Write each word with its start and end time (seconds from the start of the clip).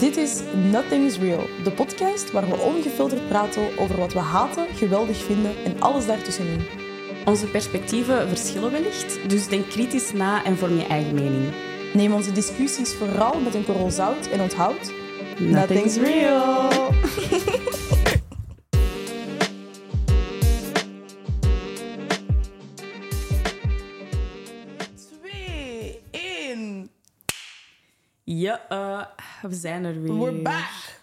Dit 0.00 0.16
is 0.16 0.40
Nothing's 0.70 1.18
Real, 1.18 1.46
de 1.64 1.70
podcast 1.70 2.32
waar 2.32 2.48
we 2.48 2.56
ongefilterd 2.56 3.28
praten 3.28 3.78
over 3.78 3.96
wat 3.96 4.12
we 4.12 4.18
haten, 4.18 4.66
geweldig 4.74 5.16
vinden 5.16 5.64
en 5.64 5.80
alles 5.80 6.06
daartussenin. 6.06 6.66
Onze 7.24 7.46
perspectieven 7.46 8.28
verschillen 8.28 8.70
wellicht, 8.70 9.28
dus 9.28 9.48
denk 9.48 9.68
kritisch 9.68 10.12
na 10.12 10.44
en 10.44 10.56
vorm 10.56 10.76
je 10.76 10.86
eigen 10.86 11.14
mening. 11.14 11.52
Neem 11.94 12.12
onze 12.12 12.32
discussies 12.32 12.94
vooral 12.94 13.40
met 13.40 13.54
een 13.54 13.64
korrel 13.64 13.90
zout 13.90 14.26
en 14.26 14.40
onthoud... 14.40 14.92
Nothing's 15.38 15.96
real! 15.96 16.68
Twee, 24.94 26.00
één. 26.10 26.90
Ja, 28.24 28.60
eh, 28.68 29.19
we 29.42 29.54
zijn 29.54 29.84
er 29.84 30.02
weer. 30.02 30.18
We're 30.18 30.42
back! 30.42 30.98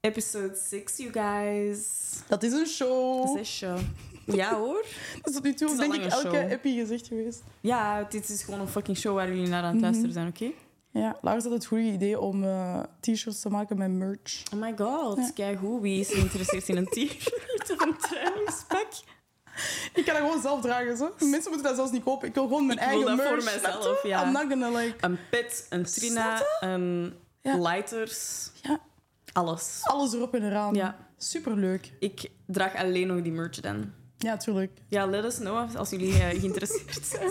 Episode 0.00 0.54
6, 0.56 0.96
you 0.96 1.12
guys. 1.12 1.88
Dat 2.28 2.42
is 2.42 2.52
een 2.52 2.66
show. 2.66 3.36
Zesje. 3.36 3.74
Ja 4.26 4.54
hoor. 4.58 4.84
Dat 5.22 5.26
is 5.28 5.32
tot 5.34 5.42
nu 5.42 5.54
toe 5.54 5.70
is 5.70 5.76
denk 5.76 5.94
ik 5.94 6.04
een 6.04 6.10
elke 6.10 6.28
show. 6.28 6.50
epi 6.52 6.78
gezegd 6.78 7.06
geweest. 7.06 7.42
Ja, 7.60 8.02
dit 8.10 8.28
is 8.28 8.42
gewoon 8.42 8.60
een 8.60 8.68
fucking 8.68 8.96
show 8.96 9.14
waar 9.14 9.28
jullie 9.28 9.48
naar 9.48 9.58
aan 9.62 9.64
het 9.66 9.74
Mhm. 9.74 9.82
luisteren 9.82 10.12
zijn, 10.12 10.26
oké? 10.28 10.50
Ja, 10.90 11.16
Lars 11.20 11.42
had 11.44 11.52
het 11.52 11.66
goede 11.66 11.84
idee 11.84 12.20
om 12.20 12.44
eh, 12.44 12.80
t-shirts 13.00 13.40
te 13.40 13.48
maken 13.48 13.78
met 13.78 13.90
merch. 13.90 14.42
Oh 14.54 14.60
my 14.60 14.72
god, 14.76 15.16
Ja. 15.16 15.30
kijk 15.34 15.58
hoe. 15.58 15.80
Wie 15.80 16.00
is 16.00 16.08
geïnteresseerd 16.08 16.68
in 16.68 16.76
een 16.76 16.86
t-shirt 16.86 17.70
of 17.72 17.80
een 17.80 17.96
trainingspak? 17.98 18.86
Ik 19.94 20.04
kan 20.04 20.14
dat 20.14 20.16
gewoon 20.24 20.40
zelf 20.42 20.60
dragen, 20.60 20.96
zo. 20.96 21.04
Mensen 21.18 21.30
moeten 21.50 21.62
dat 21.62 21.74
zelfs 21.76 21.90
niet 21.92 22.02
kopen. 22.02 22.28
Ik 22.28 22.34
wil 22.34 22.42
gewoon 22.42 22.66
mijn 22.66 22.78
Ik 22.78 22.84
wil 22.84 22.92
eigen 22.94 23.16
dat 23.16 23.26
voor 23.26 23.36
merch. 23.44 23.58
snap 23.58 23.82
je? 24.02 24.08
ja. 24.08 24.24
I'm 24.26 24.32
not 24.32 24.44
gonna 24.48 24.68
like... 24.70 24.94
Een 25.00 25.18
pet, 25.30 25.66
een 25.70 25.84
trina, 25.84 26.42
een 26.60 27.14
Ja. 27.42 27.56
lighters. 27.58 28.50
Ja. 28.62 28.80
Alles. 29.32 29.80
Alles 29.82 30.12
erop 30.14 30.34
en 30.34 30.42
eraan. 30.42 30.74
Ja. 30.74 30.96
Superleuk. 31.16 31.92
Ik 31.98 32.30
draag 32.46 32.74
alleen 32.74 33.06
nog 33.06 33.22
die 33.22 33.32
merch 33.32 33.60
dan. 33.60 33.92
Ja, 34.18 34.36
tuurlijk. 34.36 34.70
Ja, 34.88 35.06
let 35.06 35.24
us 35.24 35.36
know 35.36 35.76
als 35.76 35.90
jullie 35.90 36.12
eh, 36.12 36.40
geïnteresseerd 36.40 37.04
zijn. 37.06 37.30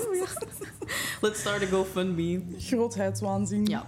Let's 1.21 1.39
start 1.39 1.61
a 1.61 1.65
GoFundMe. 1.65 2.41
Grootheidswaanzin. 2.57 3.65
Ja. 3.65 3.85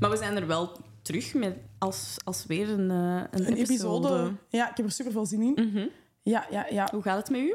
Maar 0.00 0.10
we 0.10 0.16
zijn 0.16 0.36
er 0.36 0.46
wel 0.46 0.76
terug 1.02 1.34
met 1.34 1.56
als, 1.78 2.16
als 2.24 2.46
weer 2.46 2.68
een, 2.68 2.90
eh, 2.90 2.96
een, 3.30 3.46
Een 3.46 3.56
episode. 3.56 4.08
episode. 4.08 4.32
Ja, 4.48 4.70
ik 4.70 4.76
heb 4.76 4.86
er 4.86 4.92
super 4.92 5.12
veel 5.12 5.26
zin 5.26 5.42
in. 5.42 5.68
Mhm. 5.68 5.86
Ja, 6.22 6.46
ja, 6.50 6.66
ja. 6.70 6.88
Hoe 6.92 7.02
gaat 7.02 7.16
het 7.16 7.30
met 7.30 7.40
u? 7.40 7.54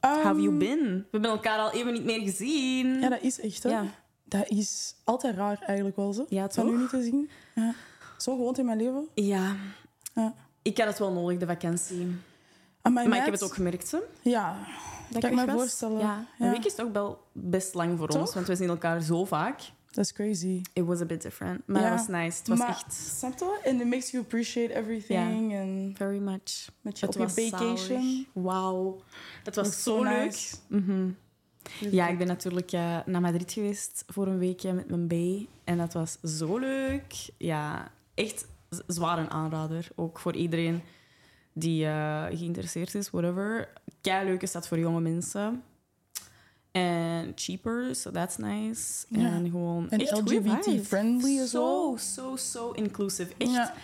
Ehm, 0.00 0.12
How 0.14 0.22
have 0.22 0.40
you 0.40 0.56
been? 0.58 0.78
We 0.96 1.04
hebben 1.10 1.30
elkaar 1.30 1.58
al 1.58 1.72
even 1.72 1.92
niet 1.92 2.04
meer 2.04 2.20
gezien. 2.20 3.00
Ja, 3.00 3.08
dat 3.08 3.22
is 3.22 3.40
echt, 3.40 3.62
hè. 3.62 3.70
Ja. 3.70 3.84
Dat 4.28 4.48
is 4.48 4.94
altijd 5.04 5.36
raar, 5.36 5.58
eigenlijk 5.62 5.96
wel, 5.96 6.12
zo. 6.12 6.26
Ja, 6.28 6.48
Van 6.50 6.64
toch? 6.64 6.74
u 6.74 6.78
niet 6.78 6.88
te 6.90 7.02
zien. 7.02 7.30
Ja. 7.54 7.74
Zo 8.18 8.34
gewoond 8.36 8.58
in 8.58 8.64
mijn 8.64 8.78
leven. 8.78 9.08
Ja. 9.14 9.56
Ja. 10.14 10.34
Ik 10.62 10.78
had 10.78 10.86
het 10.86 10.98
wel 10.98 11.12
nodig, 11.12 11.38
de 11.38 11.46
vakantie. 11.46 12.06
Maar 12.82 13.06
ik 13.06 13.12
heb 13.24 13.32
het 13.32 13.42
ook 13.42 13.54
gemerkt, 13.54 13.90
hè? 13.90 13.98
Ja, 14.22 14.56
Dat 15.10 15.20
kan 15.22 15.30
ik 15.30 15.36
me 15.36 15.46
was. 15.46 15.54
voorstellen. 15.54 15.98
Ja. 15.98 16.26
Een 16.38 16.50
week 16.50 16.64
is 16.64 16.74
toch 16.74 16.92
wel 16.92 17.22
best 17.32 17.74
lang 17.74 17.98
voor 17.98 18.08
Toch? 18.08 18.20
ons, 18.20 18.34
want 18.34 18.46
we 18.46 18.56
zien 18.56 18.68
elkaar 18.68 19.00
zo 19.02 19.24
vaak. 19.24 19.60
dat 19.90 20.04
is 20.04 20.12
crazy. 20.12 20.62
It 20.72 20.84
was 20.84 21.00
a 21.00 21.04
bit 21.04 21.22
different. 21.22 21.62
Maar 21.66 21.82
Ja. 21.82 21.88
dat 21.88 21.98
was 21.98 22.08
nice. 22.08 22.38
Het 22.38 22.48
was 22.48 22.58
maar, 22.58 22.68
echt 22.68 22.92
Snap 23.18 23.38
je? 23.38 23.60
And 23.70 23.80
it 23.80 23.86
makes 23.86 24.10
you 24.10 24.22
appreciate 24.22 24.74
everything. 24.74 25.52
En 25.54 25.94
very 25.96 26.18
much. 26.18 26.68
met 26.80 26.98
je 26.98 27.06
Het 27.06 27.16
op 27.16 27.22
was 27.22 27.34
je 27.34 27.48
vacation. 27.48 28.26
Wauw. 28.32 29.00
Het 29.44 29.54
was 29.54 29.64
Dat 29.64 29.74
is 29.74 29.82
zo 29.82 30.02
leuk. 30.02 30.50
Mhm. 30.68 31.08
Ja, 31.90 32.08
ik 32.08 32.18
ben 32.18 32.26
natuurlijk 32.26 32.72
eh, 32.72 32.98
naar 33.06 33.20
Madrid 33.20 33.52
geweest 33.52 34.04
voor 34.06 34.26
een 34.26 34.38
weekje 34.38 34.72
met 34.72 34.88
mijn 34.88 35.06
B. 35.06 35.46
En 35.64 35.78
dat 35.78 35.92
was 35.92 36.18
zo 36.22 36.58
leuk. 36.58 37.28
Ja, 37.38 37.90
echt 38.14 38.46
zwaar 38.86 39.18
een 39.18 39.30
aanrader. 39.30 39.88
Ook 39.94 40.18
voor 40.18 40.34
iedereen 40.34 40.82
die 41.52 41.86
eh, 41.86 42.24
geïnteresseerd 42.24 42.94
is, 42.94 43.10
whatever. 43.10 43.68
Kei 44.00 44.24
leuke 44.26 44.46
stad 44.46 44.68
voor 44.68 44.78
jonge 44.78 45.00
mensen. 45.00 45.62
En 46.70 47.32
cheaper, 47.34 47.94
so 47.94 48.10
that's 48.10 48.36
nice. 48.36 49.06
Ja. 49.08 49.18
En 49.32 49.50
gewoon 49.50 49.90
En 49.90 50.00
echt. 50.00 50.20
LGBT-friendly 50.20 51.38
en 51.38 51.46
zo. 51.48 51.96
Zo, 51.98 52.14
zo, 52.14 52.36
zo 52.36 52.70
inclusive. 52.70 53.32
Echt, 53.38 53.50
Ja, 53.50 53.74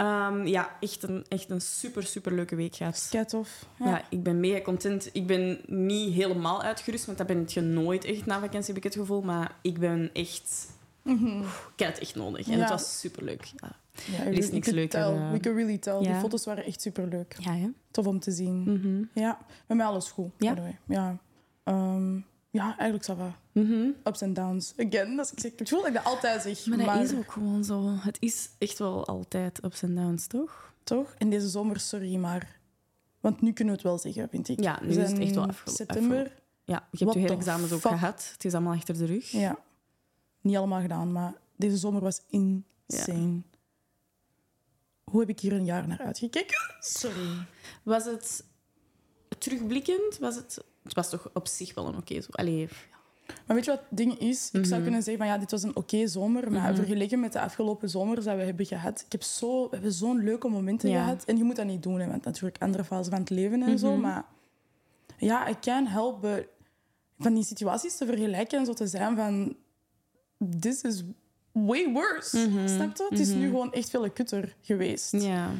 Ehm, 0.00 0.46
ja, 0.46 0.76
echt 0.80 1.02
een, 1.02 1.24
echt 1.28 1.50
een 1.50 1.60
super, 1.60 2.02
super 2.02 2.32
leuke 2.34 2.56
week 2.56 2.76
gehad. 2.76 3.06
kei 3.10 3.24
tof. 3.24 3.66
Ja. 3.78 4.02
ik 4.10 4.22
ben 4.22 4.40
mega 4.40 4.60
content. 4.60 5.08
Ik 5.12 5.26
ben 5.26 5.58
niet 5.66 6.14
helemaal 6.14 6.62
uitgerust, 6.62 7.06
want 7.06 7.18
dat 7.18 7.26
ben 7.26 7.44
je 7.46 7.60
nooit 7.60 8.04
echt 8.04 8.26
na 8.26 8.40
vakantie, 8.40 8.66
heb 8.74 8.76
ik 8.76 8.82
het 8.82 8.94
gevoel. 8.94 9.20
Maar 9.22 9.54
ik 9.62 9.78
ben 9.78 10.10
echt... 10.12 10.66
Mhm. 11.02 11.26
Ik 11.76 11.84
had 11.84 11.88
het 11.88 11.98
echt 11.98 12.14
nodig. 12.14 12.46
En 12.48 12.52
Ja. 12.52 12.60
het 12.60 12.68
was 12.70 13.00
super 13.00 13.24
leuk. 13.24 13.44
Ja, 13.60 13.76
Ja, 14.16 14.24
Er 14.24 14.32
is 14.32 14.50
niks 14.50 14.68
leuker, 14.68 15.00
tell. 15.00 15.14
eh. 15.16 15.30
We 15.32 15.40
could 15.40 15.58
really 15.58 15.78
tell. 15.78 15.98
Die 15.98 16.08
Ja. 16.08 16.20
foto's 16.20 16.44
waren 16.44 16.64
echt 16.64 16.80
superleuk. 16.80 17.36
ja 17.38 17.54
hè? 17.54 17.68
Tof 17.90 18.06
om 18.06 18.20
te 18.20 18.30
zien. 18.30 18.62
Mhm. 18.62 19.04
Ja, 19.20 19.38
met 19.66 19.76
mij 19.76 19.86
alles 19.86 20.10
goed. 20.10 20.30
Ja? 20.38 20.54
Ja. 20.86 21.18
Ehm, 21.64 22.18
ja, 22.50 22.76
eigenlijk 22.78 23.10
ça 23.10 23.16
va. 23.16 23.38
Mhm. 23.52 23.88
Ups 24.04 24.20
en 24.20 24.32
downs. 24.32 24.72
Again, 24.76 25.16
dat 25.16 25.26
is, 25.26 25.32
ik 25.32 25.40
zeg, 25.40 25.52
ik 25.56 25.68
voel 25.68 25.78
dat 25.78 25.88
ik 25.88 25.94
dat 25.94 26.04
altijd 26.04 26.42
zeg. 26.42 26.66
Maar 26.66 26.96
dat 26.98 27.10
is 27.10 27.14
ook 27.18 27.32
gewoon 27.32 27.64
zo. 27.64 27.94
Het 28.00 28.16
is 28.20 28.48
echt 28.58 28.78
wel 28.78 29.06
altijd 29.06 29.64
ups 29.64 29.82
en 29.82 29.94
downs, 29.94 30.26
toch? 30.26 30.72
Toch? 30.84 31.14
In 31.18 31.30
deze 31.30 31.48
zomer, 31.48 31.80
sorry, 31.80 32.16
maar... 32.16 32.58
Want 33.20 33.40
nu 33.40 33.52
kunnen 33.52 33.74
we 33.74 33.80
het 33.80 33.88
wel 33.90 33.98
zeggen, 33.98 34.28
vind 34.28 34.48
ik. 34.48 34.60
Ja, 34.62 34.78
nu 34.82 34.88
is 34.88 34.96
het 34.96 35.18
echt 35.18 35.34
wel 35.34 35.42
in 35.42 35.48
afgelo- 35.48 35.74
September. 35.74 36.32
Ja, 36.64 36.88
je 36.90 37.04
hebt 37.04 37.14
je 37.16 37.20
herexamens 37.20 37.72
ook 37.72 37.80
gehad. 37.80 38.28
Het 38.32 38.44
is 38.44 38.54
allemaal 38.54 38.74
achter 38.74 38.98
de 38.98 39.04
rug. 39.04 39.30
Ja. 39.30 39.58
Niet 40.40 40.56
allemaal 40.56 40.80
gedaan, 40.80 41.12
maar 41.12 41.34
deze 41.56 41.76
zomer 41.76 42.00
was 42.00 42.20
insane. 42.28 43.40
Hoe 45.04 45.20
heb 45.20 45.28
ik 45.28 45.40
hier 45.40 45.52
een 45.52 45.64
jaar 45.64 45.88
naar 45.88 45.98
uitgekeken? 46.00 46.56
Sorry. 46.80 47.46
Was 47.82 48.04
het 48.04 48.44
terugblikkend? 49.38 50.18
Was 50.18 50.34
het... 50.34 50.64
Het 50.90 50.98
was 50.98 51.10
toch 51.10 51.30
op 51.34 51.46
zich 51.46 51.74
wel 51.74 51.86
een 51.86 51.96
oké 51.96 52.20
zo. 52.20 52.28
Allee, 52.30 52.68
Maar 53.46 53.56
weet 53.56 53.64
je 53.64 53.70
wat 53.70 53.80
het 53.88 53.98
ding 53.98 54.18
is? 54.18 54.46
Ik 54.46 54.64
zou 54.64 54.66
Mhm. 54.74 54.82
kunnen 54.82 55.02
zeggen 55.02 55.16
van 55.24 55.32
ja, 55.32 55.38
dit 55.38 55.50
was 55.50 55.62
een 55.62 55.76
oké 55.76 56.06
zomer, 56.06 56.52
maar 56.52 56.62
Mhm. 56.68 56.74
vergeleken 56.74 57.20
met 57.20 57.32
de 57.32 57.40
afgelopen 57.40 57.90
zomers 57.90 58.24
dat 58.24 58.36
we 58.36 58.42
hebben 58.42 58.66
gehad, 58.66 59.00
ik 59.06 59.12
heb 59.12 59.22
zo, 59.22 59.62
we 59.62 59.68
hebben 59.70 59.92
zo'n 59.92 60.24
leuke 60.24 60.48
momenten 60.48 60.90
Ja. 60.90 61.02
gehad. 61.02 61.24
En 61.24 61.36
je 61.36 61.44
moet 61.44 61.56
dat 61.56 61.66
niet 61.66 61.82
doen, 61.82 62.00
hè, 62.00 62.06
want 62.08 62.24
natuurlijk 62.24 62.62
andere 62.62 62.84
fase 62.84 63.10
van 63.10 63.18
het 63.18 63.30
leven 63.30 63.62
en 63.62 63.78
zo. 63.78 63.90
Mhm. 63.92 64.00
Maar 64.00 64.24
ja, 65.18 65.48
I 65.48 65.54
can't 65.60 65.88
help 65.88 66.20
but 66.20 66.46
van 67.18 67.34
die 67.34 67.44
situaties 67.44 67.96
te 67.96 68.06
vergelijken 68.06 68.58
en 68.58 68.66
zo 68.66 68.72
te 68.72 68.86
zijn 68.86 69.16
van 69.16 69.56
this 70.60 70.82
is 70.82 71.02
way 71.52 71.92
worse. 71.92 72.48
Snap 72.66 72.96
je? 72.96 73.06
Het 73.10 73.18
is 73.18 73.28
nu 73.28 73.48
gewoon 73.48 73.72
echt 73.72 73.90
veel 73.90 74.10
kutter 74.10 74.56
geweest. 74.60 75.12
ja. 75.12 75.50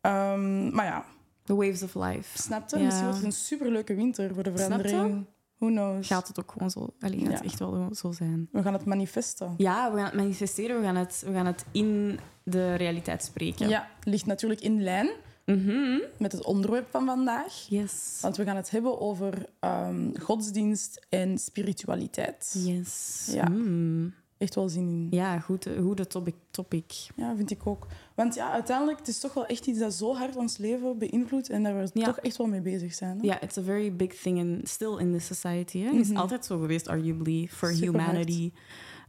Ehm, 0.00 0.74
maar 0.74 0.84
ja, 0.84 1.04
The 1.44 1.54
waves 1.54 1.82
of 1.82 1.94
life. 1.94 2.38
snap 2.42 2.68
je? 2.70 2.76
Ja. 2.78 2.84
Misschien 2.84 3.04
wordt 3.04 3.16
het 3.18 3.26
een 3.26 3.32
superleuke 3.38 3.94
winter 3.94 4.34
voor 4.34 4.42
de 4.42 4.56
verandering. 4.56 5.26
Who 5.58 5.68
knows? 5.68 6.06
Gaat 6.06 6.28
het 6.28 6.40
ook 6.40 6.50
gewoon 6.52 6.70
zo... 6.70 6.94
Allee, 7.00 7.20
gaat 7.20 7.32
het 7.32 7.42
echt 7.42 7.58
wel 7.58 7.88
zo 7.94 8.12
zijn. 8.12 8.48
We 8.52 8.62
gaan 8.62 8.72
het 8.72 8.84
manifesten. 8.84 9.54
Ja, 9.56 9.90
we 9.90 9.96
gaan 9.96 10.06
het 10.06 10.14
manifesteren. 10.14 10.76
We 10.78 10.82
gaan 10.84 10.96
het, 10.96 11.22
we 11.26 11.32
gaan 11.32 11.46
het 11.46 11.64
in 11.72 12.18
de 12.42 12.74
realiteit 12.74 13.24
spreken. 13.24 13.68
Ja, 13.68 13.88
ligt 14.02 14.26
natuurlijk 14.26 14.60
in 14.60 14.82
lijn 14.82 15.10
Mhm. 15.46 15.98
met 16.18 16.32
het 16.32 16.44
onderwerp 16.44 16.90
van 16.90 17.06
vandaag. 17.06 17.66
Yes. 17.68 18.18
Want 18.20 18.36
we 18.36 18.44
gaan 18.44 18.56
het 18.56 18.70
hebben 18.70 19.00
over 19.00 19.46
ehm, 19.60 20.18
godsdienst 20.20 21.06
en 21.08 21.38
spiritualiteit. 21.38 22.54
Yes. 22.66 23.28
Ja. 23.32 23.48
Mm. 23.48 24.14
Echt 24.40 24.54
wel 24.54 24.68
zin 24.68 24.88
in. 24.88 25.06
Ja, 25.10 25.38
goed, 25.40 25.66
eh, 25.66 25.82
goede 25.82 26.06
topic. 26.06 26.34
topic. 26.50 26.92
Ja, 27.16 27.36
vind 27.36 27.50
ik 27.50 27.66
ook. 27.66 27.86
Want 28.14 28.34
ja, 28.34 28.52
uiteindelijk 28.52 28.98
het 28.98 29.08
is 29.08 29.20
toch 29.20 29.34
wel 29.34 29.46
echt 29.46 29.66
iets 29.66 29.78
dat 29.78 29.92
zo 29.94 30.14
hard 30.14 30.36
ons 30.36 30.56
leven 30.56 30.98
beïnvloedt 30.98 31.48
en 31.50 31.62
daar 31.62 31.74
we 31.78 31.90
Ja. 31.92 32.04
toch 32.04 32.18
echt 32.18 32.36
wel 32.36 32.46
mee 32.46 32.60
bezig 32.60 32.94
zijn. 32.94 33.18
Ja, 33.22 33.40
it's 33.40 33.58
a 33.58 33.62
very 33.62 33.96
big 33.96 34.14
thing 34.14 34.38
in, 34.38 34.60
still 34.64 34.96
in 34.98 35.12
this 35.12 35.26
society. 35.26 35.78
Hè? 35.78 35.86
Het 35.86 35.94
is 36.00 36.08
Mhm. 36.08 36.18
altijd 36.18 36.44
zo 36.44 36.58
geweest, 36.58 36.88
arguably, 36.88 37.48
for 37.50 37.68
humanity. 37.68 38.52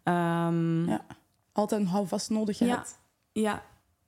Ehm, 0.03 0.85
Ja. 0.89 1.05
Altijd 1.51 1.81
een 1.81 1.87
houvast 1.87 2.29
nodig 2.29 2.59
Ja. 2.59 2.85
ja, 3.31 3.63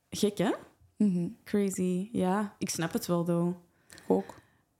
gek 0.09 0.37
hè? 0.37 0.51
Mhm. 0.97 1.27
Crazy. 1.43 2.09
Ja, 2.11 2.55
ik 2.57 2.69
snap 2.69 2.93
het 2.93 3.05
wel, 3.05 3.23
though. 3.23 3.55
Ook. 4.07 4.33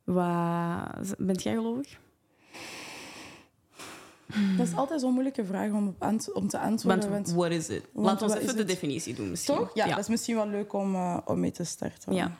Wat... 0.04 1.16
Bent 1.18 1.44
jij 1.44 1.54
gelovig? 1.54 2.00
Dat 4.57 4.68
is 4.68 4.75
altijd 4.75 5.01
zo'n 5.01 5.12
moeilijke 5.12 5.45
vraag 5.45 5.71
om, 5.71 5.95
om 6.33 6.47
te 6.47 6.59
antwoorden. 6.59 7.09
Want 7.09 7.31
what 7.31 7.51
is 7.51 7.68
ons 7.69 7.81
wat 7.94 8.21
is 8.21 8.33
even 8.33 8.53
de 8.53 8.59
het? 8.59 8.68
definitie 8.68 9.13
doen 9.13 9.30
misschien. 9.30 9.56
toch? 9.56 9.71
Ja, 9.74 9.85
ja. 9.85 9.89
dat 9.89 10.00
is 10.03 10.09
misschien 10.09 10.35
wel 10.35 10.47
leuk 10.47 10.74
om, 10.74 10.95
eh, 10.95 11.18
om 11.25 11.39
mee 11.39 11.51
te 11.51 11.63
starten. 11.63 12.13
Ja. 12.13 12.38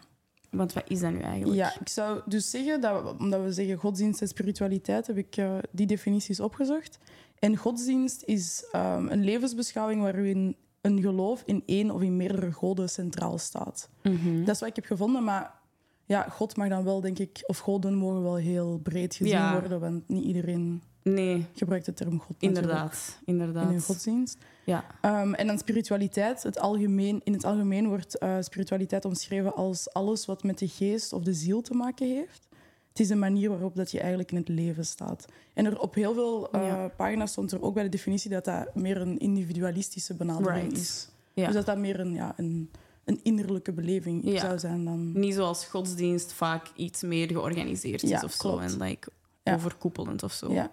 Want 0.50 0.74
wat 0.74 0.84
is 0.88 1.00
dat 1.00 1.12
nu 1.12 1.20
eigenlijk? 1.20 1.58
Ja, 1.58 1.74
ik 1.80 1.90
zou 1.90 2.22
dus 2.26 2.50
zeggen 2.50 2.82
dat 2.82 3.04
we, 3.04 3.10
omdat 3.18 3.42
we 3.44 3.52
zeggen 3.54 3.78
godsdienst 3.78 4.22
en 4.22 4.28
spiritualiteit, 4.28 5.08
heb 5.08 5.18
ik 5.18 5.38
eh, 5.38 5.58
die 5.72 5.86
definities 5.88 6.40
opgezocht. 6.40 7.00
En 7.40 7.58
godsdienst 7.58 8.24
is 8.26 8.66
ehm, 8.72 9.08
een 9.08 9.24
levensbeschouwing 9.24 10.02
waarin 10.02 10.56
een 10.82 11.02
geloof 11.02 11.44
in 11.46 11.64
één 11.66 11.92
of 11.92 12.02
in 12.02 12.18
meerdere 12.18 12.52
goden 12.52 12.90
centraal 12.90 13.38
staat. 13.38 13.90
Mhm. 14.04 14.44
Dat 14.44 14.56
is 14.56 14.60
wat 14.60 14.70
ik 14.70 14.76
heb 14.76 14.86
gevonden, 14.86 15.24
maar 15.24 15.54
ja, 16.06 16.22
God 16.30 16.56
mag 16.58 16.70
dan 16.70 16.84
wel, 16.84 17.02
denk 17.02 17.20
ik, 17.20 17.44
of 17.48 17.58
goden 17.58 17.96
mogen 17.96 18.24
wel 18.24 18.36
heel 18.36 18.80
breed 18.84 19.16
gezien 19.16 19.34
Ja. 19.34 19.60
worden, 19.60 19.80
want 19.80 20.10
niet 20.10 20.24
iedereen 20.24 20.82
Nee, 21.04 21.46
gebruikt 21.56 21.86
de 21.86 21.94
term 21.94 22.20
God 22.20 22.36
inderdaad. 22.40 23.20
inderdaad. 23.26 23.72
in 23.72 23.82
godsdienst. 23.82 24.38
Ja. 24.66 24.86
Ehm, 25.02 25.34
en 25.34 25.48
dan 25.48 25.58
spiritualiteit. 25.58 26.44
Het 26.44 26.60
algemeen, 26.60 27.22
in 27.24 27.34
het 27.34 27.44
algemeen 27.46 27.88
wordt 27.88 28.18
eh, 28.18 28.38
spiritualiteit 28.40 29.06
omschreven 29.06 29.56
als 29.56 29.94
alles 29.94 30.26
wat 30.26 30.44
met 30.44 30.58
de 30.60 30.68
geest 30.68 31.14
of 31.14 31.24
de 31.24 31.34
ziel 31.34 31.62
te 31.62 31.74
maken 31.74 32.08
heeft. 32.08 32.48
Het 32.90 33.00
is 33.00 33.10
een 33.10 33.20
manier 33.20 33.50
waarop 33.50 33.76
dat 33.76 33.92
je 33.92 34.00
eigenlijk 34.00 34.32
in 34.32 34.38
het 34.38 34.48
leven 34.50 34.86
staat. 34.86 35.26
En 35.54 35.66
er 35.66 35.80
op 35.80 35.96
heel 35.96 36.14
veel 36.14 36.52
eh, 36.52 36.62
Ja. 36.68 36.88
pagina's 36.88 37.32
stond 37.32 37.52
er 37.52 37.62
ook 37.62 37.74
bij 37.74 37.84
de 37.84 37.90
definitie 37.90 38.30
dat 38.30 38.46
dat 38.46 38.76
meer 38.76 38.98
een 39.02 39.20
individualistische 39.20 40.14
benadering 40.14 40.64
Right. 40.68 40.78
is. 40.82 41.10
Ja. 41.34 41.46
Dus 41.46 41.56
dat 41.56 41.66
dat 41.66 41.78
meer 41.78 42.00
een, 42.00 42.14
ja, 42.14 42.34
een, 42.38 42.72
een 43.04 43.20
innerlijke 43.24 43.72
beleving 43.72 44.22
Ja. 44.32 44.40
zou 44.40 44.60
zijn 44.60 44.86
dan... 44.86 45.12
Niet 45.20 45.34
zoals 45.34 45.66
godsdienst 45.66 46.34
vaak 46.34 46.72
iets 46.76 47.02
meer 47.02 47.28
georganiseerd 47.28 48.04
is 48.04 48.24
of 48.24 48.32
zo. 48.32 48.58
En 48.58 48.78
like, 48.78 49.10
overkoepelend 49.44 50.24
of 50.24 50.32
zo. 50.34 50.52
Ja. 50.54 50.70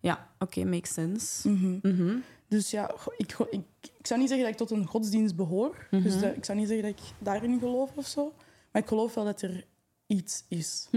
Ja, 0.00 0.28
oké, 0.38 0.64
makes 0.64 0.92
sense. 0.92 1.48
Mhm. 1.48 1.78
Mhm. 1.82 2.16
Dus 2.48 2.70
ja, 2.70 2.94
ik, 3.16 3.38
ik, 3.50 3.62
ik 3.98 4.06
zou 4.06 4.20
niet 4.20 4.28
zeggen 4.28 4.46
dat 4.50 4.60
ik 4.60 4.68
tot 4.68 4.78
een 4.78 4.86
godsdienst 4.86 5.36
behoor. 5.36 5.86
Mhm. 5.90 6.02
Dus 6.02 6.22
ik 6.22 6.44
zou 6.44 6.58
niet 6.58 6.68
zeggen 6.68 6.90
dat 6.90 6.98
ik 6.98 7.04
daarin 7.18 7.58
geloof 7.58 7.90
of 7.94 8.06
zo. 8.06 8.32
Maar 8.72 8.82
ik 8.82 8.88
geloof 8.88 9.14
wel 9.14 9.24
dat 9.24 9.42
er 9.42 9.64
iets 10.06 10.44
is. 10.48 10.88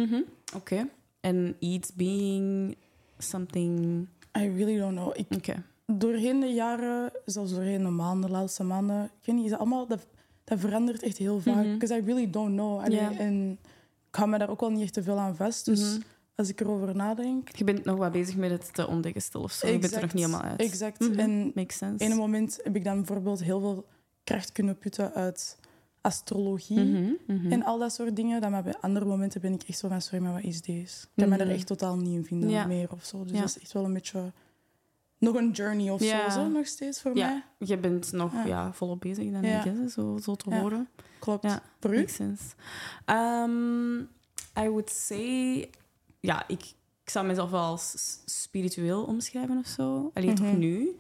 Oké. 0.56 0.90
En 1.20 1.56
iets 1.60 1.94
being 1.94 2.78
something... 3.18 4.08
I 4.38 4.50
really 4.50 4.78
don't 4.78 4.96
know. 4.96 5.18
Ik, 5.18 5.56
doorheen 5.86 6.40
de 6.40 6.54
jaren, 6.54 7.12
zelfs 7.26 7.52
doorheen 7.52 7.84
de 7.84 7.90
maanden, 7.90 8.30
de 8.30 8.36
laatste 8.36 8.64
maanden, 8.64 9.04
ik 9.04 9.26
weet 9.26 9.36
niet, 9.36 9.46
is 9.46 9.52
dat 9.52 9.60
allemaal, 9.60 9.88
dat, 9.88 10.06
dat 10.44 10.60
verandert 10.60 11.04
echt 11.04 11.18
heel 11.18 11.40
vaak. 11.40 11.64
Because 11.64 11.98
I 11.98 12.02
really 12.06 12.30
don't 12.30 12.54
know. 12.56 12.82
En 13.20 13.60
ik 14.10 14.16
hou 14.16 14.30
me 14.30 14.38
daar 14.38 14.50
ook 14.50 14.60
wel 14.60 14.72
niet 14.72 14.82
echt 14.82 14.94
te 14.94 15.04
veel 15.04 15.20
aan 15.20 15.36
vast. 15.36 15.66
Dus. 15.66 15.98
Als 16.36 16.50
ik 16.50 16.60
erover 16.62 16.96
nadenk... 16.96 17.50
Je 17.56 17.64
bent 17.64 17.86
nog 17.86 17.98
wat 17.98 18.12
bezig 18.12 18.36
met 18.36 18.52
het 18.52 18.74
te 18.74 18.88
ontdekken 18.88 19.22
stil 19.22 19.42
of 19.42 19.52
zo. 19.52 19.68
Je 19.68 19.80
bent 19.80 19.94
er 19.96 20.02
nog 20.02 20.14
niet 20.14 20.26
helemaal 20.26 20.46
uit. 20.50 20.60
Exact. 20.60 21.00
Mhm. 21.00 21.20
En 21.20 21.52
Makes 21.56 21.78
sense. 21.78 22.06
op 22.06 22.12
een 22.12 22.18
moment 22.18 22.60
heb 22.64 22.76
ik 22.76 22.84
dan 22.84 22.96
bijvoorbeeld 22.96 23.44
heel 23.44 23.60
veel 23.60 23.86
kracht 24.24 24.52
kunnen 24.52 24.78
putten 24.78 25.14
uit 25.14 25.58
astrologie. 26.02 26.80
Mhm, 26.80 27.12
mhm. 27.28 27.52
En 27.52 27.64
al 27.64 27.80
dat 27.80 27.94
soort 27.94 28.16
dingen. 28.16 28.42
Dan 28.42 28.52
maar 28.52 28.64
bij 28.64 28.76
andere 28.82 29.06
momenten 29.06 29.42
ben 29.42 29.54
ik 29.54 29.64
echt 29.64 29.78
zo 29.78 29.88
van, 29.88 30.02
sorry, 30.02 30.24
maar 30.24 30.34
wat 30.34 30.44
is 30.44 30.62
deze? 30.62 31.04
Ik 31.04 31.10
kan 31.16 31.30
me 31.30 31.36
Mhm. 31.36 31.46
daar 31.46 31.56
echt 31.56 31.68
totaal 31.68 31.98
niet 31.98 32.16
in 32.16 32.26
vinden 32.26 32.50
Ja. 32.50 32.66
meer 32.66 32.92
of 32.92 33.04
zo. 33.06 33.24
Dus 33.24 33.32
Ja. 33.32 33.40
dat 33.40 33.48
is 33.50 33.60
echt 33.60 33.72
wel 33.74 33.86
een 33.86 33.94
beetje... 33.94 34.32
Nog 35.18 35.36
een 35.36 35.52
journey 35.52 35.90
of 35.90 36.04
Ja. 36.04 36.30
zo, 36.32 36.40
zo, 36.40 36.48
nog 36.48 36.66
steeds 36.68 37.02
voor 37.02 37.16
Ja. 37.18 37.28
mij. 37.60 37.68
Je 37.68 37.78
bent 37.78 38.12
nog 38.12 38.34
Ja. 38.34 38.46
ja. 38.46 38.74
volop 38.74 39.00
bezig, 39.00 39.32
dan 39.32 39.42
Ja. 39.44 39.64
ik, 39.66 39.90
zo, 39.90 40.18
zo 40.22 40.36
te 40.36 40.56
horen. 40.56 40.88
Klopt. 41.20 41.44
Ja. 41.44 41.62
Makes 41.82 42.16
sense. 42.16 42.44
Um, 43.06 44.00
I 44.60 44.68
would 44.70 44.90
say... 44.90 45.70
Ja, 46.26 46.48
ik, 46.48 46.62
ik 47.04 47.10
zou 47.10 47.26
mezelf 47.28 47.50
wel 47.50 47.62
als 47.62 48.18
spiritueel 48.26 49.04
omschrijven 49.04 49.58
of 49.58 49.68
zo. 49.68 50.12
Alleen 50.14 50.36
toch 50.36 50.46
Mhm. 50.46 50.58
nu. 50.60 50.96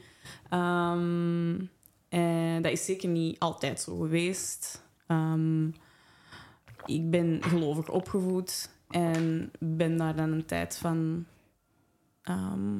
Ehm, 0.50 1.66
en 2.10 2.62
dat 2.62 2.72
is 2.72 2.86
zeker 2.86 3.10
niet 3.10 3.40
altijd 3.40 3.80
zo 3.80 3.98
geweest. 3.98 4.84
Ehm, 5.08 5.68
ik 6.86 7.10
ben 7.10 7.44
gelovig 7.44 7.90
opgevoed 7.90 8.70
en 8.90 9.52
ben 9.60 9.98
daar 9.98 10.16
dan 10.16 10.32
een 10.32 10.46
tijd 10.46 10.78
van... 10.78 11.26
ehm, 12.24 12.78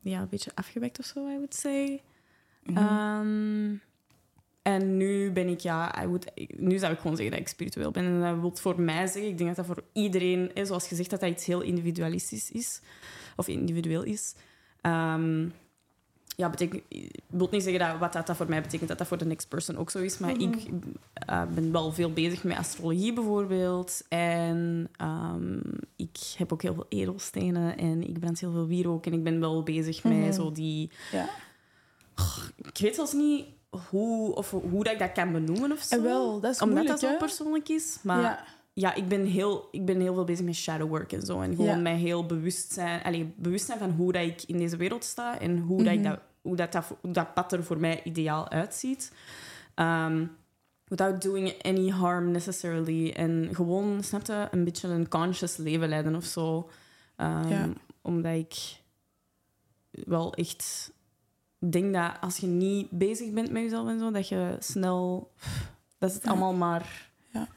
ja, 0.00 0.20
een 0.20 0.28
beetje 0.28 0.50
afgewekt 0.54 0.98
of 0.98 1.04
zo, 1.04 1.20
I 1.28 1.32
would 1.34 1.54
say. 1.54 2.02
Mhm. 2.62 3.76
En 4.64 4.96
nu 4.96 5.30
ben 5.30 5.48
ik, 5.48 5.60
ja, 5.60 6.02
I 6.02 6.06
would, 6.06 6.30
nu 6.56 6.78
zou 6.78 6.92
ik 6.92 6.98
gewoon 6.98 7.16
zeggen 7.16 7.34
dat 7.34 7.44
ik 7.44 7.48
spiritueel 7.48 7.90
ben. 7.90 8.04
En 8.04 8.20
dat 8.20 8.40
wil 8.40 8.50
voor 8.54 8.80
mij 8.80 9.06
zeggen, 9.06 9.26
ik 9.30 9.38
denk 9.38 9.56
dat 9.56 9.66
dat 9.66 9.76
voor 9.76 9.84
iedereen, 9.92 10.50
hè, 10.54 10.64
zoals 10.64 10.86
gezegd, 10.88 11.10
dat 11.10 11.20
dat 11.20 11.30
iets 11.30 11.44
heel 11.46 11.60
individualistisch 11.60 12.50
is. 12.50 12.80
Of 13.36 13.48
individueel 13.48 14.02
is. 14.02 14.34
Ehm, 14.80 15.48
ja, 16.36 16.50
betekent, 16.50 16.82
wil 17.26 17.48
niet 17.50 17.62
zeggen 17.62 17.80
dat 17.88 17.98
wat 17.98 18.12
dat, 18.12 18.26
dat 18.26 18.36
voor 18.36 18.48
mij 18.48 18.60
betekent, 18.62 18.88
dat 18.88 18.98
dat 18.98 19.06
voor 19.06 19.18
de 19.18 19.24
next 19.24 19.48
person 19.48 19.76
ook 19.76 19.90
zo 19.90 19.98
is. 19.98 20.18
Maar 20.18 20.32
Mhm. 20.34 20.40
ik 20.42 20.66
eh, 21.14 21.42
ben 21.54 21.72
wel 21.72 21.92
veel 21.92 22.12
bezig 22.12 22.44
met 22.44 22.56
astrologie 22.56 23.12
bijvoorbeeld. 23.12 24.02
En 24.08 24.88
ehm, 24.96 25.58
ik 25.96 26.16
heb 26.36 26.52
ook 26.52 26.62
heel 26.62 26.74
veel 26.74 26.86
edelstenen 26.88 27.78
en 27.78 28.08
ik 28.08 28.18
brand 28.18 28.40
heel 28.40 28.52
veel 28.52 28.66
wierook. 28.66 29.06
En 29.06 29.12
ik 29.12 29.22
ben 29.22 29.40
wel 29.40 29.62
bezig 29.62 30.04
Mhm. 30.04 30.20
met 30.20 30.34
zo 30.34 30.52
die 30.52 30.90
Ja. 31.12 31.28
ik 32.62 32.78
weet 32.78 32.94
zelfs 32.94 33.12
niet 33.12 33.44
hoe, 33.90 34.34
of 34.34 34.50
hoe 34.50 34.84
dat 34.84 34.92
ik 34.92 34.98
dat 34.98 35.12
kan 35.12 35.32
benoemen 35.32 35.72
of 35.72 35.80
zo. 35.82 36.02
Wel, 36.02 36.40
dat 36.40 36.54
is 36.54 36.60
Omdat 36.60 36.76
moeilijk, 36.78 37.00
dat 37.00 37.10
zo 37.10 37.16
persoonlijk 37.16 37.68
is. 37.68 37.98
Maar 38.02 38.20
ja, 38.22 38.44
ja. 38.72 38.94
ik, 38.94 39.08
ben 39.08 39.24
heel, 39.24 39.68
ik 39.70 39.84
ben 39.84 40.00
heel 40.00 40.14
veel 40.14 40.24
bezig 40.24 40.44
met 40.44 40.54
shadow 40.54 40.88
work 40.88 41.12
en 41.12 41.22
zo. 41.22 41.40
En 41.40 41.50
gewoon 41.50 41.66
Ja. 41.76 41.76
mij 41.76 41.96
heel 41.96 42.26
bewust 42.26 42.72
zijn, 42.72 43.02
allee, 43.02 43.32
bewust 43.36 43.66
zijn 43.66 43.78
van 43.78 43.90
hoe 43.90 44.12
dat 44.12 44.22
ik 44.22 44.42
in 44.42 44.58
deze 44.58 44.76
wereld 44.76 45.04
sta. 45.04 45.38
En 45.40 45.58
hoe, 45.58 45.82
dat, 45.82 45.92
ik 45.92 46.00
Mhm. 46.00 46.08
dat, 46.10 46.18
hoe, 46.42 46.56
dat, 46.56 46.72
dat, 46.72 46.84
hoe 47.00 47.12
dat 47.12 47.34
pad 47.34 47.52
er 47.52 47.64
voor 47.64 47.78
mij 47.78 48.00
ideaal 48.04 48.48
uitziet. 48.48 49.12
Ehm, 49.74 50.26
without 50.84 51.22
doing 51.22 51.62
any 51.62 51.88
harm 51.88 52.30
necessarily. 52.30 53.10
En 53.10 53.48
gewoon, 53.52 54.02
snap 54.02 54.26
je, 54.26 54.48
een 54.50 54.64
beetje 54.64 54.88
een 54.88 55.08
conscious 55.08 55.56
leven 55.56 55.88
leiden 55.88 56.14
of 56.14 56.24
zo. 56.24 56.70
Ehm, 57.16 57.48
Ja. 57.48 57.68
Omdat 58.02 58.34
ik 58.34 58.82
wel 59.90 60.34
echt 60.34 60.92
denk 61.72 61.94
dat 61.94 62.12
als 62.20 62.36
je 62.36 62.46
niet 62.46 62.90
bezig 62.90 63.30
bent 63.32 63.50
met 63.50 63.62
jezelf 63.62 63.88
en 63.88 63.98
zo, 63.98 64.10
dat 64.10 64.28
je 64.28 64.56
snel... 64.58 65.30
Dat 65.98 66.12
het 66.12 66.22
Ja. 66.22 66.30
allemaal 66.30 66.52
maar... 66.54 67.10
Ja. 67.32 67.48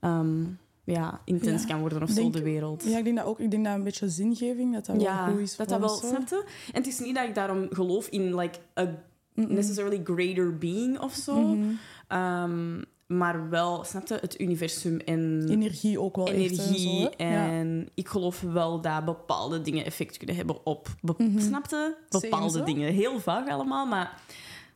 ehm, 0.00 0.42
ja, 0.84 1.20
intens 1.24 1.62
Ja. 1.62 1.68
kan 1.68 1.80
worden 1.80 2.02
of 2.02 2.10
zo, 2.10 2.30
de 2.30 2.42
wereld. 2.42 2.84
ja, 2.84 2.98
ik 2.98 3.04
denk 3.04 3.16
dat 3.16 3.26
ook. 3.26 3.40
Ik 3.40 3.50
denk 3.50 3.64
dat 3.64 3.74
een 3.74 3.84
beetje 3.84 4.08
zingeving, 4.08 4.72
dat 4.74 4.86
dat 4.86 4.96
wel 4.96 5.04
Ja, 5.04 5.26
goed 5.28 5.38
is 5.40 5.56
dat 5.56 5.68
voor 5.68 5.78
dat 5.80 6.00
wel, 6.00 6.10
zo. 6.26 6.36
je? 6.36 6.44
En 6.72 6.78
het 6.82 6.86
is 6.86 6.98
niet 6.98 7.14
dat 7.14 7.24
ik 7.28 7.34
daarom 7.34 7.66
geloof 7.70 8.06
in 8.08 8.34
like 8.36 8.58
a 8.78 8.94
necessarily 9.34 10.00
greater 10.04 10.58
being 10.58 10.98
of 10.98 11.14
zo. 11.14 11.40
Mhm. 11.42 11.68
Ehm, 12.08 12.82
maar 13.16 13.48
wel, 13.48 13.84
snap 13.84 14.06
je, 14.06 14.18
het 14.20 14.40
universum 14.40 14.98
en 14.98 15.46
Energie 15.48 16.00
ook 16.00 16.16
wel 16.16 16.26
echt. 16.26 16.36
energie. 16.36 17.08
En 17.10 17.16
zo, 17.16 17.24
hè? 17.24 17.34
Ja. 17.34 17.50
En 17.58 17.88
ik 17.94 18.08
geloof 18.08 18.40
wel 18.40 18.80
dat 18.80 19.04
bepaalde 19.04 19.62
dingen 19.62 19.84
effect 19.84 20.16
kunnen 20.16 20.36
hebben 20.36 20.66
op... 20.66 20.88
Be 21.00 21.14
Mhm. 21.18 21.40
Snap 21.40 21.66
je? 21.70 21.94
Same 22.08 22.22
Bepaalde 22.30 22.62
dingen. 22.62 22.92
Heel 22.92 23.20
vaag 23.20 23.48
allemaal, 23.48 23.86
maar... 23.86 24.20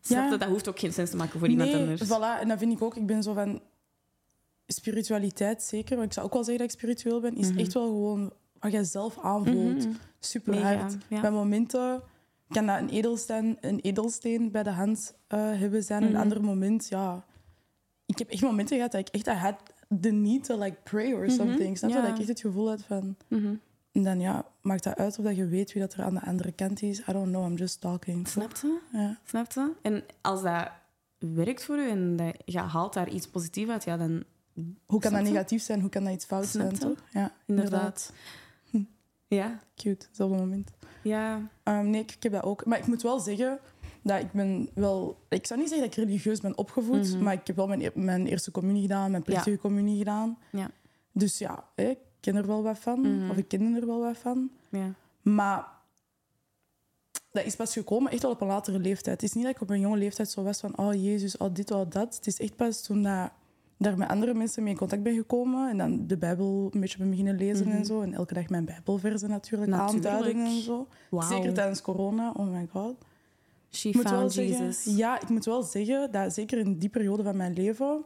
Snap 0.00 0.24
Ja. 0.24 0.30
je? 0.32 0.36
Dat 0.38 0.48
hoeft 0.48 0.68
ook 0.68 0.78
geen 0.78 0.92
sens 0.92 1.10
te 1.10 1.16
maken 1.16 1.38
voor 1.38 1.48
iemand 1.48 1.70
nee, 1.72 1.80
anders. 1.80 2.04
Voilà, 2.04 2.40
en 2.40 2.48
dat 2.48 2.58
vind 2.58 2.72
ik 2.72 2.82
ook. 2.82 2.96
Ik 2.96 3.06
ben 3.06 3.22
zo 3.22 3.32
van 3.32 3.60
spiritualiteit 4.66 5.62
zeker, 5.62 5.96
maar 5.96 6.04
ik 6.04 6.12
zou 6.12 6.26
ook 6.26 6.32
wel 6.32 6.44
zeggen 6.44 6.62
dat 6.66 6.72
ik 6.72 6.78
spiritueel 6.80 7.20
ben, 7.20 7.36
is 7.36 7.50
Mhm. 7.50 7.58
echt 7.58 7.72
wel 7.72 7.86
gewoon 7.86 8.32
wat 8.58 8.72
jij 8.72 8.84
zelf 8.84 9.18
aanvoelt. 9.22 9.84
Mhm. 9.86 9.94
Super 10.20 10.62
hard. 10.62 10.96
ja. 11.08 11.20
Bij 11.20 11.30
momenten 11.30 12.02
kan 12.48 12.66
dat 12.66 12.78
een 12.80 12.88
edelsteen, 12.88 13.58
een 13.60 13.80
edelsteen 13.80 14.50
bij 14.50 14.62
de 14.62 14.70
hand 14.70 15.14
eh, 15.26 15.38
hebben 15.40 15.82
zijn. 15.82 16.02
En 16.02 16.08
een 16.08 16.16
ander 16.16 16.42
moment, 16.44 16.88
ja. 16.88 17.24
Ik 18.06 18.18
heb 18.18 18.28
echt 18.30 18.42
momenten 18.42 18.76
gehad 18.76 18.92
dat 18.92 19.00
ik 19.00 19.14
echt 19.14 19.26
I 19.26 19.30
had 19.30 19.54
the 20.00 20.10
need 20.10 20.44
to 20.44 20.58
like 20.58 20.76
pray 20.82 21.12
or 21.12 21.20
Mhm, 21.26 21.30
something. 21.30 21.78
Snap 21.78 21.90
je? 21.90 21.96
ja. 21.96 22.02
Dat 22.02 22.10
ik 22.12 22.18
echt 22.18 22.28
het 22.28 22.40
gevoel 22.40 22.68
had 22.68 22.82
van. 22.82 23.16
Mhm. 23.28 23.54
En 23.92 24.02
dan 24.02 24.20
ja, 24.20 24.44
maakt 24.60 24.82
dat 24.84 24.96
uit 24.96 25.18
of 25.18 25.24
dat 25.24 25.36
je 25.36 25.46
weet 25.46 25.72
wie 25.72 25.82
dat 25.82 25.94
er 25.94 26.02
aan 26.02 26.14
de 26.14 26.20
andere 26.22 26.52
kant 26.52 26.82
is. 26.82 26.98
I 27.08 27.12
don't 27.12 27.28
know, 27.28 27.46
I'm 27.50 27.56
just 27.56 27.80
talking. 27.80 28.28
Snap 28.28 28.56
je? 28.62 28.78
Ja. 28.92 29.18
Snap 29.24 29.52
je? 29.52 29.72
En 29.82 30.04
als 30.20 30.42
dat 30.42 30.68
werkt 31.18 31.64
voor 31.64 31.76
u 31.76 31.88
en 31.90 32.16
dat, 32.16 32.36
je 32.44 32.58
haalt 32.58 32.92
daar 32.92 33.08
iets 33.08 33.28
positiefs 33.28 33.70
uit, 33.70 33.84
ja, 33.84 33.96
dan 33.96 34.24
Hoe 34.86 35.00
kan 35.00 35.12
dat 35.12 35.22
negatief 35.22 35.62
zijn? 35.62 35.80
Hoe 35.80 35.90
kan 35.90 36.04
dat 36.04 36.12
iets 36.12 36.24
fout 36.24 36.46
Snap 36.46 36.66
zijn, 36.76 36.78
toch? 36.78 37.04
Ja, 37.12 37.32
inderdaad. 37.46 38.12
Ja, 39.28 39.58
Cute, 39.76 40.06
hetzelfde 40.06 40.36
moment. 40.36 40.70
ja. 41.02 41.48
Ehm, 41.62 41.90
nee, 41.90 42.00
ik, 42.00 42.10
ik 42.12 42.22
heb 42.22 42.32
dat 42.32 42.42
ook. 42.42 42.64
Maar 42.66 42.78
ik 42.78 42.86
moet 42.86 43.02
wel 43.02 43.18
zeggen 43.20 43.58
dat 44.06 44.20
ik 44.20 44.32
ben 44.32 44.68
wel... 44.74 45.16
Ik 45.28 45.46
zou 45.46 45.60
niet 45.60 45.68
zeggen 45.68 45.88
dat 45.88 45.98
ik 45.98 46.04
religieus 46.04 46.40
ben 46.40 46.58
opgevoed, 46.58 47.12
Mhm. 47.14 47.22
maar 47.22 47.32
ik 47.32 47.46
heb 47.46 47.56
wel 47.56 47.66
mijn, 47.66 47.80
e- 47.80 47.90
mijn 47.94 48.26
eerste 48.26 48.50
communie 48.50 48.82
gedaan, 48.82 49.10
mijn 49.10 49.22
plechtige 49.22 49.58
communie 49.58 49.98
gedaan. 49.98 50.38
Ja. 50.52 50.70
Dus 51.12 51.38
ja, 51.38 51.64
ik 51.74 51.98
ken 52.20 52.36
er 52.36 52.46
wel 52.46 52.62
wat 52.62 52.78
van. 52.78 53.00
Mhm. 53.00 53.30
Of 53.30 53.36
ik 53.36 53.48
ken 53.48 53.74
er 53.74 53.86
wel 53.86 54.00
wat 54.00 54.16
van. 54.18 54.50
ja. 54.70 54.92
Maar 55.22 55.66
dat 57.30 57.44
is 57.44 57.56
pas 57.56 57.72
gekomen 57.72 58.12
echt 58.12 58.22
wel 58.22 58.30
op 58.30 58.40
een 58.40 58.46
latere 58.46 58.78
leeftijd. 58.78 59.20
Het 59.20 59.30
is 59.30 59.32
niet 59.36 59.44
dat 59.44 59.54
ik 59.54 59.60
op 59.60 59.70
een 59.70 59.80
jonge 59.80 59.96
leeftijd 59.96 60.30
zo 60.30 60.42
was 60.42 60.60
van... 60.60 60.78
Oh, 60.78 60.94
Jezus, 60.94 61.36
oh, 61.36 61.54
dit, 61.54 61.70
oh, 61.70 61.90
dat. 61.90 62.14
Het 62.16 62.26
is 62.26 62.40
echt 62.40 62.56
pas 62.56 62.82
toen 62.82 63.02
dat 63.02 63.30
daar 63.78 63.96
met 63.98 64.08
andere 64.08 64.34
mensen 64.34 64.62
mee 64.62 64.72
in 64.72 64.78
contact 64.78 65.02
ben 65.02 65.14
gekomen. 65.14 65.70
En 65.70 65.78
dan 65.78 66.06
de 66.06 66.16
Bijbel 66.16 66.68
een 66.72 66.80
beetje 66.80 66.98
ben 66.98 67.10
beginnen 67.10 67.36
lezen 67.36 67.66
Mhm. 67.68 67.76
en 67.76 67.84
zo. 67.84 68.00
En 68.00 68.14
elke 68.14 68.34
dag 68.34 68.48
mijn 68.48 68.64
Bijbelversen 68.64 69.28
natuurlijk, 69.28 69.70
Natuurlijk. 69.70 70.06
aanduiden 70.06 70.44
en 70.44 70.60
zo. 70.62 70.86
Zeker 71.10 71.52
tijdens 71.54 71.82
corona, 71.82 72.30
oh 72.36 72.46
my 72.52 72.66
god. 72.72 72.94
She 73.70 73.88
Ik 73.88 73.96
found 74.00 74.32
zeggen, 74.32 74.64
Jesus. 74.66 74.96
ja, 74.96 75.20
ik 75.20 75.28
moet 75.28 75.44
wel 75.44 75.62
zeggen 75.62 76.10
dat 76.12 76.34
zeker 76.34 76.58
in 76.58 76.78
die 76.78 76.88
periode 76.88 77.22
van 77.22 77.36
mijn 77.36 77.52
leven, 77.52 78.04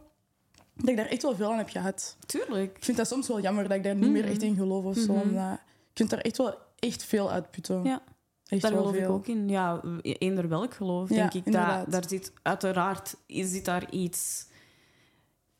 dat 0.74 0.88
ik 0.88 0.96
daar 0.96 1.06
echt 1.06 1.22
wel 1.22 1.34
veel 1.36 1.50
aan 1.52 1.58
heb 1.58 1.68
gehad. 1.68 2.16
Tuurlijk. 2.26 2.76
Ik 2.76 2.84
vind 2.84 2.96
dat 2.96 3.06
soms 3.08 3.28
wel 3.28 3.40
jammer 3.40 3.68
dat 3.68 3.76
ik 3.76 3.82
daar 3.82 3.94
niet 3.96 4.10
meer 4.10 4.22
Mhm. 4.22 4.30
echt 4.30 4.42
in 4.42 4.56
geloof 4.56 4.84
of 4.84 4.96
zo. 4.96 5.12
Mhm. 5.14 5.52
Ik 5.52 5.96
vind 5.96 6.10
daar 6.10 6.20
echt 6.20 6.36
wel 6.36 6.54
echt 6.78 7.04
veel 7.04 7.30
uitputten. 7.30 7.84
Ja, 7.84 8.02
echt 8.46 8.62
Daar 8.62 8.70
geloof 8.72 8.94
ik 8.94 9.08
ook 9.08 9.26
in. 9.26 9.48
Ja, 9.48 9.80
eender 10.02 10.48
welk 10.48 10.74
geloof, 10.74 11.08
Ja, 11.08 11.14
denk 11.16 11.34
ik. 11.46 11.52
Dat, 11.52 11.90
daar 11.90 12.08
zit, 12.08 12.32
uiteraard 12.42 13.14
zit 13.26 13.64
daar 13.64 13.90
iets... 13.90 14.48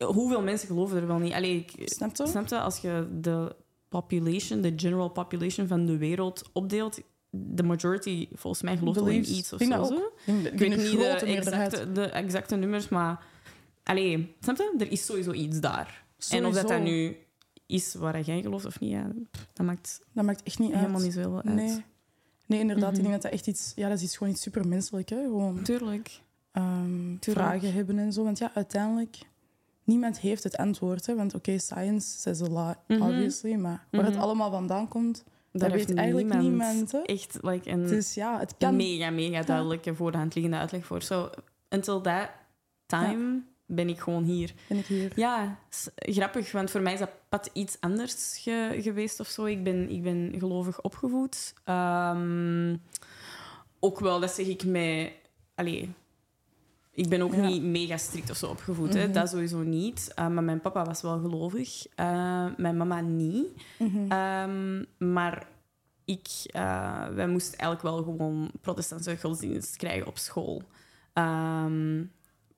Hoeveel 0.04 0.42
mensen 0.42 0.68
geloven 0.68 0.96
er 0.96 1.06
wel 1.06 1.18
niet? 1.18 1.32
Allee, 1.32 1.56
ik, 1.56 1.88
Snap 1.88 2.16
je? 2.16 2.26
snap 2.26 2.48
je? 2.48 2.60
Als 2.60 2.78
je 2.78 3.08
de 3.20 3.56
population, 3.88 4.60
de 4.60 4.72
general 4.76 5.08
population 5.08 5.66
van 5.66 5.86
de 5.86 5.96
wereld 5.96 6.42
opdeelt, 6.52 7.00
de 7.30 7.62
majority, 7.62 8.28
volgens 8.32 8.62
mij, 8.62 8.76
gelooft 8.76 8.98
in 9.06 9.14
iets 9.36 9.52
of 9.52 9.60
Ik 9.60 9.72
zo. 9.72 9.84
zo. 9.84 10.12
weet 10.24 10.76
niet 10.76 10.98
de 10.98 11.06
exacte, 11.26 11.92
de 11.92 12.02
exacte 12.04 12.56
nummers, 12.56 12.88
maar... 12.88 13.24
Allee, 13.82 14.34
snap 14.40 14.56
je? 14.56 14.74
Er 14.78 14.90
is 14.92 15.04
sowieso 15.04 15.32
iets 15.32 15.60
daar. 15.60 16.04
En 16.30 16.46
of 16.46 16.54
dat, 16.54 16.62
dat 16.68 16.70
Sowieso. 16.70 16.92
nu 16.92 17.16
is 17.66 17.94
waar 17.94 18.20
jij 18.20 18.42
gelooft 18.42 18.64
of 18.64 18.80
niet, 18.80 18.90
ja, 18.90 19.10
dat 19.52 19.66
maakt 19.66 20.00
Dat 20.12 20.24
maakt 20.24 20.42
echt 20.42 20.58
niet 20.58 20.70
uit. 20.70 20.78
helemaal 20.80 21.00
niet 21.02 21.12
zoveel 21.12 21.34
uit. 21.42 21.54
Nee. 21.54 21.84
Nee, 22.46 22.60
inderdaad. 22.60 22.90
Mhm. 22.90 22.96
Ik 22.96 23.00
denk 23.02 23.12
dat 23.12 23.22
dat 23.22 23.32
echt 23.32 23.46
iets... 23.46 23.72
Ja, 23.76 23.88
dat 23.88 23.96
is 23.98 24.02
iets, 24.04 24.16
gewoon 24.16 24.32
iets 24.32 24.42
supermenselijk, 24.42 25.08
hè. 25.08 25.22
Gewoon 25.22 25.62
Tuurlijk. 25.62 26.20
ehm, 26.52 27.16
Tuurlijk. 27.18 27.46
vragen 27.46 27.72
hebben 27.72 27.98
en 27.98 28.12
zo. 28.12 28.24
Want 28.24 28.38
ja, 28.38 28.50
uiteindelijk... 28.54 29.18
Niemand 29.84 30.18
heeft 30.20 30.42
het 30.42 30.56
antwoord, 30.56 31.06
hè. 31.06 31.14
Want 31.14 31.34
oké, 31.34 31.58
science 31.58 32.18
says 32.18 32.40
a 32.42 32.46
lot, 32.48 32.76
Mhm. 32.86 33.02
obviously. 33.02 33.54
Maar 33.54 33.86
waar 33.90 34.04
het 34.04 34.14
Mhm. 34.14 34.22
allemaal 34.22 34.50
vandaan 34.50 34.88
komt, 34.88 35.24
Dat 35.52 35.60
dat 35.60 35.70
heeft 35.70 35.88
weet 35.88 35.96
eigenlijk 35.98 36.34
niemand. 36.40 36.94
Echt 37.04 37.38
like, 37.40 37.70
een 37.70 37.86
Dus 37.86 38.14
ja, 38.14 38.38
het 38.38 38.54
kan... 38.58 38.76
mega, 38.76 39.10
mega 39.10 39.42
duidelijke 39.42 39.94
voor 39.94 40.12
de 40.12 40.18
hand 40.18 40.34
liggende 40.34 40.58
uitleg 40.58 40.86
voor. 40.86 41.02
So, 41.02 41.30
until 41.70 42.00
that 42.00 42.28
time 42.86 43.42
ben 43.66 43.88
ik 43.88 43.98
gewoon 44.00 44.24
hier. 44.24 44.52
Ben 44.68 44.78
ik 44.78 44.86
hier. 44.86 45.12
Ja, 45.16 45.58
grappig, 45.94 46.52
want 46.52 46.70
voor 46.70 46.80
mij 46.80 46.92
is 46.92 46.98
dat 46.98 47.10
pad 47.28 47.50
iets 47.52 47.76
anders 47.80 48.38
ge- 48.42 48.78
geweest 48.80 49.20
of 49.20 49.28
zo. 49.28 49.44
Ik 49.44 49.64
ben, 49.64 49.90
ik 49.90 50.02
ben 50.02 50.34
gelovig 50.38 50.80
opgevoed. 50.82 51.54
Ehm, 51.64 52.76
ook 53.80 54.00
wel, 54.00 54.20
dat 54.20 54.30
zeg 54.30 54.46
ik 54.46 54.64
mij... 54.64 55.14
Allee, 55.54 55.92
ik 56.92 57.08
ben 57.08 57.22
ook 57.22 57.34
Ja. 57.34 57.46
niet 57.46 57.62
mega 57.62 57.96
strikt 57.96 58.30
of 58.30 58.36
zo 58.36 58.46
opgevoed, 58.46 58.94
hè. 58.94 59.04
Mhm. 59.04 59.12
dat 59.12 59.28
sowieso 59.28 59.58
niet. 59.62 60.12
Uh, 60.18 60.28
maar 60.28 60.44
mijn 60.44 60.60
papa 60.60 60.84
was 60.84 61.02
wel 61.02 61.18
gelovig, 61.20 61.86
Uh, 62.00 62.46
mijn 62.56 62.76
mama 62.76 63.00
niet. 63.00 63.46
Mhm. 63.78 64.10
Ehm, 64.10 64.84
maar 65.12 65.48
ik, 66.04 66.28
eh, 66.46 67.06
wij 67.08 67.28
moesten 67.28 67.58
eigenlijk 67.58 67.94
wel 67.94 68.02
gewoon 68.04 68.50
protestantse 68.60 69.16
godsdienst 69.20 69.76
krijgen 69.76 70.06
op 70.06 70.18
school. 70.18 70.62
Ehm 71.12 72.02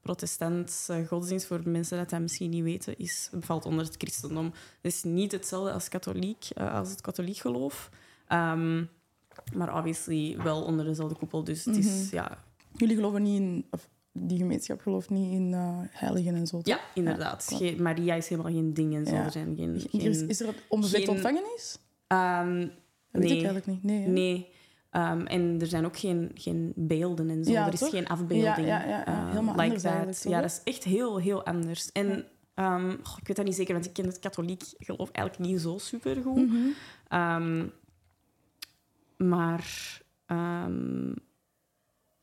protestantse 0.01 1.05
godsdienst, 1.07 1.47
voor 1.47 1.61
mensen 1.65 1.99
dat 1.99 2.11
dat 2.11 2.21
misschien 2.21 2.51
niet 2.51 2.63
weten, 2.63 2.99
is, 2.99 3.31
valt 3.41 3.65
onder 3.65 3.85
het 3.85 3.95
christendom. 3.99 4.45
Het 4.81 4.93
is 4.93 5.03
niet 5.03 5.33
hetzelfde 5.33 5.73
als, 5.73 5.89
katholiek, 5.89 6.49
eh, 6.55 6.75
als 6.75 6.91
het 6.91 7.01
katholiek 7.01 7.37
geloof. 7.37 7.91
Ehm, 8.27 8.85
maar 9.55 9.77
obviously 9.77 10.37
wel 10.43 10.63
onder 10.63 10.85
dezelfde 10.85 11.17
koepel. 11.17 11.45
Dus 11.45 11.65
het 11.65 11.77
is, 11.77 11.87
Mhm. 12.07 12.15
ja, 12.15 12.39
Jullie 12.77 12.97
geloven 12.97 13.23
niet 13.23 13.41
in... 13.41 13.67
Of 13.71 13.89
die 14.13 14.39
gemeenschap 14.39 14.81
gelooft 14.81 15.11
niet 15.11 15.33
in 15.33 15.55
eh, 15.55 15.79
heiligen 15.91 16.35
en 16.35 16.47
zo, 16.47 16.61
ja, 16.63 16.81
inderdaad. 16.95 17.47
Ja, 17.51 17.57
Geen- 17.57 17.83
Maria 17.83 18.15
is 18.15 18.29
helemaal 18.29 18.53
geen 18.53 18.75
ding 18.75 18.95
en 18.95 19.07
zo. 19.07 19.15
Ja. 19.15 19.25
Er 19.25 19.31
zijn 19.31 19.57
geen... 19.57 19.75
Is, 19.75 19.87
geen 19.91 20.29
is 20.29 20.41
er 20.41 20.55
onbevlekt 20.69 21.05
geen- 21.05 21.15
ontvangenis? 21.15 21.79
Ehm, 22.07 22.59
Dat 22.61 22.69
weet 23.11 23.23
nee. 23.23 23.39
ik 23.39 23.45
eigenlijk 23.45 23.67
niet. 23.67 23.83
Nee? 23.83 24.07
Nee. 24.07 24.49
Ehm, 24.91 25.21
en 25.27 25.61
er 25.61 25.67
zijn 25.67 25.85
ook 25.85 25.97
geen, 25.99 26.31
geen 26.35 26.73
beelden 26.77 27.31
en 27.31 27.45
zo. 27.45 27.51
Ja, 27.51 27.67
er 27.67 27.73
is 27.73 27.79
toch? 27.79 27.91
geen 27.91 28.07
afbeelding. 28.07 28.57
Ja, 28.57 28.59
ja, 28.59 28.83
ja, 28.83 28.89
ja. 28.89 29.07
eh, 29.07 29.29
Helemaal 29.29 29.57
like 29.57 29.89
anders 29.89 30.21
that. 30.21 30.33
Ja, 30.33 30.41
dat 30.41 30.51
is 30.51 30.61
echt 30.73 30.85
heel, 30.85 31.19
heel 31.19 31.45
anders. 31.45 31.93
En 31.93 32.25
ehm, 32.55 32.97
goh, 33.03 33.17
ik 33.21 33.27
weet 33.27 33.37
dat 33.37 33.45
niet 33.47 33.55
zeker, 33.55 33.73
want 33.75 33.87
ik 33.87 33.93
ken 33.93 34.07
het 34.07 34.19
katholiek 34.19 34.63
geloof 34.79 35.11
eigenlijk 35.11 35.51
niet 35.51 35.61
zo 35.61 35.79
super 35.79 36.17
goed. 36.23 36.49
Mhm. 36.49 36.69
Maar... 39.17 40.01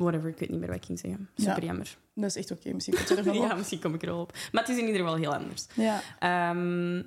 whatever, 0.03 0.29
ik 0.29 0.37
weet 0.37 0.49
niet 0.49 0.59
meer 0.59 0.67
wat 0.67 0.77
ik 0.77 0.85
ging 0.85 0.99
zeggen. 0.99 1.29
Ja. 1.35 1.43
Super 1.49 1.63
jammer. 1.65 1.97
Dat 2.13 2.25
is 2.29 2.35
echt 2.35 2.51
oké. 2.51 2.73
Misschien 2.73 2.95
komt 2.95 3.09
er 3.09 3.33
Ja, 3.33 3.51
op. 3.51 3.57
misschien 3.57 3.79
kom 3.79 3.93
ik 3.93 4.01
er 4.01 4.07
wel 4.07 4.19
op. 4.21 4.33
Maar 4.51 4.61
het 4.63 4.71
is 4.71 4.77
in 4.77 4.85
ieder 4.85 5.01
geval 5.01 5.15
heel 5.15 5.33
anders. 5.35 5.65
Ja. 5.73 6.01
Ehm, 6.19 6.97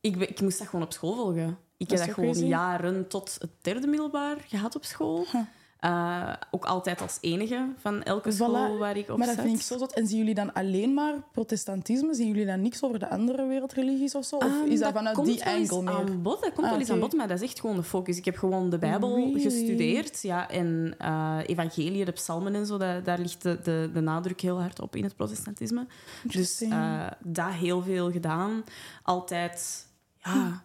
ik, 0.00 0.16
ik 0.16 0.40
moest 0.40 0.58
dat 0.58 0.68
gewoon 0.68 0.84
op 0.84 0.92
school 0.92 1.14
volgen. 1.14 1.58
Ik 1.76 1.88
Dat 1.88 1.98
heb 1.98 2.06
dat 2.06 2.14
gewoon 2.16 2.30
crazy? 2.32 2.46
jaren 2.46 3.08
tot 3.08 3.36
het 3.40 3.50
derde 3.60 3.86
middelbaar 3.86 4.36
gehad 4.46 4.76
op 4.76 4.84
school. 4.84 5.26
Huh. 5.32 5.40
Eh, 5.80 6.32
ook 6.50 6.64
altijd 6.64 7.00
als 7.00 7.18
enige 7.20 7.68
van 7.78 8.02
elke 8.02 8.32
Voilà. 8.32 8.34
school 8.36 8.78
waar 8.78 8.96
ik 8.96 9.08
op 9.10 9.16
Maar 9.18 9.26
dat 9.26 9.36
zat. 9.36 9.44
vind 9.44 9.56
ik 9.56 9.62
zo 9.64 9.78
zot. 9.78 9.92
En 9.94 10.06
zien 10.06 10.18
jullie 10.18 10.34
dan 10.34 10.52
alleen 10.52 10.94
maar 10.94 11.14
protestantisme? 11.32 12.14
Zien 12.14 12.26
jullie 12.26 12.46
dan 12.46 12.60
niks 12.60 12.82
over 12.82 12.98
de 12.98 13.08
andere 13.08 13.46
wereldreligies 13.46 14.14
of 14.14 14.24
zo? 14.24 14.36
Of 14.36 14.42
Ehm, 14.44 14.70
is 14.70 14.80
dat, 14.80 14.92
vanuit 14.92 15.14
komt 15.16 15.26
die 15.26 15.36
meer? 15.82 15.88
Aan 15.94 16.22
bod. 16.22 16.40
Dat 16.40 16.52
komt 16.52 16.64
Ah, 16.66 16.70
wel 16.70 16.80
eens 16.80 16.90
aan 16.90 17.00
bod, 17.00 17.12
maar 17.12 17.28
dat 17.28 17.36
is 17.40 17.48
echt 17.48 17.60
gewoon 17.60 17.76
de 17.76 17.82
focus. 17.82 18.16
Ik 18.16 18.24
heb 18.24 18.36
gewoon 18.36 18.70
de 18.70 18.78
Bijbel 18.78 19.14
Really? 19.16 19.40
gestudeerd. 19.40 20.22
Ja, 20.22 20.50
en 20.50 20.94
eh 20.98 21.38
evangelie, 21.46 22.04
de 22.04 22.12
psalmen 22.12 22.54
en 22.54 22.66
zo, 22.66 22.78
dat, 22.78 23.04
daar 23.04 23.18
ligt 23.18 23.42
de, 23.42 23.58
de, 23.62 23.90
de 23.92 24.00
nadruk 24.00 24.40
heel 24.40 24.60
hard 24.60 24.80
op 24.80 24.96
in 24.96 25.04
het 25.04 25.16
protestantisme. 25.16 25.86
Dus 26.22 26.60
eh 26.60 27.06
dat 27.24 27.50
heel 27.52 27.82
veel 27.82 28.10
gedaan. 28.10 28.64
Altijd, 29.02 29.86
ja... 30.18 30.64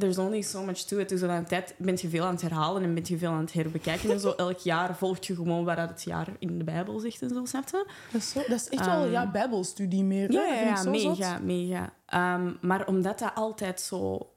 There's 0.00 0.18
only 0.18 0.42
so 0.42 0.64
much 0.64 0.78
to 0.78 0.98
it. 0.98 1.08
Dus 1.08 1.22
aan 1.22 1.42
de 1.42 1.48
tijd 1.48 1.74
ben 1.78 1.98
je 2.00 2.08
veel 2.08 2.24
aan 2.24 2.32
het 2.32 2.42
herhalen 2.42 2.82
en 2.82 2.94
ben 2.94 3.02
je 3.06 3.18
veel 3.18 3.30
aan 3.30 3.40
het 3.40 3.52
herbekijken. 3.52 4.10
En 4.10 4.20
zo 4.20 4.30
elk 4.46 4.58
jaar 4.58 4.96
volg 4.96 5.24
je 5.24 5.34
gewoon 5.34 5.64
wat 5.64 5.76
het 5.76 6.02
jaar 6.02 6.28
in 6.38 6.58
de 6.58 6.64
Bijbel 6.64 6.98
zegt 6.98 7.22
en 7.22 7.28
zo, 7.28 7.44
snap 7.44 7.68
je? 7.68 7.86
Dat 8.12 8.20
is, 8.20 8.30
zo, 8.30 8.40
dat 8.48 8.60
is 8.60 8.68
echt 8.68 8.86
wel 8.86 9.02
Ehm, 9.02 9.10
ja, 9.10 9.30
bijbelstudie 9.30 10.04
meer. 10.04 10.32
Ja, 10.32 10.44
ja, 10.44 10.76
zot. 10.76 10.90
mega, 10.90 11.38
mega. 11.38 11.92
Ehm, 12.06 12.52
maar 12.60 12.86
omdat 12.86 13.18
dat 13.18 13.32
altijd 13.34 13.80
zo... 13.80 14.30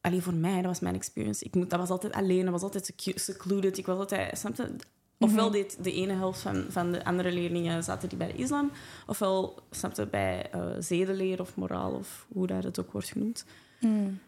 Allee, 0.00 0.22
voor 0.22 0.34
mij, 0.34 0.56
dat 0.56 0.64
was 0.64 0.80
mijn 0.80 0.94
experience. 0.94 1.44
Ik 1.44 1.54
moet, 1.54 1.70
dat 1.70 1.78
was 1.78 1.90
altijd 1.90 2.12
alleen, 2.12 2.42
dat 2.42 2.52
was 2.52 2.62
altijd 2.62 2.92
secluded. 3.14 3.78
Ik 3.78 3.86
was 3.86 3.98
altijd... 3.98 4.38
Snap 4.38 4.56
je? 4.56 4.74
Ofwel 5.20 5.44
Mhm. 5.44 5.52
deed 5.52 5.84
de 5.84 5.92
ene 5.92 6.12
helft 6.12 6.40
van, 6.40 6.64
van 6.68 6.92
de 6.92 7.04
andere 7.04 7.32
leerlingen 7.32 7.82
zaten 7.84 8.08
die 8.08 8.18
bij 8.18 8.26
de 8.26 8.38
islam, 8.38 8.70
ofwel 9.06 9.58
snap 9.70 9.96
je, 9.96 10.06
bij 10.06 10.48
eh 10.50 10.60
zedeleer 10.78 11.40
of 11.40 11.56
moraal, 11.56 11.92
of 11.92 12.26
hoe 12.32 12.46
dat 12.46 12.64
het 12.64 12.80
ook 12.80 12.92
wordt 12.92 13.08
genoemd. 13.08 13.44
Mm. 13.80 14.18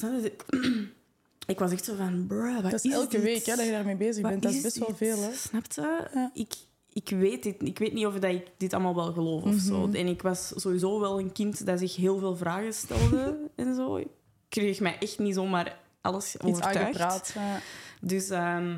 Ik 1.46 1.58
was 1.58 1.72
echt 1.72 1.84
zo 1.84 1.94
van, 1.94 2.26
bruh, 2.26 2.60
wat 2.62 2.70
Dat 2.70 2.84
is 2.84 2.92
elke 2.92 3.10
dit? 3.10 3.22
week 3.22 3.46
hè, 3.46 3.56
dat 3.56 3.64
je 3.64 3.70
daarmee 3.70 3.96
bezig 3.96 4.22
Wat 4.22 4.30
bent. 4.30 4.42
Dat 4.42 4.52
is 4.52 4.60
best 4.62 4.74
dit? 4.74 4.86
wel 4.86 4.96
veel. 4.96 5.22
Hè? 5.22 5.32
Snap 5.32 5.64
je? 5.72 6.08
Ja. 6.14 6.30
Ik, 6.34 6.54
ik, 6.92 7.08
weet 7.08 7.42
dit, 7.42 7.62
ik 7.62 7.78
weet 7.78 7.92
niet 7.92 8.06
of 8.06 8.14
dat 8.18 8.32
ik 8.32 8.46
dit 8.56 8.72
allemaal 8.72 8.94
wel 8.94 9.12
geloof 9.12 9.42
of 9.42 9.54
zo. 9.54 9.86
Mhm. 9.86 9.96
En 9.96 10.06
ik 10.06 10.22
was 10.22 10.52
sowieso 10.56 11.00
wel 11.00 11.18
een 11.18 11.32
kind 11.32 11.66
dat 11.66 11.78
zich 11.78 11.96
heel 11.96 12.18
veel 12.18 12.36
vragen 12.36 12.74
stelde 12.74 13.38
en 13.56 13.74
zo. 13.74 13.96
Ik 13.96 14.08
kreeg 14.48 14.80
mij 14.80 14.98
echt 14.98 15.18
niet 15.18 15.34
zomaar 15.34 15.78
alles 16.00 16.36
Iets 16.36 16.44
overtuigd. 16.44 17.32
Ja. 17.34 17.58
Dus 18.00 18.30
ehm, 18.30 18.76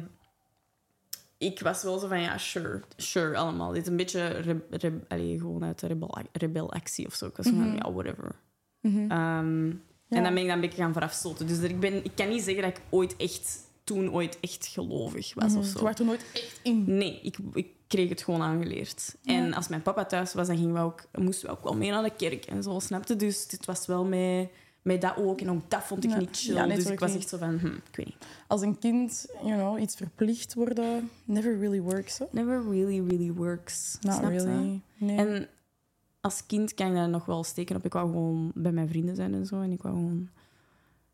ik 1.39 1.61
was 1.61 1.83
wel 1.83 1.99
zo 1.99 2.09
van, 2.09 2.21
ja, 2.21 2.39
sure, 2.39 2.81
sure, 2.97 3.37
allemaal. 3.37 3.73
Dit 3.73 3.83
is 3.83 3.89
een 3.89 3.97
beetje 3.97 4.27
re, 4.29 5.39
gewoon 5.39 5.65
uit 5.65 5.79
de 5.81 5.87
rebel, 5.87 6.19
rebelactie 6.33 7.07
of 7.07 7.15
zo. 7.15 7.27
Ik 7.27 7.37
was 7.37 7.47
van, 7.47 7.59
Mhm. 7.69 7.75
ja, 7.77 7.93
whatever. 7.93 8.35
Mhm. 8.81 9.11
Ehm, 9.11 9.71
Ja. 10.15 10.19
En 10.19 10.25
dan 10.25 10.35
ben 10.35 10.43
ik 10.43 10.49
dan 10.49 10.57
een 10.57 10.61
beetje 10.69 10.83
gaan 10.83 10.93
verafstoten. 10.93 11.47
Dus 11.47 11.59
ik, 11.59 11.81
ben, 11.81 12.05
ik 12.05 12.11
kan 12.15 12.29
niet 12.29 12.43
zeggen 12.43 12.63
dat 12.63 12.77
ik 12.77 12.81
ooit 12.91 13.17
echt, 13.17 13.59
toen 13.85 14.13
ooit 14.13 14.41
echt 14.41 14.67
gelovig 14.67 15.35
was 15.35 15.51
Mhm. 15.51 15.59
of 15.59 15.65
Je 15.73 15.79
zo. 15.79 15.85
werd 15.85 15.99
er 15.99 16.05
nooit 16.05 16.25
echt 16.33 16.61
in. 16.63 16.85
Nee, 16.87 17.21
ik, 17.23 17.37
ik 17.55 17.67
kreeg 17.87 18.09
het 18.09 18.23
gewoon 18.23 18.43
aangeleerd. 18.43 19.15
En 19.25 19.55
als 19.55 19.69
mijn 19.69 19.83
papa 19.83 20.05
thuis 20.05 20.35
was, 20.35 20.47
dan 20.47 20.57
gingen 20.57 20.75
we 20.75 20.81
ook, 20.81 21.05
moesten 21.15 21.49
we 21.49 21.53
ook 21.57 21.65
wel 21.65 21.77
mee 21.77 21.91
naar 21.91 22.03
de 22.03 22.15
kerk 22.17 22.45
en 22.45 22.63
zo, 22.63 22.79
snapte? 22.79 23.17
Dus 23.17 23.47
dit 23.47 23.67
was 23.67 23.87
wel 23.87 24.05
met, 24.05 24.49
met 24.83 25.01
dat 25.01 25.17
ook. 25.17 25.41
En 25.41 25.51
ook 25.51 25.71
dat 25.71 25.83
vond 25.85 26.05
ik 26.05 26.11
Ja. 26.11 26.19
niet 26.19 26.29
chill. 26.37 26.67
Nee, 26.67 26.77
dus 26.77 26.87
ik 26.87 26.99
was 27.01 27.11
niet. 27.11 27.19
echt 27.21 27.29
zo 27.29 27.39
van, 27.39 27.59
hm, 27.59 27.67
ik 27.67 27.97
weet 27.97 28.07
niet. 28.07 28.17
Als 28.47 28.61
een 28.63 28.79
kind 28.79 29.27
you 29.43 29.55
know, 29.55 29.81
iets 29.81 29.95
verplicht 29.97 30.55
worden, 30.55 31.11
never 31.25 31.59
really 31.59 31.81
works. 31.81 32.19
Hè? 32.19 32.25
Never 32.31 32.63
really, 32.71 33.03
really 33.09 33.33
works. 33.33 33.97
Not 34.01 34.15
snap 34.15 34.33
je? 34.33 34.39
really. 34.39 34.81
Nee. 34.97 35.17
En 35.17 35.49
als 36.25 36.47
kind 36.47 36.75
kan 36.75 36.87
ik 36.89 36.95
daar 36.95 37.09
nog 37.09 37.25
wel 37.25 37.45
steken 37.45 37.77
op. 37.77 37.85
Ik 37.85 37.93
wou 37.93 38.11
gewoon 38.11 38.53
bij 38.55 38.73
mijn 38.73 38.89
vrienden 38.89 39.17
zijn 39.17 39.35
en 39.35 39.47
zo. 39.47 39.61
En 39.61 39.73
ik 39.73 39.83
wou 39.83 39.95
gewoon 39.95 40.29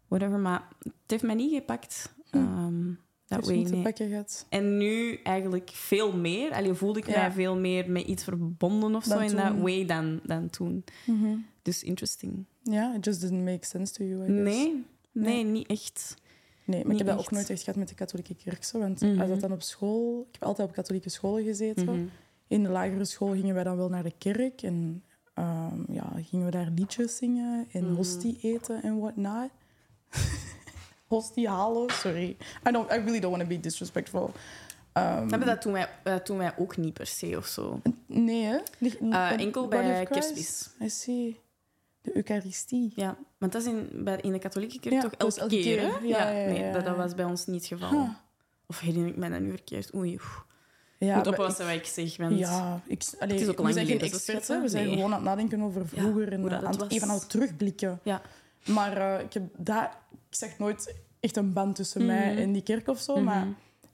whatever. 0.09 0.39
Maar 0.39 0.69
het 0.83 0.93
heeft 1.07 1.23
mij 1.23 1.35
niet 1.35 1.53
gepakt. 1.55 2.15
Hm. 2.31 2.37
Ehm, 2.37 2.85
dat 3.27 3.47
way, 3.47 3.57
niet 3.57 3.71
nee. 3.99 4.11
gaat. 4.11 4.47
En 4.49 4.77
nu 4.79 5.15
eigenlijk 5.23 5.71
veel 5.73 6.17
meer. 6.17 6.53
Allee, 6.53 6.73
voelde 6.75 6.99
ik 6.99 7.07
Ja. 7.07 7.21
mij 7.21 7.31
veel 7.33 7.57
meer 7.59 7.91
met 7.91 8.07
iets 8.07 8.25
verbonden 8.25 8.95
of 8.95 9.05
zo 9.05 9.19
in 9.19 9.37
dat 9.37 9.55
way 9.59 9.87
dan, 9.87 10.21
dan 10.25 10.51
toen. 10.51 10.85
Mhm. 11.07 11.37
Dus 11.63 11.83
interesting. 11.83 12.45
Ja, 12.63 12.95
it 12.97 13.05
just 13.05 13.21
didn't 13.21 13.45
make 13.45 13.67
sense 13.67 13.93
to 13.93 14.05
you, 14.05 14.23
I 14.23 14.27
guess. 14.27 14.43
Nee, 14.57 14.85
nee, 15.13 15.45
niet 15.45 15.67
echt. 15.69 16.15
Nee, 16.65 16.79
maar 16.85 16.93
Niet 16.93 17.01
ik 17.01 17.07
heb 17.07 17.17
dat 17.17 17.27
ook 17.27 17.31
nooit 17.33 17.51
echt 17.51 17.63
gehad 17.63 17.79
met 17.79 17.89
de 17.89 17.95
katholieke 17.95 18.35
kerk. 18.35 18.65
Zo, 18.65 18.79
want 18.79 19.01
Mhm. 19.01 19.21
als 19.21 19.29
dat 19.29 19.41
dan 19.41 19.53
op 19.53 19.63
school... 19.63 20.21
Ik 20.29 20.33
heb 20.33 20.43
altijd 20.43 20.69
op 20.69 20.75
katholieke 20.75 21.09
scholen 21.09 21.45
gezeten. 21.45 21.85
Mhm. 21.85 22.05
In 22.51 22.63
de 22.63 22.69
lagere 22.69 23.05
school 23.05 23.33
gingen 23.33 23.55
wij 23.55 23.65
dan 23.65 23.77
wel 23.77 23.89
naar 23.89 24.03
de 24.03 24.15
kerk. 24.19 24.63
En 24.63 25.05
ehm, 25.35 25.93
ja, 25.93 26.13
gingen 26.17 26.45
we 26.45 26.51
daar 26.51 26.69
liedjes 26.75 27.17
zingen 27.17 27.69
en 27.73 27.85
Mhm. 27.85 27.95
hostie 27.95 28.39
eten 28.43 28.83
en 28.83 28.99
whatnot. 29.01 29.51
hostie 31.07 31.49
halen, 31.49 31.91
sorry. 31.91 32.37
I, 32.69 32.71
don't, 32.73 32.91
I 32.93 32.95
really 32.97 33.21
don't 33.21 33.37
want 33.37 33.49
to 33.49 33.57
be 33.57 33.61
disrespectful. 33.61 34.31
Ehm, 34.93 35.29
Hebben 35.29 35.47
dat 35.49 35.61
toen 35.61 35.73
wij, 35.73 35.89
dat 36.03 36.27
doen 36.27 36.39
wij 36.39 36.53
ook 36.59 36.77
niet 36.77 36.93
per 36.95 37.07
se 37.07 37.37
of 37.37 37.47
zo. 37.47 37.81
Nee, 38.07 38.43
hè? 38.45 38.59
Ligt- 38.79 38.99
Eh, 39.01 39.31
enkel 39.41 39.69
bij 39.69 40.07
kerstmis. 40.07 40.71
I 40.83 40.89
see. 40.89 41.41
De 42.03 42.17
Eucharistie. 42.17 42.93
Ja, 42.97 43.17
want 43.39 43.53
dat 43.53 43.63
is 43.63 43.69
in, 43.69 43.89
bij, 44.05 44.17
in 44.21 44.33
de 44.33 44.39
katholieke 44.39 44.81
kerk 44.81 44.95
Ja, 44.95 45.01
toch 45.01 45.13
elke, 45.39 45.47
keer? 45.61 45.83
Ja, 45.83 45.99
ja, 46.03 46.31
ja, 46.31 46.47
nee, 46.51 46.73
dat, 46.83 46.97
was 46.97 47.15
bij 47.15 47.25
ons 47.25 47.47
niet 47.47 47.69
het 47.69 47.81
geval. 47.81 47.91
Huh. 48.01 48.11
Of 48.67 48.81
herinner 48.81 49.09
ik 49.09 49.17
mij 49.17 49.29
dat 49.29 49.41
nu 49.41 49.51
verkeerd? 49.51 49.95
Oei. 49.95 50.19
Ja, 51.07 51.17
Moet 51.17 51.27
oppassen 51.27 51.67
wat 51.67 51.75
ik 51.75 51.85
zeg, 51.87 52.17
want... 52.17 52.39
Ja, 52.39 52.81
ik, 52.87 53.03
allee, 53.19 53.33
Het 53.33 53.43
is 53.43 53.49
ook 53.49 53.57
we 53.57 53.63
lang 53.63 53.75
geleden, 53.75 54.11
we 54.63 54.69
zijn 54.69 54.87
nee. 54.87 54.95
gewoon 54.95 55.11
aan 55.11 55.17
het 55.17 55.23
nadenken 55.23 55.63
over 55.63 55.89
vroeger 55.89 56.33
en 56.33 56.53
aan 56.53 56.71
het 56.79 56.91
even 56.93 57.09
aan 57.09 57.15
het 57.15 57.31
terugblikken. 57.31 58.01
Ja. 58.03 58.23
Maar 58.67 58.97
eh, 58.97 59.25
ik 59.25 59.33
heb 59.33 59.43
dat, 59.57 59.89
ik 60.11 60.19
zeg 60.37 60.59
nooit 60.59 60.95
echt 61.21 61.37
een 61.37 61.53
band 61.53 61.75
tussen 61.77 62.07
mij 62.07 62.37
en 62.37 62.53
die 62.53 62.63
kerk 62.63 62.89
of 62.89 63.01
zo. 63.01 63.15
Mhm. 63.15 63.25
Maar 63.25 63.47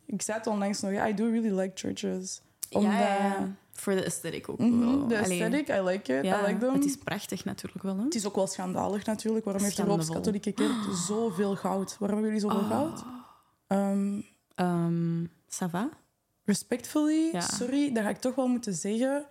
ik 0.07 0.23
zei 0.23 0.39
het 0.39 0.47
onlangs 0.47 0.81
nog, 0.81 0.93
ja, 0.93 1.09
I 1.09 1.15
do 1.15 1.25
really 1.31 1.59
like 1.61 1.73
churches. 1.75 2.41
Omdat, 2.71 2.93
Ja. 2.93 3.55
Voor 3.73 3.95
de 3.95 4.05
aesthetic 4.05 4.49
ook 4.49 4.59
Mhm, 4.59 4.79
wel. 4.81 5.07
de 5.09 5.19
Allee, 5.23 5.43
aesthetic, 5.43 5.69
I 5.69 5.81
like 5.81 6.19
it. 6.19 6.25
I 6.25 6.35
like 6.47 6.59
them. 6.59 6.73
het 6.75 6.85
is 6.85 6.97
prachtig 6.97 7.45
natuurlijk 7.45 7.85
wel. 7.85 7.97
Hè? 7.97 8.05
Het 8.05 8.15
is 8.15 8.27
ook 8.27 8.35
wel 8.35 8.47
schandalig 8.47 9.05
natuurlijk. 9.07 9.45
Waarom 9.45 9.63
heeft 9.63 9.77
de. 9.77 9.83
Rooms-Katholieke 9.83 10.53
Kerk 10.53 10.73
zoveel 11.09 11.57
goud? 11.57 11.97
Waarom 11.99 12.19
hebben 12.23 12.35
jullie 12.41 12.55
zoveel 12.55 12.69
goud? 12.69 13.05
Ehm, 13.67 14.21
Ehm, 14.55 15.25
ça 15.49 15.71
va? 15.71 15.89
Respectfully, 16.47 17.29
Ja. 17.33 17.41
sorry, 17.41 17.93
dat 17.93 18.03
ga 18.03 18.09
ik 18.09 18.17
toch 18.21 18.35
wel 18.35 18.47
moeten 18.49 18.75
zeggen. 18.75 19.27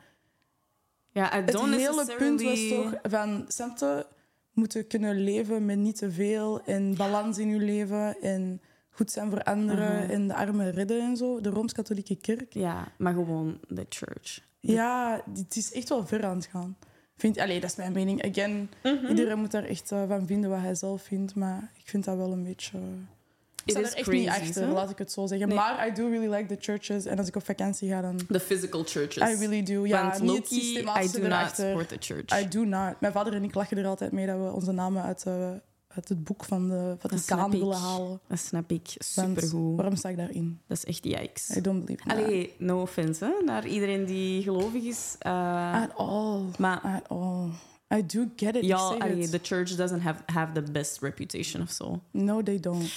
Ja, 1.11 1.29
Het 1.31 1.59
hele 1.59 2.13
punt 2.17 2.41
was 2.41 2.67
toch 2.69 2.93
van 3.03 3.45
centen 3.47 4.05
moeten 4.53 4.87
kunnen 4.87 5.23
leven 5.23 5.65
met 5.65 5.77
niet 5.77 5.97
te 5.97 6.11
veel 6.11 6.61
en 6.63 6.95
balans 6.95 7.37
in 7.37 7.49
je 7.49 7.59
leven 7.59 8.21
en 8.21 8.61
goed 8.89 9.11
zijn 9.11 9.29
voor 9.29 9.43
anderen 9.43 9.87
Aha. 9.87 10.09
en 10.09 10.27
de 10.27 10.33
armen 10.35 10.71
redden 10.71 11.01
en 11.01 11.17
zo. 11.17 11.41
De 11.41 11.49
Rooms-Katholieke 11.49 12.15
Kerk. 12.15 12.53
Ja, 12.53 12.87
maar 12.97 13.13
gewoon 13.13 13.59
de 13.67 13.85
church. 13.89 14.39
Ja, 14.59 15.23
het 15.35 15.55
is 15.55 15.71
echt 15.71 15.89
wel 15.89 16.05
ver 16.07 16.25
aan 16.25 16.35
het 16.35 16.45
gaan. 16.45 16.77
Vind, 17.17 17.37
allee, 17.39 17.59
dat 17.59 17.69
is 17.69 17.75
mijn 17.75 17.91
mening. 17.93 18.25
Again, 18.25 18.69
Mhm. 18.83 19.05
iedereen 19.05 19.39
moet 19.39 19.51
daar 19.51 19.63
echt 19.63 19.91
eh, 19.91 20.07
van 20.07 20.27
vinden 20.27 20.49
wat 20.49 20.59
hij 20.59 20.75
zelf 20.75 21.01
vindt, 21.01 21.35
maar 21.35 21.71
ik 21.77 21.87
vind 21.89 22.03
dat 22.05 22.17
wel 22.17 22.31
een 22.31 22.43
beetje... 22.43 22.77
Ik 23.65 23.71
It 23.71 23.77
sta 23.77 23.87
is 23.87 23.91
er 23.93 23.97
echt 23.99 24.11
niet 24.11 24.27
achter, 24.29 24.67
hè? 24.67 24.73
laat 24.73 24.89
ik 24.89 24.97
het 24.97 25.11
zo 25.11 25.27
zeggen. 25.27 25.47
Nee. 25.47 25.57
Maar 25.57 25.87
I 25.87 25.91
do 25.93 26.07
really 26.09 26.33
like 26.35 26.55
the 26.55 26.57
churches. 26.59 27.05
En 27.05 27.17
als 27.17 27.27
ik 27.27 27.35
op 27.35 27.45
vakantie 27.45 27.89
ga, 27.89 28.01
dan... 28.01 28.17
The 28.29 28.39
physical 28.39 28.83
churches. 28.83 29.29
I 29.31 29.35
really 29.39 29.63
do. 29.63 29.85
Ja, 29.85 30.01
Want 30.09 30.21
niet 30.21 30.31
het 30.31 30.51
Loki, 30.51 30.55
I 30.55 30.63
systematische 30.63 31.19
do 31.21 31.27
not 31.27 31.55
support 31.55 31.89
the 31.89 31.97
church. 31.99 32.39
I 32.41 32.47
do 32.47 32.63
not. 32.63 32.99
Mijn 32.99 33.13
vader 33.13 33.33
en 33.33 33.43
ik 33.43 33.55
lachen 33.55 33.77
er 33.77 33.85
altijd 33.85 34.11
mee 34.11 34.25
dat 34.25 34.37
we 34.37 34.51
onze 34.51 34.71
namen 34.71 35.03
uit, 35.03 35.23
eh, 35.25 35.49
uit 35.87 36.09
het 36.09 36.23
boek 36.23 36.43
van 36.43 36.69
de 36.69 36.95
Vaticaan 36.99 37.51
willen 37.51 37.77
halen. 37.77 38.19
Dat 38.27 38.39
snap 38.39 38.71
ik. 38.71 38.87
Supergoed. 38.97 39.75
waarom 39.75 39.95
sta 39.95 40.09
ik 40.09 40.17
daarin? 40.17 40.59
Dat 40.67 40.77
is 40.77 40.85
echt 40.85 41.03
yikes. 41.03 41.49
I 41.57 41.61
don't 41.61 41.85
believe 41.85 42.03
that. 42.07 42.17
Allee, 42.17 42.53
no 42.57 42.81
offense 42.81 43.25
hè, 43.25 43.43
naar 43.45 43.67
iedereen 43.67 44.05
die 44.05 44.43
gelovig 44.43 44.83
is. 44.83 45.15
eh, 45.19 45.81
At 45.81 45.95
all. 45.97 46.41
maar 46.57 46.81
At 46.81 47.09
all. 47.09 47.49
I 47.97 48.05
do 48.05 48.25
get 48.35 48.55
it. 48.55 48.65
ja, 48.65 48.77
allee, 48.77 49.21
het. 49.21 49.31
the 49.31 49.39
church 49.41 49.75
doesn't 49.75 50.01
have, 50.01 50.21
have 50.25 50.51
the 50.51 50.71
best 50.71 51.01
reputation 51.01 51.61
of 51.61 51.69
zo. 51.71 52.01
No, 52.11 52.43
they 52.43 52.59
don't. 52.59 52.91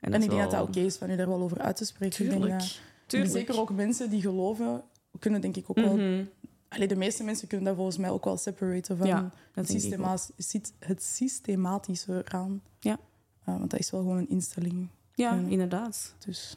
En, 0.00 0.10
dat 0.10 0.22
ik 0.22 0.28
denk 0.28 0.42
dat 0.42 0.50
dat 0.50 0.68
oké 0.68 0.78
is 0.80 0.96
van 0.96 1.10
u 1.10 1.16
daar 1.16 1.28
wel 1.28 1.42
over 1.42 1.58
uit 1.58 1.76
te 1.76 1.84
spreken. 1.84 2.24
Ik 2.24 2.30
denk 2.30 2.40
Tuurlijk. 2.42 2.60
dat- 2.60 2.80
Tuurlijk. 3.06 3.32
Zeker 3.32 3.60
ook 3.60 3.70
mensen 3.72 4.10
die 4.10 4.20
geloven, 4.20 4.82
kunnen 5.18 5.40
denk 5.40 5.56
ik 5.56 5.64
ook 5.70 5.76
wel... 5.76 5.96
Mhm. 5.96 6.24
Allee, 6.68 6.88
de 6.88 6.96
meeste 6.96 7.24
mensen 7.24 7.48
kunnen 7.48 7.66
dat 7.66 7.74
volgens 7.76 7.96
mij 7.96 8.10
ook 8.10 8.24
wel 8.24 8.36
separaten 8.36 8.96
van 8.96 9.06
Ja, 9.06 9.30
het, 9.52 9.68
systema 9.70 10.16
syst- 10.38 10.72
het 10.78 11.02
systematische 11.02 12.24
eraan. 12.26 12.62
Ja. 12.80 12.98
Eh, 13.44 13.58
want 13.58 13.70
dat 13.70 13.80
is 13.80 13.90
wel 13.90 14.00
gewoon 14.00 14.16
een 14.16 14.28
instelling. 14.28 14.88
Ja, 15.14 15.34
inderdaad. 15.48 16.14
Dus 16.18 16.56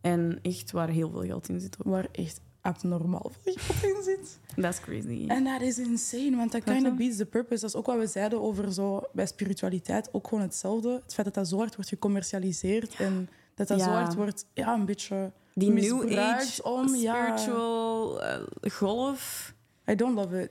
En 0.00 0.38
echt 0.42 0.70
waar 0.70 0.88
heel 0.88 1.10
veel 1.10 1.22
geld 1.22 1.48
in 1.48 1.60
zit. 1.60 1.76
ook. 1.78 1.86
waar 1.92 2.08
echt 2.12 2.40
abnormaal 2.66 3.30
veel 3.42 3.54
geld 3.56 3.96
in 3.96 4.02
zit. 4.04 4.38
That's 4.56 4.80
crazy. 4.80 5.24
En 5.28 5.44
dat 5.44 5.60
is 5.60 5.78
insane, 5.78 6.36
want 6.36 6.52
dat 6.52 6.62
kind 6.64 6.84
of 6.86 6.90
je? 6.92 6.96
beats 6.98 7.16
the 7.16 7.26
purpose. 7.26 7.60
Dat 7.60 7.70
is 7.70 7.76
ook 7.76 7.86
wat 7.86 7.98
we 7.98 8.06
zeiden 8.06 8.40
over 8.42 8.72
zo 8.72 9.02
bij 9.12 9.26
spiritualiteit. 9.26 10.08
Ook 10.12 10.28
gewoon 10.28 10.44
hetzelfde. 10.44 10.90
Het 11.04 11.14
feit 11.14 11.26
dat 11.26 11.34
dat 11.34 11.48
zo 11.48 11.56
hard 11.56 11.74
wordt 11.74 11.90
gecommercialiseerd 11.90 12.94
en 12.94 13.28
dat 13.54 13.68
dat 13.68 13.80
zo 13.80 13.90
Ja. 13.90 14.00
hard 14.02 14.14
wordt, 14.14 14.46
ja, 14.54 14.74
een 14.74 14.84
beetje 14.84 15.32
Die 15.54 15.70
New 15.70 16.18
Age 16.18 16.62
om, 16.62 16.94
ja. 16.94 17.36
spiritual 17.38 18.22
eh, 18.22 18.70
golf, 18.72 19.54
I 19.90 19.94
don't 19.94 20.14
love 20.14 20.42
it. 20.42 20.50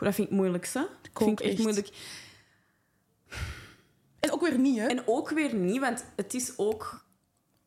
dat 0.00 0.14
vind 0.14 0.28
ik 0.30 0.34
moeilijk, 0.36 0.66
hè? 0.72 0.80
Ik 0.80 1.10
vind 1.18 1.30
ik 1.30 1.40
echt, 1.40 1.52
echt. 1.54 1.62
moeilijk. 1.62 1.88
En 4.20 4.32
ook 4.32 4.40
weer 4.40 4.58
niet, 4.58 4.78
hè? 4.78 4.86
En 4.86 5.02
ook 5.06 5.30
weer 5.30 5.54
niet, 5.54 5.80
want 5.80 6.04
het 6.16 6.34
is 6.34 6.52
ook 6.58 7.04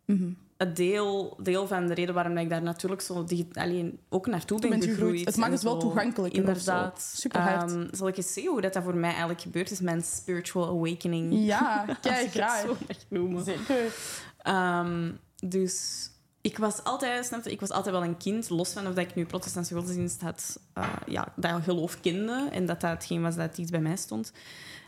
Mhm. 0.06 0.32
Een 0.68 0.74
deel, 0.74 1.38
deel 1.42 1.68
van 1.68 1.88
de 1.88 1.94
reden 1.94 2.14
waarom 2.14 2.38
ik 2.38 2.50
daar 2.50 2.62
natuurlijk 2.62 3.02
zo 3.02 3.26
alleen 3.54 4.00
ook 4.10 4.28
naartoe 4.28 4.60
ben 4.60 4.82
gegroeid. 4.82 5.26
Het 5.26 5.38
maakt 5.38 5.52
het 5.52 5.64
wel 5.64 5.74
zo. 5.74 5.80
toegankelijker 5.80 6.44
of 6.44 6.60
zo. 6.60 6.72
Inderdaad. 6.72 7.02
Superhard. 7.16 7.72
Ehm, 7.72 7.88
zal 7.92 8.08
ik 8.08 8.18
eens 8.18 8.34
zeggen 8.34 8.52
hoe 8.52 8.62
dat, 8.62 8.74
dat 8.74 8.84
voor 8.84 8.96
mij 8.96 9.10
eigenlijk 9.10 9.42
gebeurd 9.42 9.72
is? 9.72 9.80
Mijn 9.80 10.02
spiritual 10.02 10.68
awakening. 10.68 11.46
Ja, 11.46 11.86
kijk, 12.02 12.24
het 12.24 12.32
graag. 12.32 12.62
zo 12.62 12.76
noemen. 13.08 13.44
Zeker. 13.44 13.94
Ehm, 14.38 15.12
dus 15.46 16.10
ik 16.42 16.58
was 16.58 16.84
altijd, 16.84 17.26
snap 17.26 17.44
je, 17.44 17.52
ik 17.52 17.60
was 17.60 17.72
altijd 17.72 17.96
wel 17.96 18.04
een 18.04 18.18
kind, 18.18 18.50
los 18.50 18.70
van 18.70 18.88
of 18.88 18.94
dat 18.94 19.06
ik 19.06 19.16
nu 19.16 19.26
protestantse 19.26 19.76
godsdienst 19.76 20.22
had, 20.22 20.60
eh, 20.74 20.90
ja, 21.06 21.34
dat 21.36 21.62
geloof 21.64 22.00
kende 22.00 22.50
en 22.52 22.66
dat 22.66 22.82
dat 22.82 22.92
hetgeen 22.92 23.22
was 23.22 23.36
dat 23.36 23.58
iets 23.58 23.72
bij 23.72 23.80
mij 23.80 23.96
stond. 23.96 24.32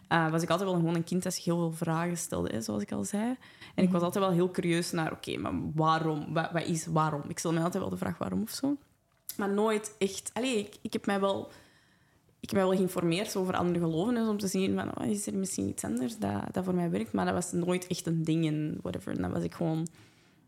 Eh, 0.08 0.30
was 0.30 0.44
ik 0.44 0.50
altijd 0.50 0.70
wel 0.70 0.80
gewoon 0.80 0.96
een 0.96 1.04
kind 1.04 1.24
dat 1.24 1.34
zich 1.34 1.44
heel 1.44 1.58
veel 1.58 1.72
vragen 1.72 2.18
stelde, 2.18 2.50
hè, 2.50 2.62
zoals 2.62 2.82
ik 2.82 2.91
al 2.91 3.04
zei. 3.04 3.36
En 3.76 3.84
ik 3.84 3.91
was 3.91 4.02
altijd 4.02 4.26
wel 4.26 4.34
heel 4.34 4.52
curieus 4.52 4.91
naar, 4.91 5.12
oké, 5.12 5.38
maar 5.38 5.54
waarom? 5.74 6.34
Wat, 6.34 6.52
wat 6.52 6.65
is 6.65 6.86
waarom? 6.86 7.22
Ik 7.28 7.39
stel 7.39 7.54
me 7.54 7.60
altijd 7.60 7.84
wel 7.84 7.91
de 7.91 7.98
vraag 7.98 8.18
waarom 8.18 8.41
of 8.41 8.50
zo. 8.50 8.78
Maar 9.38 9.50
nooit 9.50 9.96
echt... 9.98 10.32
Allee, 10.34 10.60
ik, 10.60 10.76
ik 10.82 10.94
heb 10.94 11.06
mij 11.06 11.20
wel... 11.20 11.52
Ik 12.39 12.52
heb 12.52 12.60
mij 12.60 12.70
wel 12.70 12.78
geïnformeerd 12.78 13.36
over 13.36 13.54
andere 13.54 13.80
geloven, 13.80 14.15
dus 14.15 14.28
om 14.28 14.38
te 14.38 14.48
zien 14.48 14.76
van, 14.76 14.98
oh, 14.98 15.10
is 15.10 15.28
er 15.28 15.36
misschien 15.36 15.68
iets 15.68 15.84
anders 15.84 16.18
dat, 16.18 16.41
dat 16.52 16.63
voor 16.63 16.76
mij 16.76 16.89
werkt. 16.89 17.13
Maar 17.13 17.26
dat 17.26 17.34
was 17.34 17.52
nooit 17.52 17.88
echt 17.88 18.06
een 18.06 18.24
ding 18.24 18.48
en 18.48 18.78
whatever. 18.82 19.15
En 19.15 19.22
dan 19.22 19.32
was 19.32 19.44
ik 19.44 19.54
gewoon 19.54 19.88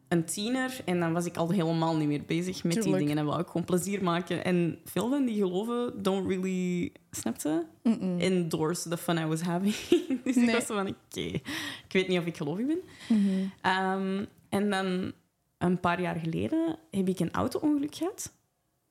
een 0.08 0.26
tiener 0.26 0.82
en 0.86 1.00
dan 1.00 1.14
was 1.14 1.26
ik 1.26 1.38
al 1.38 1.50
helemaal 1.50 1.98
niet 1.98 2.08
meer 2.08 2.24
bezig 2.26 2.64
met 2.64 2.82
die 2.84 2.98
dingen. 2.98 3.18
En 3.18 3.26
wou 3.26 3.40
ik 3.42 3.48
gewoon 3.48 3.66
plezier 3.66 4.04
maken. 4.04 4.44
En 4.44 4.80
veel 4.84 5.10
van 5.10 5.26
die 5.26 5.36
geloven 5.36 6.04
don't 6.04 6.28
really, 6.28 6.92
snapte? 7.12 7.66
Mm-mm. 7.84 8.20
Endorse 8.20 8.90
the 8.90 8.98
fun 8.98 9.18
I 9.18 9.26
was 9.26 9.42
having. 9.42 9.76
dus 10.24 10.36
ik 10.36 10.46
Nee. 10.46 10.54
was 10.56 10.66
zo 10.66 10.76
van, 10.76 10.88
oké, 10.88 11.20
ik 11.20 11.90
weet 11.90 12.08
niet 12.08 12.20
of 12.20 12.26
ik 12.26 12.38
gelovig 12.38 12.66
ben. 12.66 12.80
Mhm. 13.10 13.46
Ehm, 13.62 14.26
en 14.50 14.70
dan 14.70 15.12
een 15.58 15.80
paar 15.80 16.02
jaar 16.02 16.16
geleden 16.16 16.78
heb 16.92 17.08
ik 17.08 17.20
een 17.20 17.32
auto-ongeluk 17.32 17.96
gehad. 17.96 18.34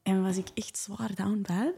En 0.02 0.22
was 0.22 0.37
ik 0.37 0.48
echt 0.55 0.79
zwaar 0.79 1.14
down 1.14 1.44
bad. 1.48 1.74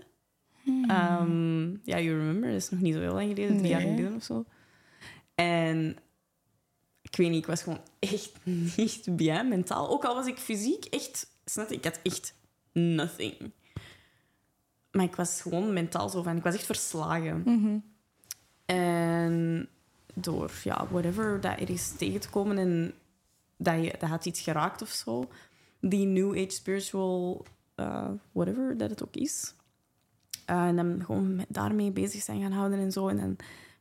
Ehm, 0.89 1.71
ja, 1.71 2.01
you 2.01 2.19
remember, 2.19 2.49
dat 2.51 2.59
is 2.61 2.71
nog 2.71 2.81
niet 2.81 2.95
zo 2.95 3.01
heel 3.01 3.13
lang 3.15 3.29
geleden, 3.29 3.57
drie 3.57 3.71
jaar 3.71 3.81
geleden 3.81 4.15
of 4.15 4.23
zo. 4.23 4.45
En 5.35 5.91
ik 5.91 5.99
weet 7.19 7.31
niet, 7.31 7.43
ik 7.43 7.47
was 7.47 7.63
gewoon 7.63 7.81
echt 7.99 8.33
niet 8.77 9.07
bien 9.11 9.49
mentaal. 9.49 9.89
Ook 9.89 10.05
al 10.05 10.15
was 10.15 10.27
ik 10.27 10.39
fysiek 10.39 10.85
echt, 10.85 11.31
snap 11.45 11.71
ik 11.71 11.85
had 11.85 12.01
echt 12.03 12.35
nothing. 12.73 13.53
Maar 14.91 15.05
ik 15.05 15.17
was 15.17 15.41
gewoon 15.41 15.73
mentaal 15.73 16.09
zo 16.09 16.23
van, 16.23 16.37
ik 16.37 16.43
was 16.43 16.55
echt 16.55 16.67
verslagen. 16.67 17.43
Mhm. 17.45 17.79
En 18.65 19.69
door, 20.15 20.51
ja, 20.65 20.87
whatever, 20.91 21.41
dat 21.41 21.61
er 21.61 21.71
is 21.71 21.93
tegen 21.97 22.21
te 22.21 22.31
komen 22.31 22.59
en 22.59 22.95
dat, 23.57 23.85
je, 23.85 23.95
dat 23.99 24.09
had 24.09 24.27
iets 24.27 24.41
geraakt 24.41 24.83
of 24.83 24.89
zo. 24.89 25.29
Die 25.81 26.07
New 26.07 26.31
Age 26.31 26.51
spiritual, 26.51 27.45
uh, 27.77 28.09
whatever 28.33 28.77
dat 28.77 28.91
het 28.91 29.03
ook 29.03 29.17
is. 29.17 29.55
Uh, 30.51 30.67
en 30.67 30.77
dan 30.77 31.03
gewoon 31.05 31.37
met, 31.37 31.47
daarmee 31.49 31.91
bezig 31.91 32.23
zijn 32.23 32.41
gaan 32.41 32.53
houden 32.53 32.79
en 32.79 32.93
zo. 32.93 33.09
En 33.09 33.17
dan 33.17 33.37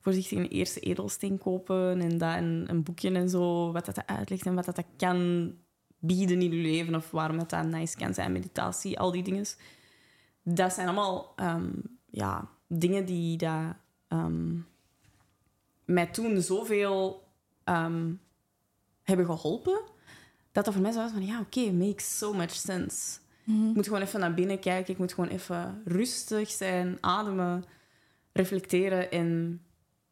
voorzichtig 0.07 0.37
een 0.37 0.47
eerste 0.47 0.79
edelsteen 0.79 1.37
kopen 1.37 2.01
en 2.01 2.17
dat 2.17 2.35
een, 2.37 2.65
een 2.67 2.83
boekje 2.83 3.11
en 3.11 3.29
zo, 3.29 3.71
wat 3.71 3.85
dat, 3.85 4.05
uitlegt 4.05 4.45
en 4.45 4.55
wat 4.55 4.65
dat, 4.65 4.83
kan 4.97 5.51
bieden 5.99 6.41
in 6.41 6.51
je 6.51 6.61
leven 6.61 6.95
of 6.95 7.11
waarom 7.11 7.37
dat, 7.37 7.49
dat 7.49 7.65
nice 7.65 7.97
kan 7.97 8.13
zijn, 8.13 8.31
meditatie, 8.31 8.99
al 8.99 9.11
die 9.11 9.23
dingen. 9.23 9.45
Dat 10.43 10.73
zijn 10.73 10.87
allemaal 10.87 11.33
ehm, 11.35 11.69
ja, 12.09 12.49
dingen 12.67 13.05
die 13.05 13.37
dat, 13.37 13.75
ehm, 14.07 14.55
mij 15.85 16.07
toen 16.07 16.41
zoveel 16.41 17.27
ehm, 17.63 18.13
hebben 19.03 19.25
geholpen, 19.25 19.79
dat 20.51 20.65
dat 20.65 20.73
voor 20.73 20.83
mij 20.83 20.91
zo 20.91 20.99
was 20.99 21.11
van, 21.11 21.25
ja, 21.25 21.39
oké, 21.39 21.71
makes 21.71 22.17
so 22.17 22.33
much 22.33 22.51
sense. 22.51 23.19
Mhm. 23.43 23.69
Ik 23.69 23.75
moet 23.75 23.87
gewoon 23.87 24.01
even 24.01 24.19
naar 24.19 24.33
binnen 24.33 24.59
kijken, 24.59 24.93
ik 24.93 24.99
moet 24.99 25.13
gewoon 25.13 25.29
even 25.29 25.81
rustig 25.85 26.49
zijn, 26.49 26.97
ademen, 27.01 27.63
reflecteren 28.31 29.11
en 29.11 29.61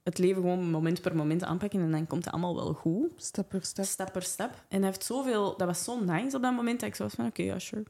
het 0.06 0.18
leven 0.18 0.42
gewoon 0.42 0.70
moment 0.72 1.02
per 1.02 1.16
moment 1.16 1.44
aanpakken 1.44 1.80
en 1.80 1.92
dan 1.92 2.08
komt 2.08 2.24
het 2.26 2.34
allemaal 2.34 2.56
wel 2.56 2.74
goed. 2.74 3.12
Stap 3.16 3.50
per 3.50 3.64
stap. 3.66 3.86
Stap 3.86 4.12
per 4.12 4.22
stap. 4.24 4.64
En 4.68 4.78
hij 4.78 4.86
heeft 4.88 5.04
zoveel... 5.04 5.58
Dat 5.58 5.68
was 5.68 5.84
zo 5.84 6.04
nice 6.04 6.36
op 6.36 6.42
dat 6.42 6.54
moment 6.56 6.80
dat 6.80 6.90
ik 6.90 6.96
zo 6.96 7.04
was 7.04 7.14
van... 7.14 7.26
Oké, 7.26 7.44
ja, 7.44 7.60
sure. 7.60 7.84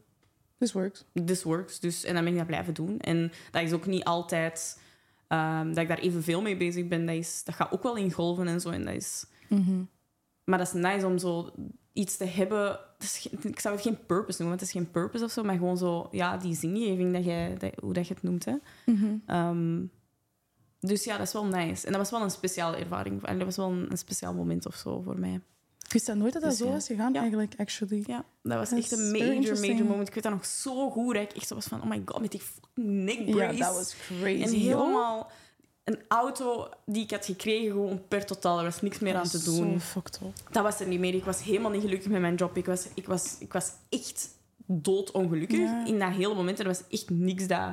This 0.57 0.71
works. 0.73 1.05
This 1.25 1.43
works. 1.43 1.79
Dus, 1.79 2.03
en 2.03 2.13
dan 2.13 2.23
ben 2.23 2.31
ik 2.33 2.37
dat 2.37 2.47
blijven 2.47 2.73
doen. 2.73 2.99
En 2.99 3.31
dat 3.51 3.61
is 3.63 3.71
ook 3.73 3.85
niet 3.85 4.03
altijd... 4.03 4.81
ehm, 5.27 5.67
dat 5.67 5.77
ik 5.77 5.87
daar 5.87 5.97
evenveel 5.99 6.41
mee 6.41 6.57
bezig 6.57 6.87
ben. 6.87 7.05
Dat, 7.05 7.15
is, 7.15 7.43
dat 7.43 7.55
gaat 7.55 7.71
ook 7.71 7.83
wel 7.83 7.95
in 7.95 8.11
golven 8.11 8.47
en 8.47 8.61
zo. 8.61 8.69
En 8.69 8.85
dat 8.85 8.93
is, 8.95 9.25
Mhm. 9.49 9.83
maar 10.43 10.57
dat 10.57 10.67
is 10.67 10.73
nice 10.73 11.05
om 11.05 11.17
zo 11.17 11.51
iets 11.93 12.17
te 12.17 12.25
hebben... 12.25 12.79
is 12.99 13.27
ik 13.41 13.59
zou 13.59 13.75
het 13.75 13.83
geen 13.83 14.05
purpose 14.05 14.41
noemen, 14.41 14.57
want 14.57 14.59
het 14.59 14.61
is 14.61 14.71
geen 14.71 14.91
purpose 14.91 15.23
of 15.23 15.31
zo. 15.31 15.43
Maar 15.43 15.57
gewoon 15.57 15.77
zo... 15.77 16.07
Ja, 16.11 16.37
die 16.37 16.55
zingeving, 16.55 17.13
dat 17.13 17.25
jij, 17.25 17.55
dat, 17.57 17.71
hoe 17.81 17.93
dat 17.93 18.07
je 18.07 18.13
het 18.13 18.23
noemt. 18.23 18.45
Hè. 18.45 18.53
Mhm. 18.85 19.15
Ehm, 19.25 19.83
dus 20.85 21.03
ja, 21.03 21.17
dat 21.17 21.27
is 21.27 21.33
wel 21.33 21.45
nice. 21.45 21.85
En 21.85 21.91
dat 21.91 22.01
was 22.01 22.11
wel 22.11 22.21
een 22.21 22.29
speciale 22.31 22.77
ervaring. 22.77 23.23
En 23.23 23.37
dat 23.37 23.45
was 23.45 23.55
wel 23.57 23.69
een, 23.71 23.91
een 23.91 23.97
speciaal 23.97 24.33
moment 24.33 24.65
of 24.65 24.75
zo 24.75 25.01
voor 25.01 25.19
mij. 25.19 25.39
Ik 25.85 25.91
wist 25.93 26.05
dat 26.05 26.15
nooit 26.15 26.33
dat 26.33 26.41
dat 26.41 26.51
Dus 26.51 26.59
zo 26.59 26.65
ja. 26.65 26.71
was 26.71 26.85
gegaan, 26.85 27.13
Ja. 27.13 27.19
eigenlijk, 27.19 27.53
actually. 27.57 28.03
Ja, 28.07 28.23
dat 28.43 28.57
was 28.57 28.69
Dat 28.69 28.79
echt 28.79 28.91
een 28.91 29.11
major, 29.11 29.59
major 29.59 29.85
moment. 29.85 30.07
Ik 30.07 30.13
weet 30.13 30.23
dat 30.23 30.31
nog 30.33 30.45
zo 30.45 30.89
goed. 30.89 31.13
Dat 31.13 31.23
ik 31.23 31.31
echt 31.31 31.47
zo 31.47 31.55
was 31.55 31.65
van, 31.65 31.81
oh 31.81 31.87
my 31.89 32.01
god, 32.05 32.21
met 32.21 32.31
die 32.31 32.41
fucking 32.41 32.87
neck 33.03 33.19
Ja, 33.27 33.51
dat 33.51 33.73
was 33.75 33.95
crazy. 34.07 34.41
En 34.43 34.49
helemaal... 34.53 35.31
een 35.83 35.99
auto 36.07 36.69
die 36.85 37.03
ik 37.03 37.11
had 37.11 37.25
gekregen 37.25 37.71
gewoon 37.71 38.07
per 38.07 38.25
totaal. 38.25 38.57
Er 38.57 38.63
was 38.63 38.81
niks 38.81 38.99
meer 38.99 39.15
aan 39.15 39.27
te 39.27 39.39
Zo 39.39 39.55
doen. 39.55 39.79
fucked 39.79 40.19
up. 40.23 40.51
Dat 40.53 40.63
was 40.63 40.79
er 40.79 40.87
niet 40.87 40.99
meer. 40.99 41.13
Ik 41.13 41.23
was 41.25 41.43
helemaal 41.43 41.71
niet 41.71 41.81
gelukkig 41.81 42.09
met 42.09 42.21
mijn 42.21 42.35
job. 42.35 42.57
Ik 42.57 42.65
was, 42.65 42.87
ik 42.95 43.07
was, 43.07 43.35
ik 43.39 43.53
was 43.53 43.71
echt 43.89 44.29
doodongelukkig 44.67 45.57
Ja. 45.59 45.85
in 45.85 45.99
dat 45.99 46.11
hele 46.13 46.33
moment. 46.35 46.59
Er 46.59 46.65
was 46.65 46.81
echt 46.89 47.09
niks 47.09 47.47
dat, 47.47 47.69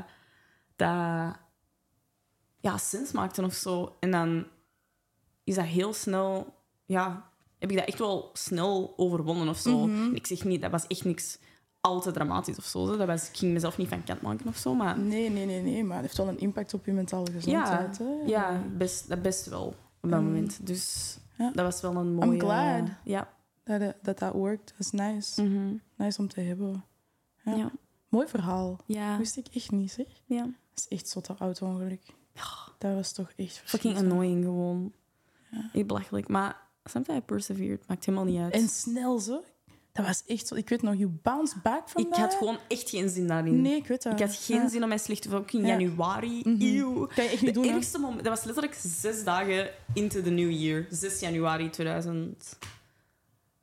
dat 0.77 1.37
ja, 2.62 2.77
sens 2.79 3.12
maakte 3.12 3.42
of 3.42 3.55
zo. 3.55 3.96
En 4.01 4.11
dan 4.11 4.46
is 5.44 5.55
dat 5.55 5.64
heel 5.64 5.92
snel... 5.92 6.55
Ja, 6.85 7.31
heb 7.59 7.70
ik 7.70 7.77
dat 7.77 7.87
echt 7.87 7.98
wel 7.98 8.31
snel 8.33 8.92
overwonnen 8.96 9.48
of 9.48 9.59
zo. 9.59 9.87
Mhm. 9.87 10.14
Ik 10.14 10.27
zeg 10.27 10.44
niet, 10.44 10.62
dat 10.62 10.70
was 10.70 10.87
echt 10.87 11.05
niks 11.05 11.38
al 11.81 12.01
te 12.01 12.11
dramatisch 12.11 12.57
of 12.57 12.64
zo. 12.64 12.96
Dat 12.96 13.07
was, 13.07 13.29
ik 13.29 13.37
ging 13.37 13.53
mezelf 13.53 13.77
niet 13.79 13.88
van 13.88 14.05
kant 14.05 14.20
maken 14.22 14.46
of 14.46 14.57
zo, 14.57 14.75
maar... 14.75 14.98
Nee, 14.98 15.31
nee, 15.31 15.46
nee, 15.46 15.62
nee. 15.62 15.85
Maar 15.85 15.96
het 15.96 16.05
heeft 16.07 16.16
wel 16.16 16.29
een 16.29 16.38
impact 16.40 16.75
op 16.75 16.85
je 16.87 16.92
mentale 16.92 17.31
gezondheid. 17.31 17.98
hè? 17.98 18.05
Ja, 18.27 18.62
best, 18.77 19.09
dat 19.09 19.22
best 19.22 19.46
wel 19.46 19.66
op 20.01 20.11
dat 20.11 20.20
Mm. 20.20 20.27
moment. 20.27 20.66
Dus 20.66 21.16
Ja. 21.38 21.51
dat 21.55 21.64
was 21.64 21.81
wel 21.81 21.96
een 21.96 22.14
mooie... 22.14 22.40
glad. 22.40 22.88
Ja. 23.05 23.29
Dat 23.64 23.94
dat, 24.03 24.18
dat 24.18 24.33
workt. 24.33 24.68
Dat 24.70 24.79
is 24.79 24.90
nice. 24.90 25.42
Mhm. 25.42 25.75
Nice 25.96 26.18
om 26.20 26.29
te 26.29 26.40
hebben. 26.40 26.85
Ja. 27.44 27.55
Ja. 27.55 27.70
Mooi 28.09 28.29
verhaal. 28.29 28.77
Ja. 28.87 29.18
Wist 29.18 29.37
ik 29.37 29.46
echt 29.53 29.70
niet, 29.70 29.92
zeg. 29.92 30.07
ja. 30.25 30.42
Dat 30.42 30.51
is 30.75 30.88
echt 30.88 31.09
zotte 31.09 31.35
auto-ongeluk. 31.38 32.03
Dat 32.79 32.95
was 32.95 33.12
toch 33.12 33.33
echt 33.37 33.62
Fucking 33.64 33.97
annoying 33.97 34.45
gewoon. 34.45 34.92
Ja. 35.51 35.71
Echt 35.73 35.87
belachelijk. 35.87 36.29
Maar 36.29 36.57
sometimes 36.85 37.21
I 37.21 37.25
persevered. 37.25 37.87
Maakt 37.88 38.05
helemaal 38.05 38.27
niet 38.27 38.40
uit. 38.40 38.53
En 38.53 38.68
snel 38.68 39.18
zo. 39.18 39.42
Dat 39.92 40.07
was 40.07 40.23
echt 40.27 40.47
zo. 40.47 40.55
Ik 40.55 40.68
weet 40.68 40.83
nog, 40.83 40.95
you 40.95 41.09
bounce 41.23 41.55
back 41.62 41.88
from 41.88 42.07
ik 42.07 42.14
had 42.14 42.35
gewoon 42.35 42.59
echt 42.68 42.90
geen 42.90 43.09
zin 43.09 43.27
daarin. 43.27 43.61
Nee, 43.62 43.77
ik 43.77 43.87
weet 43.87 44.03
dat. 44.03 44.12
Ik 44.12 44.18
had 44.27 44.35
geen 44.35 44.57
Ja. 44.57 44.68
zin 44.68 44.83
om 44.83 44.88
mij 44.88 44.99
slecht 44.99 45.23
te 45.23 45.29
voelen. 45.29 45.49
In 45.53 45.61
Ja. 45.66 45.66
januari. 45.79 46.40
Mhm. 46.45 46.62
Eeuw. 46.62 47.07
Kan 47.07 47.25
je 47.25 47.31
echt 47.31 47.40
De 47.40 47.45
niet 47.47 47.55
doen, 47.55 47.64
hè? 47.64 47.71
ergste 47.75 47.99
moment... 47.99 48.25
Dat 48.25 48.35
was 48.37 48.45
letterlijk 48.45 48.75
zes 48.85 49.25
dagen 49.25 49.71
into 49.95 50.23
the 50.23 50.31
new 50.31 50.51
year. 50.51 50.87
6 50.90 51.21
januari 51.21 51.71
2000. 51.71 52.59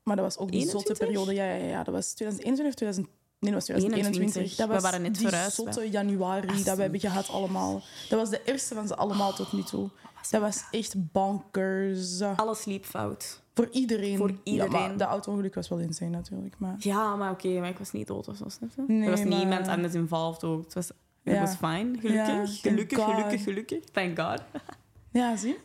Maar 0.04 0.16
dat 0.16 0.26
was 0.26 0.38
ook 0.38 0.52
die 0.52 0.70
zotte 0.70 0.94
21? 0.94 1.08
periode. 1.08 1.34
Ja, 1.34 1.54
ja, 1.56 1.66
ja. 1.78 1.84
Dat 1.84 1.94
was 1.94 2.14
2021 2.14 2.66
of 2.68 2.74
2000... 2.76 3.08
Nee, 3.40 3.52
dat 3.52 3.68
was 3.68 3.78
2021. 3.78 4.36
21. 4.36 4.56
Dat 4.56 4.68
We 4.68 4.74
was 4.74 4.84
waren 4.84 5.02
net 5.02 5.18
die 5.18 5.50
zotte 5.50 5.90
januari 5.90 6.64
dat 6.64 6.76
we 6.76 6.82
hebben 6.82 7.00
gehad 7.00 7.30
allemaal. 7.30 7.82
Dat 8.10 8.20
was 8.20 8.30
de 8.30 8.42
eerste 8.46 8.76
van 8.76 8.88
ze 8.88 8.96
allemaal 8.96 9.34
tot 9.34 9.54
nu 9.54 9.64
toe. 9.64 9.90
Dat 10.30 10.42
was 10.42 10.64
echt 10.72 11.12
bonkers. 11.12 12.22
Alles 12.22 12.66
liep 12.66 12.86
fout. 12.86 13.42
Voor 13.54 13.70
iedereen. 13.72 14.18
Voor 14.18 14.32
iedereen. 14.44 14.98
de 14.98 15.04
auto-ongeluk 15.04 15.56
was 15.56 15.70
wel 15.70 15.80
insane 15.80 16.10
natuurlijk. 16.10 16.56
Maar... 16.58 16.76
Ja, 16.78 17.16
maar 17.16 17.32
oké. 17.32 17.60
maar 17.60 17.70
ik 17.70 17.78
was 17.78 17.92
niet 17.92 18.08
dood 18.08 18.28
of 18.28 18.36
zo. 18.38 18.46
Nee, 18.88 19.04
er 19.04 19.10
was 19.10 19.20
maar- 19.24 19.38
niemand 19.38 19.68
anders 19.68 19.94
involved 19.94 20.44
ook. 20.44 20.64
Het 20.64 20.74
was... 20.74 20.90
It 21.24 21.34
Ja. 21.34 21.40
was 21.40 21.56
fine, 21.56 21.98
Ja, 22.02 22.26
gelukkig. 22.26 22.62
gelukkig, 22.62 23.04
gelukkig, 23.04 23.44
gelukkig. 23.44 23.84
Thank 23.92 24.20
God. 24.20 24.42
Ja, 25.12 25.36
zie. 25.36 25.58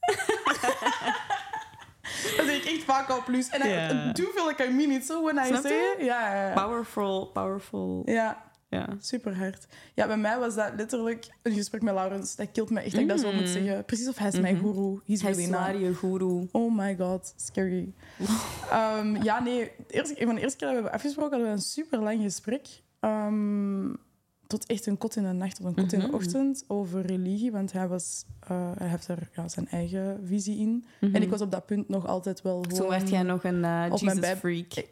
dat 2.36 2.46
zeg 2.46 2.56
ik 2.56 2.64
echt 2.64 2.84
vaak 2.84 3.08
al 3.08 3.22
plus. 3.24 3.48
En 3.48 3.60
I 3.60 4.12
do 4.12 4.24
feel 4.34 4.46
like 4.48 4.64
I 4.64 4.70
mean 4.72 4.90
it 4.90 5.04
so 5.06 5.22
when 5.22 5.36
I 5.36 5.46
Snap 5.46 5.62
say 5.62 5.94
it. 5.98 6.04
Ja. 6.04 6.52
Powerful, 6.54 7.26
powerful. 7.26 8.02
ja. 8.04 8.48
Ja. 8.68 8.88
Super 9.00 9.36
hard. 9.36 9.66
Ja, 9.94 10.06
bij 10.06 10.16
mij 10.16 10.38
was 10.38 10.54
dat 10.54 10.72
letterlijk 10.76 11.28
een 11.42 11.52
gesprek 11.52 11.82
met 11.82 11.94
Laurens. 11.94 12.36
Dat 12.36 12.48
kilt 12.52 12.70
me 12.70 12.80
echt 12.80 12.92
dat 12.92 13.00
ik 13.00 13.08
dat 13.08 13.20
zo 13.20 13.32
moet 13.32 13.48
zeggen. 13.48 13.84
Precies 13.84 14.08
of 14.08 14.18
hij 14.18 14.28
is 14.28 14.40
mijn 14.40 14.56
Mhm. 14.56 14.64
guru. 14.64 15.00
He's 15.06 15.22
Hij 15.22 15.32
really 15.32 15.88
is 15.88 15.96
guru. 15.96 16.48
Oh 16.52 16.76
my 16.76 16.96
god, 16.96 17.32
scary. 17.36 17.92
Ehm, 18.70 19.22
ja, 19.22 19.42
nee. 19.42 19.70
Een 19.88 20.26
van 20.26 20.34
de 20.34 20.40
eerste 20.40 20.56
keer 20.58 20.66
dat 20.66 20.68
we 20.68 20.72
hebben 20.74 20.92
afgesproken, 20.92 21.30
hadden 21.30 21.48
we 21.48 21.54
een 21.54 21.62
super 21.62 21.98
lang 21.98 22.22
gesprek. 22.22 22.66
Ehm, 23.00 23.88
tot 24.50 24.66
echt 24.66 24.86
een 24.86 24.98
kot 24.98 25.16
in 25.16 25.22
de 25.22 25.32
nacht 25.32 25.60
of 25.60 25.64
een 25.66 25.74
kot 25.74 25.92
in 25.92 25.98
Mhm. 25.98 26.10
de 26.10 26.16
ochtend 26.16 26.64
over 26.66 27.06
religie. 27.06 27.52
Want 27.52 27.72
hij, 27.72 27.88
was, 27.88 28.24
eh, 28.48 28.70
hij 28.78 28.88
heeft 28.88 29.08
er 29.08 29.28
ja, 29.34 29.48
zijn 29.48 29.68
eigen 29.68 30.20
visie 30.24 30.58
in. 30.58 30.84
En 31.00 31.22
ik 31.22 31.30
was 31.30 31.40
op 31.40 31.50
dat 31.50 31.66
punt 31.66 31.88
nog 31.88 32.06
altijd 32.06 32.42
wel 32.42 32.62
gewoon... 32.62 32.76
Zo 32.76 32.88
werd 32.88 33.08
jij 33.08 33.22
nog 33.22 33.44
een 33.44 33.64
eh, 33.64 33.86
op 33.90 34.02
mijn 34.02 34.16
Jesus 34.16 34.20
bij- 34.20 34.36
freak. 34.36 34.74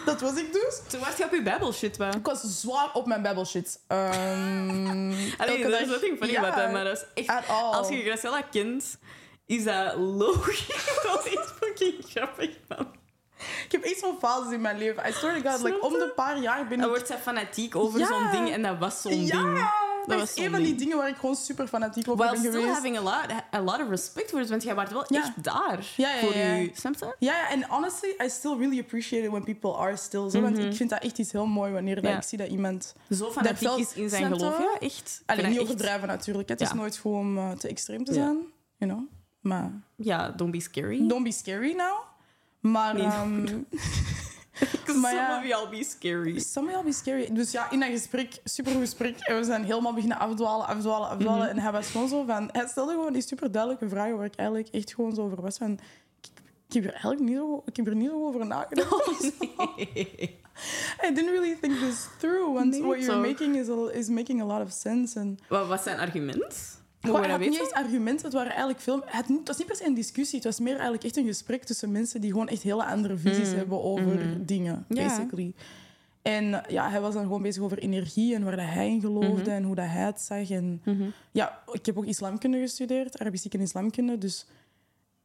dat 0.05 0.21
was 0.21 0.35
ik 0.37 0.53
dus. 0.53 0.81
Toen 0.89 1.01
was 1.01 1.17
je 1.17 1.25
op 1.25 1.33
je 1.33 1.43
babbel 1.43 1.73
shit, 1.73 1.97
wel. 1.97 2.09
Ik 2.15 2.27
was 2.27 2.41
zwaar 2.61 2.91
op 2.93 3.07
mijn 3.07 3.23
babbelshit. 3.23 3.81
Ehm 3.87 5.11
Allee, 5.39 5.57
elke 5.57 5.71
dat 5.71 5.81
is 5.81 5.87
nothing 5.87 6.19
funny 6.19 6.33
Ja, 6.33 6.39
about 6.39 6.55
that, 6.57 6.73
maar 6.73 6.85
dat 6.85 6.97
is 6.97 7.25
echt... 7.25 7.39
At 7.39 7.49
all. 7.49 7.73
Als 7.73 7.89
je 7.89 8.03
Gracella 8.03 8.43
kent, 8.51 8.99
is 9.47 9.65
dat 9.65 9.95
logisch. 9.97 10.67
dat 11.13 11.27
is 11.27 11.39
fucking 11.61 11.95
grappig, 12.09 12.51
man. 12.69 12.87
Ik 13.65 13.73
heb 13.73 13.83
echt 13.83 13.99
zo'n 13.99 14.17
fases 14.19 14.53
in 14.53 14.61
mijn 14.61 14.79
leven. 14.79 15.09
I 15.09 15.13
swear 15.13 15.43
to 15.43 15.51
God, 15.51 15.63
like, 15.63 15.81
om 15.81 15.93
de 15.93 16.13
paar 16.15 16.39
jaar 16.39 16.69
ben 16.69 16.79
Dan 16.79 16.87
ik... 16.87 16.93
wordt 16.95 17.07
zij 17.07 17.19
fanatiek 17.19 17.77
over 17.77 17.99
Ja. 17.99 18.07
zo'n 18.07 18.31
ding 18.31 18.51
en 18.53 18.63
dat 18.63 18.79
was 18.79 19.01
zo'n 19.03 19.27
ja, 19.27 19.43
ding. 19.43 19.59
Dat, 20.07 20.23
is 20.23 20.35
zo'n 20.35 20.45
een 20.45 20.51
van 20.51 20.59
die 20.59 20.69
ding. 20.69 20.79
dingen 20.79 20.97
waar 20.97 21.09
ik 21.09 21.17
gewoon 21.17 21.37
super 21.37 21.67
fanatiek 21.67 22.09
over 22.09 22.25
While 22.25 22.31
ben 22.33 22.41
still 22.51 22.53
geweest. 22.61 22.75
having 22.75 22.99
a 22.99 23.01
lot, 23.03 23.27
a 23.55 23.61
lot 23.61 23.81
of 23.81 23.89
respect 23.89 24.31
for 24.31 24.41
it, 24.41 24.49
want 24.49 24.63
jij 24.63 24.75
was 24.75 24.91
wel 24.91 25.05
Ja. 25.09 25.21
echt 25.21 25.45
daar 25.45 25.87
Ja, 25.97 26.15
ja, 26.15 26.21
voor 26.21 26.37
je... 26.37 26.71
Snap 26.75 26.95
je? 26.99 27.15
Ja, 27.19 27.33
ja, 27.39 27.51
en 27.51 27.65
honestly, 27.69 28.15
I 28.25 28.29
still 28.29 28.57
really 28.59 28.79
appreciate 28.81 29.25
it 29.25 29.31
when 29.31 29.45
people 29.45 29.75
are 29.77 29.97
still 29.97 30.31
zo. 30.31 30.41
Want 30.41 30.59
ik 30.59 30.75
vind 30.75 30.91
dat 30.91 31.03
echt 31.03 31.19
iets 31.19 31.33
heel 31.33 31.47
mooi 31.47 31.73
wanneer 31.73 31.95
dat 31.95 32.05
Mhm. 32.05 32.17
Ik 32.17 32.23
zie 32.23 32.39
dat 32.39 32.49
iemand... 32.49 32.95
Zo 33.11 33.31
fanatiek 33.31 33.69
is 33.77 33.93
in 33.95 34.09
zijn 34.09 34.37
geloof. 34.37 34.59
Ja, 34.59 34.79
echt. 34.81 35.23
Alleen 35.27 35.45
niet 35.45 35.55
dat 35.55 35.63
echt- 35.63 35.73
overdrijven 35.73 36.09
natuurlijk. 36.09 36.49
Het 36.49 36.61
is 36.61 36.73
nooit 36.73 36.97
gewoon 36.97 37.37
eh, 37.39 37.51
te 37.51 37.69
extreem 37.69 38.05
te 38.05 38.13
zijn. 38.13 38.37
You 38.77 38.91
know? 38.93 39.03
Maar 39.41 39.71
Ja, 39.97 40.29
don't 40.29 40.51
be 40.53 40.61
scary. 40.61 41.07
don't 41.09 41.25
be 41.25 41.33
scary 41.33 41.73
now. 41.77 41.99
Maar... 42.61 42.95
Nee. 42.95 43.05
ehm, 43.05 43.47
some 44.87 45.13
ja. 45.13 45.39
of 45.39 45.45
y'all 45.45 45.69
be 45.69 45.85
scary. 45.85 46.39
Some 46.39 46.67
will 46.67 46.83
be 46.85 46.93
scary. 46.93 47.29
Dus 47.33 47.51
ja, 47.51 47.71
in 47.71 47.81
dat 47.81 47.89
gesprek, 47.89 48.41
super 48.45 48.73
gesprek. 48.73 49.19
En 49.19 49.37
we 49.37 49.45
zijn 49.45 49.65
helemaal 49.65 49.95
beginnen 49.95 50.19
afdwalen, 50.19 50.67
afdwalen, 50.67 51.09
afdwalen. 51.09 51.47
Mhm. 51.47 51.57
En 51.57 51.59
hij 51.59 51.73
was 51.73 51.91
gewoon 51.91 52.09
zo 52.09 52.25
van... 52.25 52.49
Hij 52.53 52.67
stelde 52.67 52.93
gewoon 52.93 53.13
die 53.13 53.23
super 53.23 53.53
duidelijke 53.53 53.89
vragen 53.89 54.17
waar 54.17 54.27
ik 54.27 54.35
eigenlijk 54.37 54.69
echt 54.69 54.95
gewoon 54.95 55.15
zo 55.15 55.23
over 55.23 55.41
was 55.43 55.57
van... 55.57 55.73
Ik, 55.73 56.29
ik 56.69 56.75
heb 56.75 56.85
er 56.85 56.91
eigenlijk 56.91 57.21
niet 57.21 57.37
zo, 57.37 57.63
ik 57.67 57.77
heb 57.77 57.87
er 57.87 57.97
niet 57.97 58.09
zo 58.09 58.27
over 58.27 58.47
nagedacht. 58.47 58.93
Oh, 59.57 59.77
nee. 59.77 60.41
I 61.05 61.15
didn't 61.15 61.31
really 61.31 61.57
think 61.61 61.79
this 61.79 62.09
through. 62.19 62.53
Want 62.55 62.71
Nee, 62.71 62.83
what 62.83 63.05
you're 63.05 63.21
making 63.29 63.57
is, 63.57 63.69
a- 63.69 63.91
is 63.93 64.09
making 64.09 64.41
a 64.43 64.45
lot 64.45 64.61
of 64.61 64.73
sense. 64.73 65.19
En 65.19 65.39
Wat 65.49 65.67
was 65.67 65.83
zijn 65.83 65.99
argument? 65.99 66.81
Dat 67.03 67.27
had 67.27 67.41
niet 67.41 67.61
echt 67.61 67.73
argumenten. 67.73 68.25
Het, 68.25 68.35
waren 68.35 68.51
eigenlijk 68.51 68.81
veel, 68.81 69.03
het, 69.07 69.29
het 69.29 69.49
was 69.49 69.59
niet 69.59 69.67
per 69.67 69.77
se 69.77 69.87
een 69.87 69.95
discussie. 69.95 70.37
Het 70.37 70.45
was 70.45 70.61
meer 70.61 70.73
eigenlijk 70.75 71.05
echt 71.05 71.17
een 71.17 71.27
gesprek 71.27 71.65
tussen 71.65 71.93
mensen 71.93 72.21
die 72.21 72.31
gewoon 72.31 72.49
echt 72.49 72.63
hele 72.63 72.85
andere 72.85 73.17
visies 73.17 73.51
Mm. 73.51 73.57
hebben 73.57 73.83
over 73.83 74.15
Mhm. 74.15 74.45
dingen, 74.45 74.85
Ja. 74.89 75.07
basically. 75.09 75.53
En 76.23 76.63
ja, 76.69 76.91
hij 76.91 77.01
was 77.01 77.15
dan 77.15 77.23
gewoon 77.23 77.43
bezig 77.43 77.63
over 77.63 77.79
energie 77.79 78.35
en 78.35 78.45
waar 78.45 78.57
dat 78.57 78.65
hij 78.67 78.89
in 78.89 79.01
geloofde 79.01 79.41
Mhm. 79.41 79.51
en 79.51 79.63
hoe 79.63 79.75
dat 79.75 79.85
hij 79.87 80.05
het 80.05 80.21
zag. 80.21 80.51
En 80.51 80.83
ja, 81.33 81.63
ik 81.73 81.87
heb 81.87 81.99
ook 81.99 82.05
islamkunde 82.07 82.59
gestudeerd, 82.59 83.19
Arabistiek 83.19 83.55
en 83.55 83.61
islamkunde. 83.61 84.19
Dus 84.19 84.47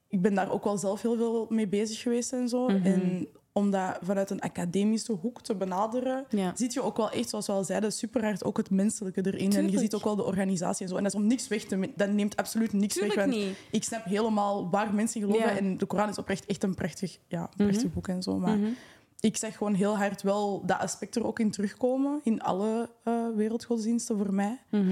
ik 0.07 0.21
ben 0.21 0.33
daar 0.33 0.51
ook 0.51 0.63
wel 0.63 0.77
zelf 0.77 1.01
heel 1.01 1.15
veel 1.15 1.45
mee 1.49 1.67
bezig 1.67 2.01
geweest 2.01 2.33
en 2.33 2.49
zo. 2.49 2.67
En 2.67 3.27
om 3.57 3.71
dat 3.71 3.97
vanuit 4.01 4.29
een 4.29 4.39
academische 4.41 5.11
hoek 5.13 5.41
te 5.41 5.55
benaderen, 5.55 6.25
Ja. 6.29 6.51
ziet 6.55 6.73
je 6.73 6.81
ook 6.81 6.97
wel 6.97 7.11
echt, 7.11 7.29
zoals 7.29 7.47
we 7.47 7.51
al 7.53 7.63
zeiden, 7.63 7.91
super 7.91 8.23
hard 8.23 8.43
ook 8.43 8.57
het 8.57 8.69
menselijke 8.69 9.25
erin. 9.25 9.51
En 9.55 9.71
je 9.71 9.77
ziet 9.79 9.93
ook 9.95 10.03
wel 10.03 10.15
de 10.15 10.23
organisatie 10.25 10.83
en 10.83 10.89
zo. 10.89 10.97
En 10.97 11.03
dat 11.03 11.13
is 11.13 11.19
om 11.19 11.27
niks 11.27 11.47
weg 11.47 11.63
te... 11.63 11.91
Dat 11.95 12.09
neemt 12.09 12.35
absoluut 12.35 12.73
niks 12.73 12.93
Tuurlijk 12.93 13.15
weg. 13.15 13.25
Want 13.25 13.37
niet. 13.37 13.57
ik 13.71 13.83
snap 13.83 14.03
helemaal 14.05 14.69
waar 14.69 14.93
mensen 14.93 15.21
geloven. 15.21 15.43
Ja. 15.49 15.57
En 15.57 15.77
de 15.77 15.85
Koran 15.85 16.09
is 16.09 16.17
oprecht 16.17 16.45
echt 16.45 16.63
een 16.63 16.75
prachtig, 16.75 17.17
ja, 17.27 17.41
een 17.41 17.65
prachtig 17.65 17.83
Mhm. 17.83 17.93
boek 17.93 18.07
en 18.07 18.23
zo. 18.23 18.37
Maar 18.39 18.57
Mhm. 18.57 18.69
ik 19.19 19.37
zeg 19.37 19.57
gewoon 19.57 19.73
heel 19.73 19.97
hard 19.97 20.21
wel 20.21 20.65
dat 20.65 20.79
aspect 20.79 21.15
er 21.15 21.25
ook 21.25 21.39
in 21.39 21.51
terugkomen. 21.51 22.19
In 22.23 22.41
alle 22.41 22.89
eh, 23.03 23.13
wereldgodsdiensten 23.35 24.17
voor 24.17 24.33
mij. 24.33 24.59
Mhm. 24.71 24.91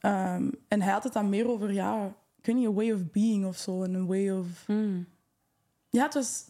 Ehm, 0.00 0.50
en 0.68 0.82
hij 0.82 0.92
had 0.92 1.04
het 1.04 1.12
dan 1.12 1.28
meer 1.28 1.48
over, 1.50 1.72
ja, 1.72 2.06
ik 2.38 2.46
weet 2.46 2.56
niet, 2.56 2.66
een 2.66 2.74
way 2.74 2.92
of 2.92 3.10
being 3.10 3.46
of 3.46 3.56
zo. 3.56 3.82
En 3.82 3.94
een 3.94 4.06
way 4.06 4.30
of... 4.30 4.46
Ja, 5.90 6.02
het 6.04 6.14
was... 6.14 6.44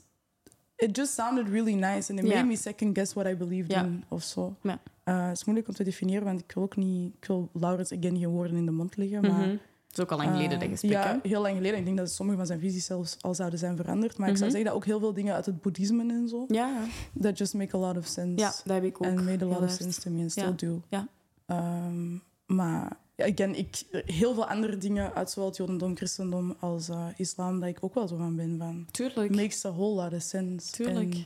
It 0.76 0.96
just 0.96 1.12
sounded 1.14 1.48
really 1.48 1.74
nice. 1.74 2.10
And 2.10 2.18
it 2.18 2.26
made 2.28 2.44
me 2.44 2.56
second 2.56 2.94
guess 2.94 3.12
what 3.12 3.26
I 3.26 3.36
believed 3.36 3.72
in 3.72 4.04
of 4.08 4.22
zo. 4.22 4.56
Ja. 4.62 4.78
Eh, 5.04 5.26
het 5.26 5.36
is 5.36 5.44
moeilijk 5.44 5.68
om 5.68 5.74
te 5.74 5.84
definiëren, 5.84 6.24
want 6.24 6.40
ik 6.40 6.52
wil 6.52 6.62
ook 6.62 6.76
niet... 6.76 7.14
Ik 7.20 7.26
wil 7.26 7.48
Laurens 7.52 7.92
again 7.92 8.18
geen 8.18 8.28
woorden 8.28 8.56
in 8.56 8.64
de 8.64 8.70
mond 8.72 8.96
leggen, 8.96 9.20
maar... 9.20 9.30
Mhm. 9.46 9.56
Het 9.86 10.04
is 10.06 10.12
ook 10.12 10.20
al 10.20 10.26
lang 10.26 10.30
geleden, 10.36 10.52
eh, 10.54 10.60
dat 10.60 10.68
gesprek. 10.68 10.90
Ja, 10.92 11.20
heel 11.22 11.40
lang 11.42 11.56
geleden. 11.56 11.78
Ik 11.78 11.84
denk 11.84 11.96
dat 11.96 12.10
sommige 12.10 12.38
van 12.38 12.46
zijn 12.46 12.60
visies 12.60 12.84
zelfs 12.84 13.16
al 13.20 13.34
zouden 13.34 13.58
zijn 13.58 13.76
veranderd. 13.76 14.18
Maar 14.18 14.28
ik 14.28 14.36
zou 14.36 14.48
Mhm. 14.50 14.56
zeggen 14.58 14.64
dat 14.64 14.74
ook 14.82 14.84
heel 14.84 14.98
veel 15.00 15.12
dingen 15.12 15.34
uit 15.34 15.46
het 15.46 15.60
boeddhisme 15.62 16.12
en 16.12 16.28
zo... 16.28 16.44
Ja, 16.48 16.80
That 17.20 17.38
just 17.38 17.54
make 17.54 17.76
a 17.76 17.78
lot 17.78 17.96
of 17.96 18.06
sense. 18.06 18.42
ja, 18.44 18.52
dat 18.64 18.74
heb 18.74 18.84
ik 18.84 18.96
ook. 19.02 19.06
And 19.08 19.24
made 19.24 19.44
a 19.44 19.48
lot 19.48 19.60
of 19.62 19.70
sense 19.70 20.00
to 20.00 20.10
me 20.10 20.20
and 20.20 20.30
still 20.30 20.44
Ja. 20.44 20.50
do. 20.56 20.82
Ja. 20.88 21.08
Ehm, 21.46 22.18
maar 22.46 22.96
ja, 23.16 23.26
again, 23.32 23.54
ik, 23.58 23.82
heel 24.06 24.34
veel 24.34 24.46
andere 24.46 24.76
dingen 24.76 25.14
uit 25.14 25.30
zowel 25.30 25.48
het 25.48 25.56
jodendom, 25.58 25.96
christendom 25.96 26.56
als 26.60 26.88
eh, 26.88 27.06
islam, 27.16 27.60
dat 27.60 27.68
ik 27.68 27.78
ook 27.80 27.94
wel 27.94 28.08
zo 28.08 28.16
van 28.16 28.36
ben 28.36 28.58
van... 28.58 28.86
Tuurlijk. 28.90 29.34
Makes 29.34 29.64
a 29.64 29.72
whole 29.72 30.02
lot 30.02 30.12
of 30.12 30.22
sense. 30.22 30.70
Tuurlijk. 30.72 31.14
En 31.14 31.24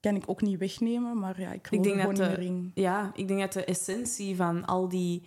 kan 0.00 0.14
ik 0.14 0.22
ook 0.26 0.40
niet 0.42 0.58
wegnemen, 0.58 1.18
maar 1.18 1.40
ja, 1.40 1.52
ik 1.52 1.66
geloof 1.66 1.84
denk 1.84 2.02
dat 2.02 2.16
de- 2.36 2.44
in. 2.44 2.70
Ja, 2.74 3.12
ik 3.14 3.28
denk 3.28 3.40
dat 3.40 3.52
de 3.52 3.64
essentie 3.64 4.36
van 4.36 4.64
al 4.64 4.88
die 4.88 5.22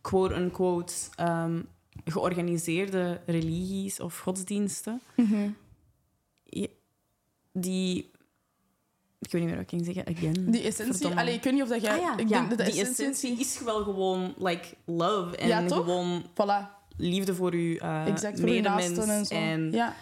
quote-unquote 0.00 0.94
ehm, 1.16 1.62
georganiseerde 2.04 3.20
religies 3.26 4.00
of 4.00 4.18
godsdiensten, 4.18 5.00
Mhm. 5.16 5.50
die... 7.52 8.10
Ik 9.20 9.30
weet 9.30 9.40
niet 9.42 9.50
meer 9.50 9.60
wat 9.62 9.72
ik 9.72 9.78
ging 9.78 9.94
zeggen. 9.94 10.16
Again. 10.16 10.50
Die 10.50 10.62
essentie, 10.62 11.06
allee, 11.14 11.34
ik 11.34 11.42
weet 11.42 11.52
niet 11.52 11.62
of 11.62 11.68
dat 11.68 11.80
jij... 11.82 11.90
Ah 11.92 12.00
ja, 12.00 12.12
ik 12.18 12.28
ja, 12.28 12.38
denk 12.38 12.48
dat 12.48 12.58
de 12.66 12.72
die 12.72 12.86
essentie 12.86 13.38
is 13.38 13.60
wel 13.64 13.82
gewoon 13.84 14.34
like 14.38 14.68
love 14.84 15.36
en 15.36 15.48
Ja, 15.48 15.66
toch? 15.66 15.78
gewoon 15.84 16.22
Voilà, 16.32 16.68
liefde 16.96 17.34
voor 17.34 17.56
je 17.56 17.74
uh, 17.80 18.06
exact, 18.06 18.40
voor 18.40 18.48
medemens. 18.48 18.98
en 18.98 19.26
zo. 19.26 19.34
en 19.34 19.72
ja, 19.72 19.94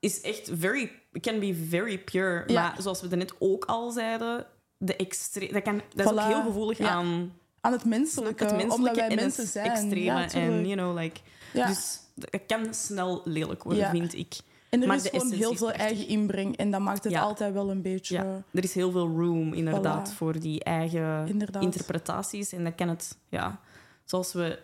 is 0.00 0.20
echt 0.20 0.50
very, 0.58 0.90
can 1.20 1.38
be 1.40 1.66
very 1.68 1.98
pure. 1.98 2.44
Ja. 2.46 2.62
Maar 2.62 2.82
zoals 2.82 3.00
we 3.00 3.16
net 3.16 3.34
ook 3.38 3.64
al 3.64 3.90
zeiden, 3.90 4.46
de 4.78 4.96
extre 4.96 5.52
dat, 5.52 5.62
kan, 5.62 5.82
dat 5.94 6.06
is 6.06 6.12
ook 6.12 6.26
heel 6.28 6.42
gevoelig 6.42 6.78
Ja. 6.78 6.88
aan 6.88 7.32
aan 7.60 7.72
het 7.72 7.84
menselijke, 7.84 8.44
het 8.44 8.52
menselijke 8.56 8.76
omdat 8.76 8.96
wij 8.96 9.14
mensen 9.14 9.42
het 9.42 9.52
zijn. 9.52 9.70
extreme. 9.70 10.04
Ja, 10.04 10.32
en, 10.32 10.66
you 10.68 10.74
know, 10.74 10.98
like, 10.98 11.20
Ja. 11.52 11.66
Dus 11.66 11.98
dat 12.14 12.40
kan 12.46 12.74
snel 12.74 13.20
lelijk 13.24 13.62
worden, 13.62 13.82
Ja. 13.82 13.90
vind 13.90 14.14
ik. 14.14 14.34
En 14.70 14.80
er 14.80 14.86
maar 14.86 14.96
is 14.96 15.08
gewoon 15.08 15.30
heel 15.32 15.54
veel 15.54 15.66
prachtig. 15.66 15.86
eigen 15.86 16.06
inbreng 16.08 16.56
en 16.56 16.70
dat 16.70 16.80
maakt 16.80 17.04
het 17.04 17.12
Ja. 17.12 17.20
altijd 17.20 17.52
wel 17.52 17.70
een 17.70 17.82
beetje... 17.82 18.14
Ja. 18.14 18.42
Er 18.52 18.64
is 18.64 18.74
heel 18.74 18.90
veel 18.90 19.08
room, 19.08 19.52
inderdaad, 19.52 20.10
Voilà. 20.12 20.16
voor 20.16 20.40
die 20.40 20.64
eigen 20.64 21.26
Inderdaad. 21.28 21.62
interpretaties. 21.62 22.52
En 22.52 22.64
dat 22.64 22.74
kan 22.74 22.88
het, 22.88 23.18
ja, 23.28 23.60
zoals 24.04 24.32
we 24.32 24.58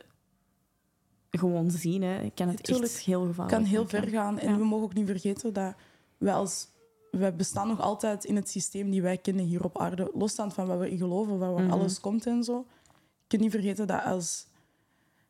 gewoon 1.31 1.71
zien, 1.71 2.03
hè, 2.03 2.31
kan 2.35 2.49
het 2.49 2.69
echt 2.71 2.99
heel 2.99 3.27
gevaarlijk 3.27 3.57
kan 3.59 3.64
heel 3.64 3.88
ver 3.88 4.09
gaan. 4.09 4.38
En 4.38 4.51
Ja. 4.51 4.59
we 4.59 4.64
mogen 4.64 4.85
ook 4.85 4.95
niet 4.95 5.07
vergeten 5.07 5.53
dat 5.53 5.75
wij 6.19 6.33
als... 6.35 6.69
Wij 7.11 7.35
bestaan 7.37 7.69
nog 7.69 7.81
altijd 7.81 8.25
in 8.25 8.37
het 8.37 8.49
systeem 8.51 8.90
die 8.90 9.03
wij 9.03 9.16
kennen 9.19 9.45
hier 9.45 9.64
op 9.64 9.79
aarde. 9.81 10.11
Losstaand 10.14 10.55
van 10.55 10.66
wat 10.66 10.79
we 10.79 10.90
in 10.90 10.99
geloven, 10.99 11.38
waar, 11.38 11.53
Mhm. 11.53 11.71
alles 11.71 12.01
komt 12.01 12.27
en 12.27 12.45
zo. 12.45 12.66
Je 12.87 13.25
kunt 13.27 13.42
niet 13.42 13.51
vergeten 13.51 13.87
dat 13.87 14.05
als... 14.05 14.47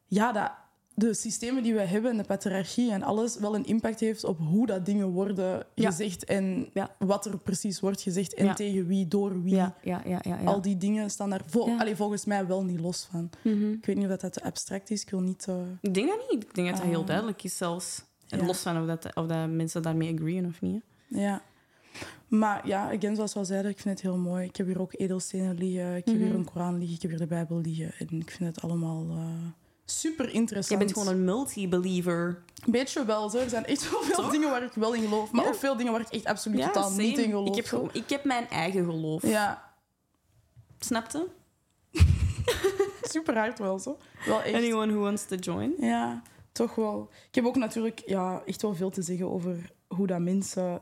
Ja, 0.06 0.32
dat 0.32 0.50
de 0.98 1.14
systemen 1.14 1.62
die 1.62 1.74
wij 1.74 1.86
hebben, 1.86 2.10
en 2.10 2.16
de 2.16 2.22
patriarchie 2.24 2.92
en 2.92 3.02
alles, 3.02 3.38
wel 3.38 3.54
een 3.54 3.64
impact 3.64 4.00
heeft 4.00 4.24
op 4.24 4.38
hoe 4.38 4.66
dat 4.66 4.86
dingen 4.86 5.08
worden 5.08 5.66
Ja. 5.74 5.90
gezegd 5.90 6.24
en 6.24 6.68
Ja. 6.74 6.94
wat 6.98 7.26
er 7.26 7.38
precies 7.38 7.80
wordt 7.80 8.00
gezegd 8.00 8.34
en 8.34 8.44
Ja. 8.44 8.54
tegen 8.54 8.86
wie, 8.86 9.08
door 9.08 9.42
wie. 9.42 9.54
Ja, 9.54 9.74
ja, 9.82 10.02
ja, 10.04 10.20
ja. 10.22 10.38
ja. 10.40 10.44
Al 10.46 10.60
die 10.60 10.76
dingen 10.76 11.10
staan 11.10 11.30
daar 11.30 11.42
vol, 11.46 11.78
allee, 11.78 11.96
volgens 11.96 12.24
mij 12.24 12.46
wel 12.46 12.64
niet 12.64 12.80
los 12.80 13.08
van. 13.10 13.30
Mhm. 13.42 13.72
Ik 13.72 13.86
weet 13.86 13.96
niet 13.96 14.04
of 14.04 14.10
dat, 14.10 14.20
dat 14.20 14.32
te 14.32 14.42
abstract 14.42 14.90
is. 14.90 15.02
Ik 15.02 15.10
wil 15.10 15.20
niet... 15.20 15.46
eh, 15.48 15.54
Ik 15.80 15.94
denk 15.94 16.08
dat 16.08 16.26
niet. 16.30 16.42
Ik 16.42 16.54
denk 16.54 16.68
dat 16.68 16.76
dat 16.76 16.86
heel 16.86 17.00
Ah. 17.00 17.06
duidelijk 17.06 17.42
is 17.44 17.56
zelfs. 17.56 18.04
Los 18.28 18.58
van 18.60 18.80
of, 18.80 18.86
dat, 18.86 19.14
of 19.14 19.26
dat 19.26 19.48
mensen 19.50 19.82
daarmee 19.82 20.14
agreeën 20.14 20.46
of 20.46 20.60
niet. 20.60 20.82
Ja. 21.08 21.42
Maar 22.28 22.66
ja, 22.66 22.92
again, 22.92 23.14
zoals 23.14 23.32
we 23.32 23.38
al 23.38 23.44
zeiden, 23.44 23.70
ik 23.70 23.78
vind 23.78 23.94
het 23.94 24.02
heel 24.02 24.18
mooi. 24.18 24.44
Ik 24.44 24.56
heb 24.56 24.66
hier 24.66 24.80
ook 24.80 24.92
edelstenen 24.96 25.54
liggen. 25.58 25.96
Ik 25.96 26.04
heb 26.06 26.16
hier 26.16 26.26
Mhm. 26.26 26.34
een 26.36 26.44
Koran 26.44 26.78
liggen. 26.78 26.94
Ik 26.96 27.02
heb 27.02 27.10
hier 27.10 27.20
de 27.20 27.26
Bijbel 27.26 27.60
liggen. 27.60 27.92
En 27.98 28.20
ik 28.20 28.30
vind 28.30 28.54
het 28.54 28.64
allemaal 28.64 29.06
eh, 29.10 29.26
super 29.86 30.26
Je 30.26 30.32
interessant. 30.32 30.78
bent 30.78 30.92
gewoon 30.92 31.08
een 31.08 31.24
multi-believer. 31.24 32.42
Beetje 32.66 33.04
wel, 33.04 33.28
zo. 33.30 33.38
Er 33.38 33.48
zijn 33.48 33.64
echt 33.66 33.90
wel 33.90 34.02
veel 34.02 34.14
Toch? 34.14 34.30
dingen 34.30 34.50
waar 34.50 34.62
ik 34.62 34.72
wel 34.72 34.94
in 34.94 35.02
geloof. 35.02 35.30
Maar 35.30 35.44
Ja. 35.44 35.50
ook 35.50 35.56
veel 35.56 35.76
dingen 35.76 35.92
waar 35.92 36.00
ik 36.00 36.08
echt 36.08 36.24
absoluut 36.24 36.58
Ja, 36.58 36.66
totaal 36.70 36.90
niet 36.90 37.18
in 37.18 37.24
geloof. 37.30 37.48
Ik 37.48 37.54
heb, 37.54 37.66
gewoon- 37.66 37.90
ik 37.92 38.08
heb 38.10 38.24
mijn 38.24 38.48
eigen 38.48 38.84
geloof. 38.84 39.22
Ja, 39.26 39.72
Snapte? 40.78 41.26
super 43.02 43.36
hard 43.38 43.58
wel, 43.58 43.78
zo. 43.78 43.98
Wel 44.26 44.42
echt. 44.42 44.54
Anyone 44.54 44.92
who 44.92 45.00
wants 45.00 45.24
to 45.26 45.36
join. 45.36 45.74
Ja, 45.78 46.22
toch 46.52 46.74
wel. 46.74 47.08
Ik 47.28 47.34
heb 47.34 47.44
ook 47.44 47.56
natuurlijk 47.56 48.02
ja, 48.06 48.42
echt 48.46 48.62
wel 48.62 48.74
veel 48.74 48.90
te 48.90 49.02
zeggen 49.02 49.30
over 49.30 49.70
hoe 49.88 50.06
dat 50.06 50.20
mensen 50.20 50.80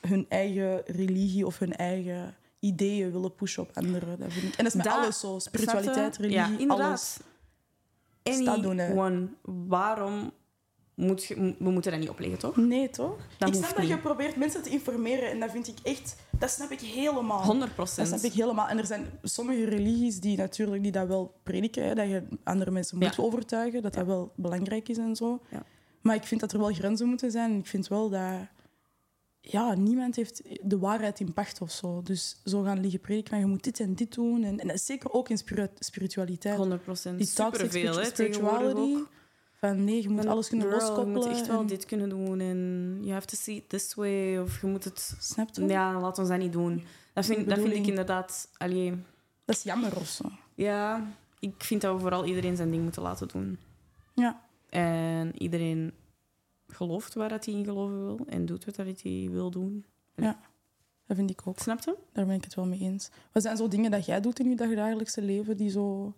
hun 0.00 0.26
eigen 0.28 0.82
religie 0.86 1.46
of 1.46 1.58
hun 1.58 1.76
eigen 1.76 2.36
ideeën 2.58 3.12
willen 3.12 3.34
pushen 3.34 3.62
op 3.62 3.70
anderen. 3.74 4.18
Dat 4.18 4.32
vind 4.32 4.44
ik. 4.52 4.58
En 4.58 4.64
dat 4.64 4.66
is 4.66 4.74
met 4.74 4.84
Dat- 4.84 4.94
alles 4.94 5.20
zo. 5.20 5.38
Spiritualiteit, 5.38 6.16
religie, 6.16 6.38
ja, 6.52 6.58
inderdaad. 6.58 6.86
alles. 6.88 7.16
Anyone. 8.22 9.28
Waarom 9.42 10.32
moet 10.94 11.24
je... 11.24 11.54
We 11.58 11.70
moeten 11.70 11.90
dat 11.90 12.00
niet 12.00 12.08
opleggen, 12.08 12.38
toch? 12.38 12.56
Nee, 12.56 12.90
toch? 12.90 13.16
Dat 13.38 13.48
ik 13.48 13.54
snap 13.54 13.76
dat 13.76 13.88
je 13.88 13.98
probeert 13.98 14.36
mensen 14.36 14.62
te 14.62 14.70
informeren 14.70 15.30
en 15.30 15.40
dat 15.40 15.50
vind 15.50 15.68
ik 15.68 15.76
echt... 15.82 16.16
Dat 16.38 16.50
snap 16.50 16.70
ik 16.70 16.80
helemaal. 16.80 17.54
100% 17.54 17.58
Dat 17.58 17.74
procent. 17.74 18.08
snap 18.08 18.20
ik 18.20 18.32
helemaal. 18.32 18.68
En 18.68 18.78
er 18.78 18.86
zijn 18.86 19.06
sommige 19.22 19.64
religies 19.64 20.20
die 20.20 20.36
natuurlijk 20.36 20.82
die 20.82 20.92
dat 20.92 21.06
wel 21.06 21.34
prediken, 21.42 21.84
hè, 21.84 21.94
dat 21.94 22.08
je 22.08 22.22
andere 22.44 22.70
mensen 22.70 22.98
moet 22.98 23.14
Ja. 23.16 23.22
overtuigen, 23.22 23.82
dat 23.82 23.94
dat 23.94 24.06
wel 24.06 24.32
belangrijk 24.36 24.88
is 24.88 24.98
en 24.98 25.16
zo. 25.16 25.40
Ja. 25.50 25.62
Maar 26.00 26.14
ik 26.14 26.24
vind 26.24 26.40
dat 26.40 26.52
er 26.52 26.58
wel 26.58 26.72
grenzen 26.72 27.08
moeten 27.08 27.30
zijn. 27.30 27.50
En 27.50 27.58
ik 27.58 27.66
vind 27.66 27.88
wel 27.88 28.08
dat... 28.10 28.34
Ja, 29.44 29.74
niemand 29.74 30.16
heeft 30.16 30.42
de 30.62 30.78
waarheid 30.78 31.20
in 31.20 31.32
pacht 31.32 31.60
of 31.60 31.70
zo. 31.70 32.02
Dus 32.02 32.36
zo 32.44 32.62
gaan 32.62 32.80
liggen 32.80 33.00
prediken 33.00 33.30
van 33.30 33.38
je 33.38 33.46
moet 33.46 33.64
dit 33.64 33.80
en 33.80 33.94
dit 33.94 34.14
doen. 34.14 34.42
En, 34.44 34.60
en 34.60 34.66
dat 34.66 34.76
is 34.76 34.86
zeker 34.86 35.12
ook 35.12 35.28
in 35.28 35.38
spiritualiteit. 35.78 36.56
100 36.56 36.82
procent. 36.82 37.18
Die 37.18 37.26
Superveel, 37.26 37.96
hè, 37.98 38.04
spirituality. 38.04 39.02
Van 39.52 39.84
nee, 39.84 40.02
je 40.02 40.08
moet 40.08 40.26
alles 40.26 40.48
kunnen 40.48 40.66
girl, 40.68 40.78
loskoppelen. 40.80 41.20
Je 41.20 41.26
moet 41.28 41.36
echt 41.38 41.46
wel 41.46 41.60
en- 41.60 41.66
dit 41.66 41.84
kunnen 41.84 42.08
doen 42.08 42.40
en 42.40 42.98
you 43.00 43.12
have 43.12 43.26
to 43.26 43.36
see 43.36 43.56
it 43.56 43.68
this 43.68 43.94
way. 43.94 44.38
Of 44.38 44.60
je 44.60 44.66
moet 44.66 44.84
het... 44.84 45.16
Snap 45.20 45.48
je? 45.52 45.66
Ja, 45.66 46.00
laat 46.00 46.18
ons 46.18 46.28
dat 46.28 46.38
niet 46.38 46.52
doen. 46.52 46.84
Dat 47.12 47.26
vind, 47.26 47.48
dat 47.48 47.58
vind 47.58 47.72
ik 47.74 47.86
inderdaad... 47.86 48.48
Allee, 48.56 48.90
Dat 49.44 49.56
is 49.56 49.62
jammer 49.62 49.96
of 49.96 50.06
zo. 50.08 50.24
ja, 50.54 51.06
ik 51.40 51.54
vind 51.64 51.80
dat 51.80 51.94
we 51.94 52.00
vooral 52.00 52.24
iedereen 52.24 52.56
zijn 52.56 52.70
ding 52.70 52.82
moeten 52.82 53.02
laten 53.02 53.28
doen. 53.28 53.58
Ja. 54.14 54.40
En 54.70 55.42
iedereen 55.42 55.92
gelooft 56.72 57.14
waar 57.14 57.28
dat 57.28 57.44
hij 57.44 57.54
in 57.54 57.64
geloven 57.64 58.04
wil 58.04 58.18
en 58.26 58.46
doet 58.46 58.64
wat 58.64 58.74
dat 58.74 58.86
hij 59.02 59.28
wil 59.30 59.50
doen. 59.50 59.84
Dat 61.06 61.16
vind 61.16 61.30
ik 61.30 61.40
ook. 61.44 61.58
Snap 61.58 61.80
je? 61.84 61.96
Daar 62.12 62.26
ben 62.26 62.34
ik 62.34 62.44
het 62.44 62.54
wel 62.54 62.66
mee 62.66 62.80
eens. 62.80 63.10
Wat 63.32 63.42
zijn 63.42 63.56
zo 63.56 63.68
dingen 63.68 63.90
dat 63.90 64.06
jij 64.06 64.20
doet 64.20 64.38
in 64.38 64.48
je 64.48 64.56
dagelijkse 64.56 65.22
leven 65.22 65.56
die 65.56 65.70
zo... 65.70 66.12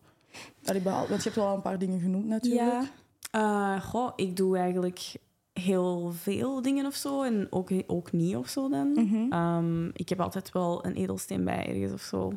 Allee, 0.64 0.80
behaal- 0.80 1.08
Want 1.08 1.22
je 1.22 1.28
hebt 1.28 1.34
wel 1.36 1.46
al 1.46 1.54
een 1.54 1.62
paar 1.62 1.78
dingen 1.78 2.00
genoemd 2.00 2.26
natuurlijk. 2.26 2.70
Ja. 2.70 3.76
Eh, 3.76 3.84
goh, 3.84 4.12
ik 4.16 4.36
doe 4.36 4.56
eigenlijk 4.58 5.14
heel 5.52 6.12
veel 6.12 6.62
dingen 6.62 6.86
of 6.86 6.94
zo 6.94 7.22
en 7.22 7.46
ook, 7.50 7.70
ook 7.86 8.12
niet 8.12 8.36
of 8.36 8.48
zo 8.48 8.68
dan. 8.68 8.92
Mhm. 8.92 9.32
Ehm, 9.32 9.86
ik 9.92 10.08
heb 10.08 10.20
altijd 10.20 10.52
wel 10.52 10.84
een 10.86 10.94
edelsteen 10.94 11.44
bij 11.44 11.66
ergens 11.66 11.92
of 11.92 12.00
zo. 12.02 12.32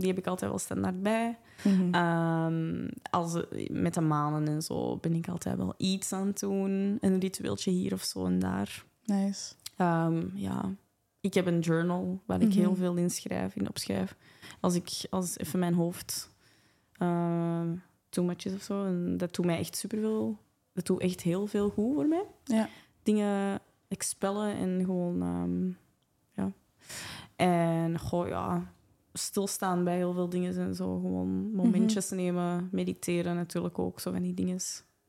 Die 0.00 0.08
heb 0.08 0.18
ik 0.18 0.26
altijd 0.26 0.50
wel 0.50 0.58
standaard 0.60 1.02
bij. 1.02 1.38
Mhm. 1.64 1.94
Ehm, 1.94 2.88
als, 3.10 3.42
met 3.70 3.94
de 3.94 4.00
manen 4.00 4.48
en 4.48 4.62
zo 4.62 4.96
ben 4.96 5.14
ik 5.14 5.28
altijd 5.28 5.56
wel 5.56 5.74
iets 5.76 6.12
aan 6.12 6.26
het 6.26 6.40
doen. 6.40 6.98
Een 7.00 7.18
ritueeltje 7.20 7.70
hier 7.70 7.92
of 7.92 8.02
zo 8.02 8.26
en 8.26 8.38
daar. 8.38 8.84
Nice. 9.04 9.54
Ehm, 9.76 10.26
ja. 10.34 10.74
Ik 11.20 11.34
heb 11.34 11.46
een 11.46 11.60
journal 11.60 12.20
waar 12.26 12.40
ik 12.40 12.48
Mhm. 12.48 12.58
heel 12.58 12.74
veel 12.74 12.94
in 12.96 13.10
schrijf, 13.10 13.56
in 13.56 13.68
opschrijf. 13.68 14.16
Als 14.60 14.74
ik 14.74 14.88
als 15.10 15.38
even 15.38 15.58
mijn 15.58 15.74
hoofd 15.74 16.30
ehm 16.98 17.74
too 18.08 18.24
much 18.24 18.44
is 18.44 18.54
of 18.54 18.62
zo. 18.62 18.84
En 18.84 19.16
dat 19.16 19.34
doet 19.34 19.44
mij 19.46 19.58
echt 19.58 19.76
superveel. 19.76 20.38
Dat 20.72 20.86
doet 20.86 21.00
echt 21.00 21.20
heel 21.20 21.46
veel 21.46 21.68
goed 21.70 21.94
voor 21.94 22.06
mij. 22.06 22.24
Ja. 22.44 22.68
Dingen 23.02 23.60
expellen 23.88 24.54
en 24.56 24.84
gewoon... 24.84 25.76
ja. 26.34 26.52
En 27.36 27.98
goh, 27.98 28.28
ja... 28.28 28.72
Stilstaan 29.12 29.84
bij 29.84 29.96
heel 29.96 30.12
veel 30.12 30.28
dingen 30.28 30.56
en 30.58 30.74
zo. 30.74 30.98
Gewoon 31.00 31.52
momentjes 31.52 32.10
nemen. 32.10 32.68
Mediteren 32.72 33.36
natuurlijk 33.36 33.78
ook. 33.78 34.00
Zo 34.00 34.12
van 34.12 34.22
die 34.22 34.34
dingen. 34.34 34.58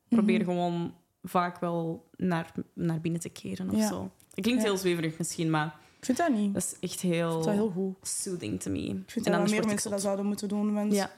Probeer 0.10 0.40
Mhm. 0.42 0.46
gewoon 0.50 0.94
vaak 1.24 1.60
wel 1.60 2.10
naar, 2.16 2.52
naar 2.74 3.02
binnen 3.02 3.22
te 3.22 3.30
keren 3.30 3.70
of 3.70 3.76
Ja. 3.78 3.88
zo. 3.88 4.12
Het 4.36 4.44
klinkt 4.44 4.62
Ja. 4.62 4.68
heel 4.68 4.78
zweverig 4.78 5.18
misschien, 5.18 5.50
maar 5.50 5.66
Ik 6.00 6.06
vind 6.06 6.18
dat 6.18 6.30
niet. 6.30 6.54
dat 6.54 6.64
is 6.64 6.90
echt 6.90 7.00
heel, 7.02 7.42
dat 7.42 7.54
heel 7.54 7.70
goed. 7.70 7.96
soothing 8.08 8.60
to 8.62 8.72
me. 8.72 8.80
Ik 8.80 9.04
vind 9.12 9.26
en 9.26 9.32
dat 9.32 9.50
meer 9.50 9.66
mensen 9.66 9.90
dat 9.90 9.92
zot. 9.92 10.02
zouden 10.02 10.26
moeten 10.26 10.48
doen. 10.48 10.74
Want 10.74 10.94
Ja. 10.94 11.12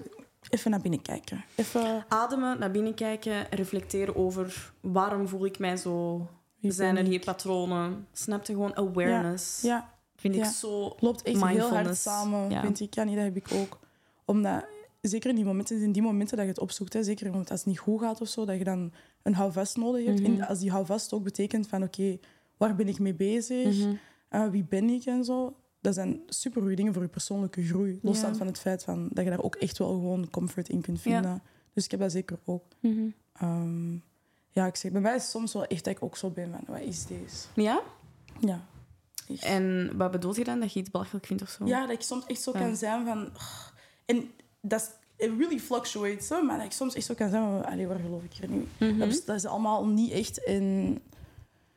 Even 0.50 0.72
naar 0.72 0.82
binnen 0.82 1.02
kijken. 1.02 1.44
Even... 1.56 2.06
Ademen, 2.08 2.60
naar 2.60 2.72
binnen 2.72 2.94
kijken, 2.94 3.48
reflecteren 3.50 4.16
over 4.16 4.74
waarom 4.82 5.28
voel 5.28 5.46
ik 5.46 5.60
mij 5.60 5.78
zo. 5.78 6.28
wie 6.60 6.72
Zijn 6.72 6.98
er 6.98 7.04
hier 7.06 7.20
patronen? 7.20 8.08
Snap 8.14 8.46
je 8.46 8.54
gewoon 8.54 8.76
awareness? 8.76 9.62
Ja, 9.62 9.93
Vind 10.32 10.36
ik 10.36 10.46
zo. 10.46 10.96
loopt 11.00 11.22
echt 11.22 11.46
heel 11.46 11.70
hard 11.70 11.98
samen, 11.98 12.50
Ja. 12.50 12.62
vind 12.62 12.80
ik. 12.80 12.94
Ja, 12.94 13.04
nee, 13.04 13.16
dat 13.16 13.24
heb 13.24 13.36
ik 13.36 13.48
ook. 13.52 13.80
Omdat, 14.26 14.66
zeker 15.02 15.30
in 15.30 15.36
die 15.36 15.46
momenten, 15.46 15.82
in 15.82 15.92
die 15.92 16.02
momenten 16.02 16.38
dat 16.38 16.46
je 16.46 16.52
het 16.52 16.62
opzoekt, 16.62 16.94
hè, 16.94 17.04
zeker 17.04 17.32
omdat 17.32 17.50
als 17.52 17.60
het 17.60 17.68
niet 17.70 17.80
goed 17.80 18.00
gaat 18.02 18.22
of 18.22 18.28
zo, 18.28 18.46
dat 18.46 18.58
je 18.58 18.64
dan 18.64 18.92
een 19.24 19.34
houvast 19.36 19.78
nodig 19.78 20.06
hebt. 20.06 20.22
Mhm. 20.22 20.32
En 20.42 20.48
als 20.48 20.60
die 20.60 20.72
houvast 20.72 21.14
ook 21.14 21.24
betekent 21.24 21.68
van, 21.68 21.84
oké, 21.84 22.18
waar 22.58 22.76
ben 22.76 22.88
ik 22.88 23.00
mee 23.00 23.14
bezig? 23.14 23.78
Mhm. 23.78 23.94
Uh, 24.32 24.48
wie 24.50 24.64
ben 24.70 24.90
ik 24.90 25.06
en 25.06 25.24
zo. 25.26 25.56
Dat 25.82 25.94
zijn 25.94 26.22
super 26.28 26.62
goede 26.62 26.76
dingen 26.76 26.94
voor 26.94 27.02
je 27.02 27.08
persoonlijke 27.10 27.64
groei. 27.64 28.00
Losstaand 28.02 28.32
Ja. 28.34 28.38
van 28.38 28.48
het 28.48 28.60
feit 28.60 28.84
van, 28.84 29.10
dat 29.12 29.24
je 29.24 29.30
daar 29.30 29.44
ook 29.44 29.56
echt 29.56 29.78
wel 29.78 29.88
gewoon 29.88 30.30
comfort 30.30 30.70
in 30.70 30.82
kunt 30.82 31.02
vinden. 31.02 31.42
Dus 31.74 31.84
ik 31.86 31.92
heb 31.92 32.00
dat 32.00 32.12
zeker 32.12 32.40
ook. 32.46 32.64
Mhm. 32.80 33.02
Ehm, 33.34 33.94
ja, 34.50 34.66
ik 34.66 34.76
zeg, 34.76 34.92
bij 34.92 35.02
mij 35.02 35.16
is 35.16 35.22
het 35.22 35.32
soms 35.32 35.54
wel 35.54 35.66
echt 35.66 35.84
dat 35.84 35.94
ik 35.96 36.04
ook 36.04 36.18
zo 36.18 36.30
ben 36.30 36.52
van, 36.52 36.64
wat 36.68 36.80
is 36.82 37.06
deze? 37.06 37.46
Ja? 37.56 37.82
Ja. 38.40 38.66
En 39.40 39.92
wat 39.98 40.12
bedoel 40.12 40.36
je 40.36 40.44
dan? 40.44 40.60
Dat 40.60 40.74
je 40.74 40.80
iets 40.80 40.92
belachelijk 40.92 41.26
vindt 41.26 41.44
of 41.44 41.50
zo? 41.50 41.66
Ja, 41.66 41.82
dat 41.82 41.90
ik 41.96 42.02
soms 42.02 42.26
echt 42.26 42.42
zo 42.42 42.52
Ja. 42.54 42.60
kan 42.60 42.76
zijn 42.76 43.06
van... 43.06 43.20
"Ugh." 43.34 43.72
en 44.06 44.32
dat 44.62 44.82
is... 44.82 44.90
It 45.26 45.32
really 45.38 45.60
fluctuates, 45.60 46.30
hè, 46.30 46.42
maar 46.42 46.58
dat 46.58 46.66
ik 46.66 46.72
soms 46.72 46.96
echt 46.96 47.06
zo 47.06 47.14
kan 47.14 47.30
zijn 47.30 47.44
van... 47.44 47.66
Allee, 47.66 47.88
waar 47.88 48.00
geloof 48.00 48.24
ik 48.24 48.34
hier 48.34 48.50
nu? 48.50 48.68
Mhm. 48.80 48.98
Dat, 49.00 49.08
is, 49.08 49.26
dat 49.26 49.36
is 49.36 49.46
allemaal 49.46 49.86
niet 49.88 50.12
echt 50.12 50.38
in... 50.38 51.00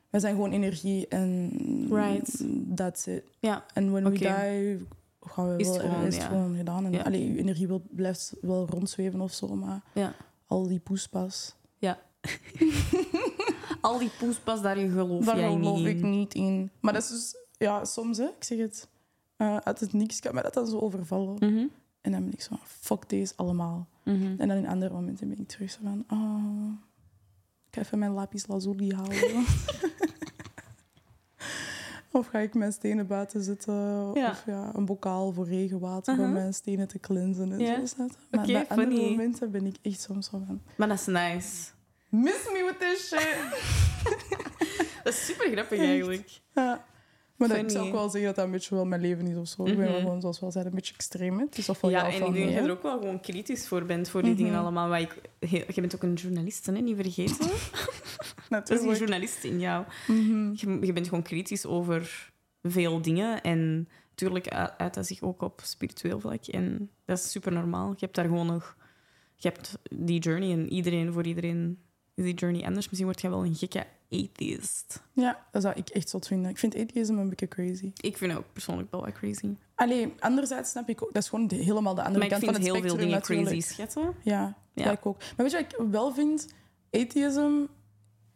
We 0.09 0.19
zijn 0.19 0.35
gewoon 0.35 0.51
energie 0.51 1.07
en... 1.07 1.51
Right. 1.91 2.43
That's 2.75 3.05
it. 3.05 3.23
Ja. 3.39 3.65
En 3.73 3.91
when 3.91 4.03
we 4.03 4.09
Oké. 4.09 4.17
die, 4.17 4.87
gaan 5.21 5.49
we 5.55 5.57
Is 5.57 5.67
wel, 5.67 5.75
het 5.77 5.85
gewoon, 5.85 6.05
is 6.05 6.13
het 6.13 6.23
ja. 6.23 6.29
gewoon 6.29 6.55
gedaan. 6.57 6.85
En, 6.85 6.91
Ja. 6.91 7.01
allee, 7.01 7.31
je 7.33 7.37
energie 7.39 7.67
wil, 7.67 7.81
blijft 7.89 8.33
wel 8.41 8.67
rondzweven 8.69 9.21
of 9.21 9.33
zo, 9.33 9.55
maar 9.55 9.81
Ja. 9.93 10.13
al 10.45 10.67
die 10.67 10.79
poespas. 10.79 11.55
Ja. 11.77 11.99
Al 13.81 13.97
die 13.99 14.09
poespas, 14.19 14.61
daar 14.61 14.75
geloof 14.75 15.25
Daar 15.25 15.39
jij 15.39 15.51
geloof 15.51 15.77
niet 15.77 15.87
ik 15.87 15.99
in. 15.99 16.09
niet 16.09 16.33
in. 16.33 16.71
Maar 16.79 16.93
dat 16.93 17.03
is 17.03 17.09
dus, 17.09 17.35
ja, 17.57 17.85
soms, 17.85 18.17
hè, 18.17 18.23
ik 18.25 18.43
zeg 18.43 18.57
het, 18.57 18.87
eh, 19.37 19.57
uit 19.57 19.79
het 19.79 19.93
niks 19.93 20.19
kan 20.19 20.33
mij 20.33 20.43
dat 20.43 20.53
dan 20.53 20.67
zo 20.67 20.79
overvallen. 20.79 21.33
Mhm, 21.39 21.65
En 22.01 22.11
dan 22.11 22.23
ben 22.23 22.33
ik 22.33 22.41
zo 22.41 22.47
van, 22.55 22.59
fuck 22.67 23.09
deze 23.09 23.33
allemaal. 23.35 23.87
mhm. 24.03 24.35
En 24.37 24.47
dan 24.47 24.57
in 24.57 24.67
andere 24.67 24.93
momenten 24.93 25.29
ben 25.29 25.39
ik 25.39 25.47
terug 25.47 25.71
zo 25.71 25.79
van, 25.83 26.03
oh, 26.09 26.71
ik 27.69 27.75
ga 27.75 27.81
even 27.81 27.99
mijn 27.99 28.11
lapis 28.11 28.47
lazuli 28.47 28.93
halen. 28.95 29.45
of 32.11 32.27
ga 32.27 32.39
ik 32.39 32.53
mijn 32.53 32.71
stenen 32.71 33.07
buiten 33.07 33.43
zetten. 33.43 33.73
Ja. 34.13 34.29
Of 34.29 34.43
ja, 34.45 34.71
een 34.75 34.85
bokaal 34.85 35.31
voor 35.31 35.45
regenwater 35.47 36.13
om 36.13 36.19
Uh-huh. 36.19 36.33
mijn 36.35 36.53
stenen 36.53 36.87
te 36.87 36.99
cleansen 36.99 37.51
en 37.51 37.65
zo. 37.77 37.85
snap 37.85 38.09
je? 38.09 38.37
Maar 38.37 38.45
bij 38.45 38.67
andere 38.67 39.09
momenten 39.09 39.51
ben 39.51 39.65
ik 39.65 39.75
echt 39.81 40.01
soms 40.01 40.29
zo 40.29 40.41
van, 40.47 40.61
Maar 40.77 40.87
dat 40.87 40.99
is 40.99 41.05
nice. 41.05 41.69
Miss 42.09 42.45
me 42.53 42.63
with 42.65 42.79
this 42.79 43.07
shit. 43.07 43.37
Dat 45.03 45.13
is 45.13 45.25
super 45.25 45.51
grappig 45.51 45.77
Echt. 45.79 45.87
eigenlijk. 45.87 46.29
Ja. 46.53 46.85
Maar 47.35 47.47
dat, 47.47 47.57
ik 47.57 47.69
zou 47.69 47.85
ook 47.87 47.93
wel 47.93 48.09
zeggen 48.09 48.25
dat 48.27 48.35
dat 48.35 48.45
een 48.45 48.51
beetje 48.51 48.75
wel 48.75 48.85
mijn 48.85 49.01
leven 49.01 49.27
is 49.27 49.37
of 49.37 49.47
zo. 49.47 49.65
Ik 49.65 49.75
ben 49.77 49.85
wel 49.85 49.87
Mhm. 49.93 49.99
gewoon, 50.01 50.21
zoals 50.21 50.39
we 50.39 50.45
al 50.45 50.51
zeiden, 50.51 50.73
een 50.73 50.79
beetje 50.79 50.93
extreem. 50.93 51.37
hè. 51.37 51.43
Het 51.45 51.57
is 51.57 51.65
Ja, 51.65 51.73
ja, 51.89 52.05
en 52.05 52.13
ik 52.13 52.33
denk 52.33 52.45
dat 52.45 52.53
je 52.53 52.59
er 52.59 52.71
ook 52.71 52.81
wel 52.83 52.97
gewoon 52.99 53.19
kritisch 53.21 53.67
voor 53.67 53.85
bent 53.85 54.09
voor 54.09 54.21
die 54.23 54.35
dingen 54.35 54.51
Mhm. 54.51 54.61
allemaal. 54.61 54.89
Waar 54.89 55.01
ik, 55.01 55.15
je 55.75 55.81
bent 55.81 55.95
ook 55.95 56.03
een 56.03 56.13
journalist, 56.13 56.65
hè, 56.65 56.71
niet 56.71 56.95
vergeten. 56.95 57.49
Dat 58.49 58.69
is 58.69 58.81
die 58.81 58.95
journalist 58.95 59.43
in 59.43 59.59
jou. 59.59 59.85
Mhm. 60.07 60.51
Je, 60.53 60.77
je 60.85 60.93
bent 60.93 61.07
gewoon 61.07 61.23
kritisch 61.23 61.65
over 61.65 62.31
veel 62.63 63.01
dingen. 63.01 63.41
En 63.41 63.89
natuurlijk 64.09 64.47
uit 64.77 64.93
dat 64.93 65.05
zich 65.07 65.21
ook 65.21 65.41
op 65.41 65.61
spiritueel 65.63 66.19
vlak. 66.19 66.45
En 66.45 66.89
dat 67.05 67.17
is 67.17 67.31
super 67.31 67.51
normaal. 67.51 67.89
Je 67.89 67.95
hebt 67.99 68.15
daar 68.15 68.25
gewoon 68.25 68.47
nog... 68.47 68.75
Je 69.35 69.47
hebt 69.47 69.77
die 69.89 70.19
journey 70.19 70.51
en 70.51 70.69
iedereen, 70.73 71.13
voor 71.13 71.25
iedereen 71.25 71.79
is 72.17 72.23
die 72.23 72.33
journey 72.33 72.65
anders. 72.65 72.85
Misschien 72.85 73.05
word 73.05 73.21
je 73.21 73.29
wel 73.29 73.45
een 73.45 73.55
gekke 73.55 73.85
atheist. 74.11 75.01
Ja, 75.13 75.45
dat 75.51 75.61
zou 75.61 75.75
ik 75.75 75.89
echt 75.89 76.09
zot 76.09 76.27
vinden. 76.27 76.49
Ik 76.51 76.57
vind 76.57 76.75
atheïsme 76.75 77.21
een 77.21 77.29
beetje 77.29 77.47
crazy. 77.47 77.91
Ik 77.97 78.17
vind 78.17 78.31
het 78.31 78.39
ook 78.41 78.53
persoonlijk 78.53 78.91
wel 78.91 79.01
wat 79.01 79.11
crazy. 79.11 79.55
Allee, 79.75 80.13
anderzijds 80.19 80.69
snap 80.69 80.89
ik 80.89 81.03
ook... 81.03 81.13
Dat 81.13 81.23
is 81.23 81.29
gewoon 81.29 81.47
de- 81.47 81.55
helemaal 81.55 81.95
de 81.95 82.01
andere 82.03 82.17
Maar 82.19 82.27
ik 82.27 82.29
kant 82.31 82.43
van 82.43 82.53
vind 82.53 82.65
het 82.65 82.73
heel 82.75 82.81
veel 82.81 82.97
spectrum 82.97 82.99
dingen 82.99 83.19
natuurlijk. 83.19 83.49
crazy 83.49 83.73
schatten. 83.73 84.13
Ja, 84.23 84.55
Ja. 84.73 84.83
ja, 84.85 84.91
ik 84.91 85.05
ook. 85.05 85.17
Maar 85.17 85.33
weet 85.35 85.51
je 85.51 85.57
wat 85.57 85.73
ik 85.73 85.91
wel 85.91 86.13
vind? 86.13 86.47
Atheism... 86.91 87.51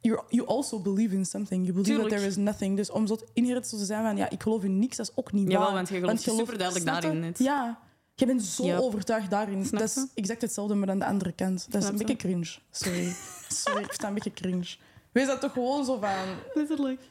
You, 0.03 0.21
you 0.29 0.47
also 0.47 0.79
believe 0.79 1.15
in 1.15 1.25
something. 1.25 1.61
You 1.61 1.73
believe 1.73 1.89
Tuurlijk. 1.91 2.09
that 2.09 2.17
there 2.17 2.29
is 2.31 2.37
nothing. 2.37 2.75
Dus 2.77 2.89
om 2.91 3.07
zo 3.07 3.17
inherent 3.33 3.69
te 3.69 3.85
zijn 3.85 4.03
van... 4.03 4.17
Ja, 4.17 4.29
ik 4.29 4.41
geloof 4.41 4.63
in 4.63 4.79
niks, 4.79 4.97
dat 4.97 5.09
is 5.09 5.15
ook 5.15 5.31
niet 5.31 5.47
Jawel, 5.51 5.65
waar. 5.65 5.73
want 5.75 5.89
je 5.89 5.99
gelooft 5.99 6.23
gelooft- 6.23 6.39
superduidelijk 6.39 6.87
snap 6.89 6.95
je? 7.01 7.07
daarin 7.07 7.21
net. 7.21 7.39
Ja. 7.39 7.79
Je 8.21 8.27
bent 8.27 8.43
zo 8.43 8.75
overtuigd 8.75 9.29
daarin. 9.29 9.65
Snap 9.65 9.79
dat 9.79 9.89
is 9.89 10.05
exact 10.13 10.41
hetzelfde, 10.41 10.75
maar 10.75 10.89
aan 10.89 10.99
de 10.99 11.05
andere 11.05 11.31
kant. 11.31 11.65
Dat 11.71 11.81
is 11.81 11.87
Snap 11.87 11.99
een 11.99 11.99
je? 11.99 12.05
beetje 12.05 12.27
cringe. 12.27 12.57
Sorry. 12.71 13.15
Sorry, 13.47 13.83
ik 13.83 13.89
dat 13.89 14.03
een 14.03 14.13
beetje 14.13 14.33
cringe. 14.33 14.75
Wees 15.11 15.27
dat 15.27 15.41
toch 15.41 15.51
gewoon 15.51 15.85
zo 15.85 15.97
van... 15.99 16.25
Letterlijk. 16.53 17.01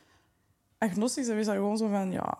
Agnostisch, 0.78 1.26
wees 1.26 1.46
dat 1.46 1.54
gewoon 1.54 1.76
zo 1.76 1.88
van... 1.88 2.12
Ja, 2.12 2.38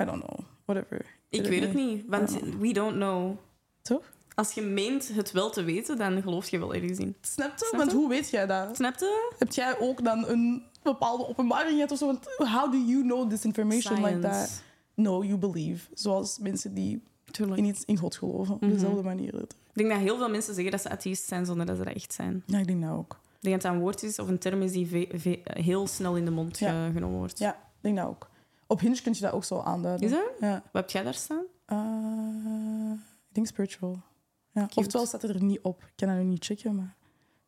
I 0.00 0.04
don't 0.04 0.24
know. 0.24 0.38
Whatever. 0.64 1.06
Ik 1.28 1.46
weet 1.46 1.60
het 1.60 1.74
niet, 1.74 2.04
want 2.06 2.38
we 2.58 2.72
don't 2.72 2.94
know. 2.94 3.36
Toch? 3.82 4.12
Als 4.34 4.52
je 4.52 4.62
meent 4.62 5.08
het 5.14 5.30
wel 5.30 5.50
te 5.50 5.62
weten, 5.62 5.98
dan 5.98 6.22
geloof 6.22 6.48
je 6.48 6.58
wel 6.58 6.74
ergens 6.74 6.98
in. 6.98 7.16
Snap 7.20 7.58
je? 7.58 7.64
Snap 7.64 7.80
Want 7.80 7.92
hoe 7.92 8.08
weet 8.08 8.30
jij 8.30 8.46
dat? 8.46 8.76
Snap 8.76 8.98
je? 8.98 9.32
Heb 9.38 9.52
jij 9.52 9.78
ook 9.78 10.04
dan 10.04 10.28
een 10.28 10.62
bepaalde 10.82 11.28
openbaring 11.28 11.74
gehad 11.74 11.90
of 11.90 11.98
zo? 11.98 12.06
Want 12.06 12.26
how 12.36 12.72
do 12.72 12.78
you 12.78 13.02
know 13.02 13.30
this 13.30 13.44
information 13.44 14.04
like 14.04 14.18
that? 14.18 14.62
No, 14.94 15.24
you 15.24 15.38
believe. 15.38 15.88
Zoals 15.94 16.38
mensen 16.38 16.74
die 16.74 17.02
Tuurlijk. 17.32 17.58
in 17.60 17.64
iets 17.64 17.84
in 17.84 17.96
God 17.96 18.16
geloven. 18.16 18.54
Op 18.54 18.60
Mhm. 18.60 18.72
dezelfde 18.72 19.02
manier. 19.02 19.34
Ik 19.34 19.48
denk 19.72 19.88
dat 19.90 19.98
heel 19.98 20.16
veel 20.16 20.28
mensen 20.30 20.54
zeggen 20.54 20.72
dat 20.72 20.80
ze 20.82 20.88
atheïst 20.90 21.26
zijn 21.28 21.46
zonder 21.46 21.66
dat 21.66 21.76
ze 21.76 21.84
dat 21.84 21.94
echt 21.94 22.12
zijn. 22.12 22.42
Ja, 22.46 22.58
ik 22.58 22.66
denk 22.66 22.82
dat 22.82 22.90
ook. 22.90 23.20
Ik 23.36 23.48
denk 23.48 23.54
dat 23.54 23.62
dat 23.62 23.72
een 23.72 23.80
woord 23.80 24.02
is 24.02 24.18
of 24.18 24.28
een 24.28 24.38
term 24.38 24.62
is 24.62 24.72
die 24.72 25.10
heel 25.44 25.86
snel 25.86 26.16
in 26.16 26.24
de 26.24 26.30
mond 26.30 26.58
Ja. 26.58 26.90
genomen 26.90 27.18
wordt. 27.18 27.38
Ja, 27.38 27.52
ik 27.54 27.58
denk 27.80 27.96
dat 27.96 28.06
ook. 28.06 28.30
Op 28.66 28.80
Hinge 28.80 29.02
kun 29.02 29.12
je 29.14 29.20
dat 29.20 29.32
ook 29.32 29.44
zo 29.44 29.58
aanduiden. 29.60 30.06
Is 30.06 30.12
dat? 30.12 30.30
Ja. 30.40 30.52
Wat 30.72 30.82
heb 30.82 30.90
jij 30.90 31.02
daar 31.02 31.14
staan? 31.14 31.44
Eh, 31.66 32.92
ik 33.28 33.34
denk 33.34 33.46
spiritual. 33.46 34.02
Ja. 34.50 34.68
Oftewel 34.74 35.06
staat 35.06 35.22
het 35.22 35.30
er 35.34 35.42
niet 35.42 35.60
op. 35.62 35.82
Ik 35.82 35.92
kan 35.96 36.08
dat 36.08 36.16
nu 36.16 36.24
niet 36.24 36.44
checken, 36.44 36.74
maar 36.74 36.96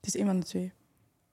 het 0.01 0.15
is 0.15 0.21
een 0.21 0.27
van 0.27 0.41
de 0.41 0.47
twee. 0.47 0.73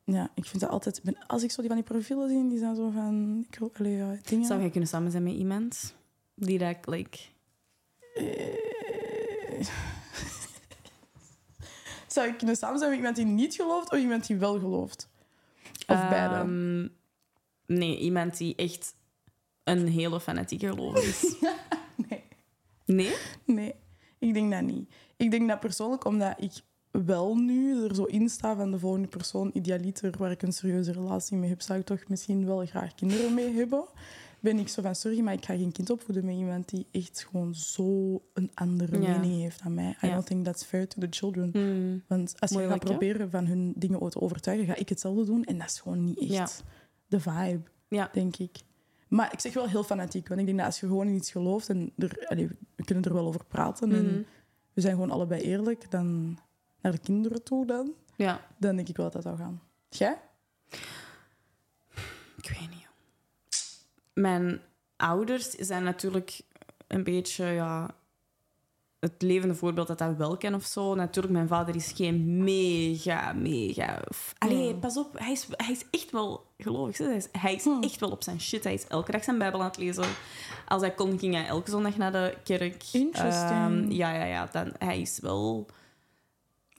Ja, 0.04 0.30
ik 0.34 0.46
vind 0.46 0.62
dat 0.62 0.70
altijd... 0.70 1.02
ben- 1.04 1.28
Als 1.28 1.44
ik 1.44 1.52
zo 1.52 1.62
die 1.62 1.70
van 1.70 1.80
die 1.80 1.90
profielen 1.90 2.30
zie, 2.30 2.50
die 2.50 2.58
zijn 2.58 2.76
zo 2.76 2.90
van... 2.90 3.46
Ik 3.50 3.60
wil, 3.60 3.72
allee, 3.80 3.96
ja, 3.96 4.16
dingen. 4.24 4.46
Zou 4.46 4.60
jij 4.60 4.70
kunnen 4.70 4.90
samen 4.90 5.12
zijn 5.12 5.24
met 5.24 5.34
iemand 5.34 5.96
die 6.36 6.58
dat, 6.58 6.76
like... 6.86 7.18
Eh, 8.13 9.65
Zou 12.08 12.28
ik 12.28 12.38
kunnen 12.38 12.56
samen 12.56 12.80
zijn 12.80 12.89
met 12.89 13.00
iemand 13.00 13.15
die 13.15 13.26
niet 13.26 13.56
gelooft 13.56 13.91
of 13.91 13.97
iemand 14.00 14.28
die 14.28 14.36
wel 14.36 14.60
gelooft? 14.60 15.10
Of 15.88 16.10
beide? 16.10 16.36
ehm, 16.36 16.88
Nee, 17.65 17.97
iemand 18.00 18.38
die 18.38 18.56
echt 18.56 18.95
een 19.63 19.88
hele 19.88 20.19
fanatieke 20.19 20.67
gelover 20.67 21.04
is. 21.04 21.26
Nee. 22.10 22.24
Nee? 22.86 23.15
Nee, 23.45 23.76
ik 24.19 24.34
denk 24.34 24.52
dat 24.52 24.62
niet. 24.62 24.93
Ik 25.17 25.32
denk 25.32 25.47
dat 25.50 25.60
persoonlijk, 25.60 26.06
omdat 26.06 26.34
ik 26.38 26.52
wel 26.91 27.36
nu 27.36 27.84
er 27.84 27.95
zo 27.95 28.04
in 28.04 28.30
sta 28.30 28.56
van 28.56 28.71
de 28.71 28.80
volgende 28.80 29.08
persoon, 29.08 29.50
idealiter, 29.54 30.17
waar 30.17 30.32
ik 30.32 30.41
een 30.41 30.54
serieuze 30.54 30.91
relatie 30.91 31.38
mee 31.38 31.50
heb, 31.50 31.62
zou 31.62 31.80
ik 31.80 31.86
toch 31.86 32.08
misschien 32.08 32.45
wel 32.45 32.65
graag 32.65 32.95
kinderen 32.95 33.34
mee 33.34 33.54
hebben. 33.54 33.84
Ben 34.41 34.60
ik 34.60 34.67
zo 34.67 34.82
van, 34.82 34.95
sorry, 34.95 35.19
maar 35.19 35.34
ik 35.34 35.45
ga 35.45 35.56
geen 35.56 35.71
kind 35.71 35.89
opvoeden 35.89 36.25
met 36.25 36.36
iemand 36.36 36.69
die 36.69 36.88
echt 36.91 37.25
gewoon 37.30 37.56
zo 37.56 38.21
een 38.34 38.51
andere 38.54 39.01
Ja. 39.01 39.17
mening 39.17 39.41
heeft 39.41 39.63
dan 39.63 39.73
mij. 39.73 39.97
I 40.04 40.08
don't 40.10 40.25
think 40.25 40.45
that's 40.45 40.63
fair 40.63 40.88
to 40.88 40.99
the 41.01 41.08
children. 41.10 41.49
Hmm. 41.54 42.04
Want 42.08 42.36
als 42.39 42.49
je 42.49 42.56
Moeilijk, 42.58 42.82
gaat 42.82 42.91
hè? 42.91 42.97
proberen 42.97 43.30
van 43.30 43.45
hun 43.45 43.73
dingen 43.75 44.10
te 44.10 44.21
overtuigen, 44.21 44.65
ga 44.65 44.75
ik 44.75 44.89
hetzelfde 44.89 45.25
doen. 45.25 45.43
En 45.43 45.58
dat 45.58 45.67
is 45.67 45.80
gewoon 45.80 46.04
niet 46.04 46.32
echt 46.32 46.63
de 47.08 47.19
vibe, 47.19 47.62
denk 48.12 48.36
ik. 48.38 48.58
Maar 49.08 49.34
ik 49.34 49.39
zeg 49.39 49.54
wel 49.54 49.67
heel 49.67 49.84
fanatiek, 49.84 50.27
want 50.27 50.39
ik 50.39 50.45
denk 50.45 50.58
dat 50.58 50.67
als 50.67 50.80
je 50.80 50.88
gewoon 50.88 51.08
in 51.08 51.15
iets 51.15 51.32
gelooft 51.32 51.69
en 51.69 51.91
er, 51.97 52.25
allee, 52.27 52.47
we 52.75 52.84
kunnen 52.84 53.04
er 53.04 53.13
wel 53.13 53.25
over 53.27 53.45
praten 53.45 53.88
Mhm. 53.89 53.97
en 53.97 54.25
we 54.73 54.82
zijn 54.82 54.93
gewoon 54.93 55.12
allebei 55.12 55.41
eerlijk, 55.41 55.91
dan 55.91 56.38
naar 56.82 56.91
de 56.91 56.97
kinderen 56.97 57.43
toe 57.43 57.65
dan, 57.65 57.91
Ja. 58.15 58.47
dan 58.58 58.75
denk 58.75 58.88
ik 58.89 58.97
wel 58.97 59.06
dat 59.10 59.13
dat 59.13 59.23
zou 59.23 59.38
gaan. 59.38 59.62
Jij? 59.89 60.17
Ik 62.38 62.49
weet 62.60 62.69
niet. 62.69 62.81
Mijn 64.13 64.62
ouders 64.97 65.50
zijn 65.50 65.84
natuurlijk 65.84 66.41
een 66.88 67.04
beetje 67.04 67.45
ja, 67.45 67.95
het 69.00 69.21
levende 69.21 69.56
voorbeeld 69.56 69.88
dat 69.88 69.97
dat 69.97 70.15
wel 70.17 70.38
kan 70.38 70.54
of 70.54 70.65
zo. 70.65 70.95
Natuurlijk, 70.95 71.34
mijn 71.34 71.47
vader 71.47 71.76
is 71.76 71.91
geen 71.95 72.43
mega, 72.43 73.34
mega... 73.34 74.02
Allee, 74.38 74.76
pas 74.76 74.97
op. 74.97 75.19
Hij 75.19 75.32
is, 75.32 75.47
hij 75.52 75.71
is 75.71 75.86
echt 75.91 76.12
wel 76.12 76.45
gelovig. 76.58 76.97
Hij 76.97 77.15
is, 77.15 77.28
hij 77.32 77.54
is 77.56 77.63
Hmm. 77.63 77.84
echt 77.84 78.00
wel 78.00 78.12
op 78.12 78.24
zijn 78.24 78.41
shit. 78.41 78.63
Hij 78.63 78.74
is 78.74 78.88
elke 78.88 79.12
dag 79.12 79.24
zijn 79.24 79.38
Bijbel 79.38 79.60
aan 79.60 79.65
het 79.67 79.78
lezen. 79.78 80.06
Als 80.67 80.82
hij 80.82 80.91
kon, 80.91 81.19
ging 81.19 81.34
hij 81.34 81.45
elke 81.47 81.69
zondag 81.69 81.97
naar 81.97 82.12
de 82.12 82.38
kerk. 82.43 82.84
Interesting. 82.91 83.52
Ehm, 83.52 83.91
ja, 83.91 84.13
ja, 84.13 84.24
ja. 84.26 84.50
Dan, 84.52 84.71
hij 84.78 85.02
is 85.02 85.19
wel... 85.19 85.65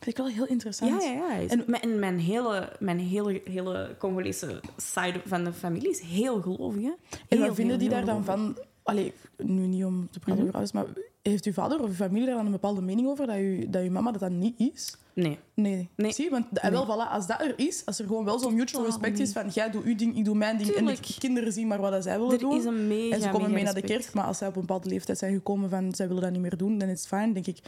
Vind 0.03 0.19
ik 0.19 0.25
wel 0.25 0.33
heel 0.33 0.47
interessant. 0.47 1.03
Ja, 1.03 1.11
ja, 1.11 1.33
ja. 1.37 1.49
En- 1.49 1.65
mijn, 1.67 1.83
en 1.83 1.99
mijn 1.99 2.19
hele, 2.19 2.73
mijn 2.79 2.99
hele, 2.99 3.41
hele 3.45 3.95
Congolese 3.99 4.61
side 4.77 5.21
van 5.25 5.45
de 5.45 5.53
familie 5.53 5.91
is 5.91 6.01
heel 6.01 6.41
gelovig. 6.41 6.83
Hè? 6.83 6.93
En 7.29 7.39
wat 7.39 7.55
vinden 7.55 7.79
die 7.79 7.89
daar 7.89 8.05
dan 8.05 8.25
van? 8.25 8.57
Allee, 8.83 9.13
nu 9.37 9.67
niet 9.67 9.85
om 9.85 10.09
te 10.11 10.19
praten 10.19 10.33
Mhm. 10.35 10.43
over 10.43 10.55
ouders, 10.55 10.73
maar 10.73 10.87
heeft 11.23 11.45
uw 11.47 11.53
vader 11.53 11.81
of 11.83 11.87
uw 11.89 11.95
familie 11.95 12.27
daar 12.27 12.37
dan 12.37 12.47
een 12.47 12.53
bepaalde 12.53 12.81
mening 12.83 13.09
over 13.09 13.27
dat, 13.27 13.37
u, 13.37 13.71
dat 13.71 13.83
uw 13.83 13.91
mama 13.91 14.11
dat 14.11 14.21
dan 14.21 14.39
niet 14.39 14.61
is? 14.61 14.97
Nee. 15.15 15.39
Nee. 15.55 15.89
Nee. 15.97 16.13
Zie, 16.13 16.31
want 16.31 16.59
en 16.59 16.73
wel, 16.73 16.85
voilà, 16.87 17.11
als 17.13 17.27
dat 17.27 17.41
er 17.41 17.55
is, 17.57 17.83
als 17.87 17.99
er 17.99 18.07
gewoon 18.07 18.25
wel 18.25 18.39
zo'n 18.39 18.55
mutual 18.55 18.85
respect 18.85 19.19
is 19.19 19.33
van 19.33 19.49
jij 19.49 19.71
doet 19.71 19.85
uw 19.85 19.95
ding, 19.97 20.17
ik 20.17 20.25
doe 20.25 20.35
mijn 20.35 20.59
ding 20.59 20.71
en 20.71 20.85
de 20.85 20.97
kinderen 21.19 21.53
zien 21.53 21.67
maar 21.67 21.81
wat 21.81 21.91
dat 21.93 22.03
zij 22.03 22.17
willen 22.19 22.33
Er 22.33 22.39
doen. 22.39 22.57
is 22.59 22.65
een 22.65 22.87
mega, 22.89 23.15
en 23.15 23.23
ze 23.23 23.29
komen 23.29 23.51
mee 23.53 23.65
naar 23.65 23.75
de 23.75 23.83
kerk, 23.83 24.13
maar 24.15 24.25
als 24.25 24.39
zij 24.39 24.49
op 24.49 24.55
een 24.55 24.61
bepaalde 24.61 24.89
leeftijd 24.89 25.19
zijn 25.19 25.35
gekomen 25.35 25.71
van 25.71 25.95
zij 25.95 26.07
willen 26.09 26.23
dat 26.23 26.33
niet 26.33 26.41
meer 26.41 26.57
doen, 26.57 26.79
dan 26.79 26.89
is 26.89 26.99
het 26.99 27.09
fijn, 27.09 27.33
denk 27.33 27.47
ik 27.47 27.59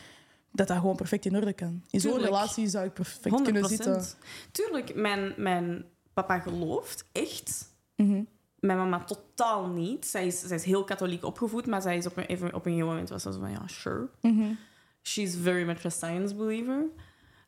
dat 0.55 0.69
dat 0.69 0.77
gewoon 0.79 0.97
perfect 0.97 1.25
in 1.25 1.37
orde 1.37 1.53
kan. 1.53 1.83
In 1.91 2.01
zo'n 2.01 2.19
relatie 2.19 2.69
zou 2.69 2.87
ik 2.87 2.93
perfect 2.93 3.41
100%. 3.41 3.43
kunnen 3.43 3.65
zitten. 3.65 4.05
Tuurlijk, 4.51 4.95
mijn, 4.95 5.35
mijn 5.37 5.85
papa 6.13 6.39
gelooft 6.39 7.05
echt. 7.13 7.75
Mhm. 7.97 8.23
Mijn 8.59 8.79
mama 8.79 9.05
totaal 9.05 9.67
niet. 9.67 10.07
Zij 10.07 10.27
is, 10.27 10.41
zij 10.41 10.57
is 10.57 10.65
heel 10.65 10.85
katholiek 10.85 11.25
opgevoed, 11.25 11.67
maar 11.67 11.83
zij 11.83 11.97
is 11.97 12.07
op 12.07 12.17
een, 12.17 12.25
even, 12.25 12.47
op 12.47 12.67
een 12.67 12.73
gegeven 12.73 12.87
moment 12.87 13.09
was 13.09 13.23
ze 13.23 13.33
van, 13.33 13.51
ja, 13.51 13.63
sure. 13.67 14.09
Mhm. 14.21 14.53
She's 15.03 15.37
very 15.43 15.67
much 15.67 15.85
a 15.85 15.91
science 15.91 16.35
believer. 16.35 16.87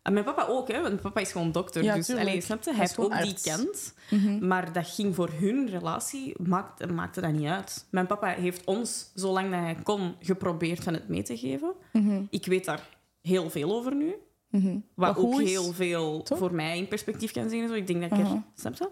En 0.03 0.13
mijn 0.13 0.25
papa 0.25 0.47
ook, 0.47 0.69
hè, 0.69 0.75
want 0.75 0.89
mijn 0.89 1.01
papa 1.01 1.21
is 1.21 1.33
gewoon 1.33 1.53
dokter. 1.53 1.83
Ja, 1.83 1.95
dus 1.95 2.07
tuurlijk. 2.07 2.29
allee, 2.29 2.41
snap 2.41 2.63
je? 2.63 2.71
Hij 2.71 2.79
heeft 2.79 2.99
ook 2.99 3.23
die 3.23 3.37
kant. 3.43 3.95
Mhm. 4.11 4.47
Maar 4.47 4.73
dat 4.73 4.89
ging 4.89 5.15
voor 5.15 5.31
hun 5.39 5.69
relatie, 5.71 6.35
maakte, 6.43 6.87
maakte 6.87 7.21
dat 7.21 7.33
niet 7.33 7.49
uit. 7.49 7.87
Mijn 7.91 8.07
papa 8.07 8.29
heeft 8.29 8.65
ons, 8.65 9.11
zolang 9.15 9.51
dat 9.51 9.61
hij 9.61 9.77
kon, 9.83 10.15
geprobeerd 10.21 10.83
van 10.83 10.93
het 10.93 11.09
mee 11.09 11.23
te 11.23 11.37
geven. 11.37 11.73
Mhm. 11.93 12.23
Ik 12.31 12.47
weet 12.47 12.65
daar 12.65 12.96
heel 13.27 13.51
veel 13.51 13.72
over 13.74 13.95
nu. 13.95 14.14
Mhm. 14.51 14.79
Wat 14.95 15.16
ook 15.16 15.41
is- 15.41 15.49
heel 15.49 15.72
veel 15.72 16.22
Toch? 16.22 16.39
voor 16.39 16.55
mij 16.55 16.79
in 16.79 16.89
perspectief 16.89 17.33
kan 17.33 17.49
zien. 17.51 17.68
Zo. 17.68 17.74
Ik 17.74 17.87
denk 17.87 18.01
dat 18.01 18.11
ik 18.12 18.18
er... 18.18 18.24
Aha. 18.24 18.45
Snap 18.55 18.74
je? 18.74 18.89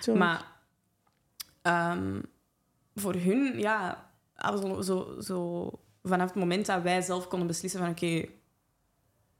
Tuurlijk. 0.00 0.24
Maar 0.26 0.46
ehm, 1.62 2.20
voor 2.94 3.14
hun, 3.14 3.58
ja... 3.58 4.10
Zo, 4.60 4.80
zo, 4.82 5.16
zo, 5.20 5.70
vanaf 6.02 6.26
het 6.28 6.38
moment 6.38 6.66
dat 6.66 6.82
wij 6.82 7.00
zelf 7.02 7.28
konden 7.28 7.48
beslissen 7.48 7.80
van... 7.80 7.88
Oké, 7.90 8.24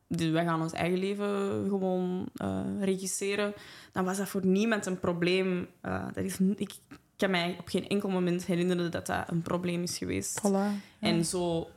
dus 0.09 0.30
wij 0.30 0.45
gaan 0.45 0.62
ons 0.62 0.72
eigen 0.72 0.99
leven 0.99 1.28
gewoon 1.68 2.28
eh, 2.34 2.61
regisseren, 2.80 3.55
dan 3.93 4.05
was 4.05 4.16
dat 4.16 4.28
voor 4.28 4.47
niemand 4.47 4.86
een 4.86 5.01
probleem. 5.01 5.68
Eh, 5.80 6.05
dat 6.14 6.24
is, 6.24 6.38
ik 6.57 6.72
kan 7.16 7.30
mij 7.30 7.57
op 7.61 7.68
geen 7.68 7.88
enkel 7.88 8.09
moment 8.09 8.45
herinneren 8.47 8.90
dat 8.90 9.07
dat 9.07 9.30
een 9.30 9.43
probleem 9.43 9.82
is 9.82 9.99
geweest. 9.99 10.40
Voilà. 10.40 10.51
Ja. 10.53 10.72
En 11.01 11.24
zo 11.24 11.68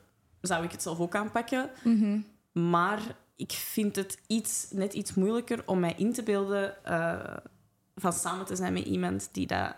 zou 0.41 0.63
ik 0.63 0.71
het 0.71 0.81
zelf 0.81 0.99
ook 0.99 1.15
aanpakken. 1.15 1.69
Mhm. 1.83 2.17
Maar 2.61 3.15
ik 3.35 3.51
vind 3.51 3.95
het 3.95 4.17
iets, 4.27 4.67
net 4.69 4.93
iets 4.93 5.13
moeilijker 5.13 5.63
om 5.65 5.79
mij 5.79 5.93
in 5.97 6.13
te 6.13 6.23
beelden 6.23 6.85
eh, 6.85 7.37
van 7.95 8.13
samen 8.13 8.45
te 8.45 8.55
zijn 8.55 8.73
met 8.73 8.85
iemand 8.85 9.29
die 9.31 9.47
dat, 9.47 9.75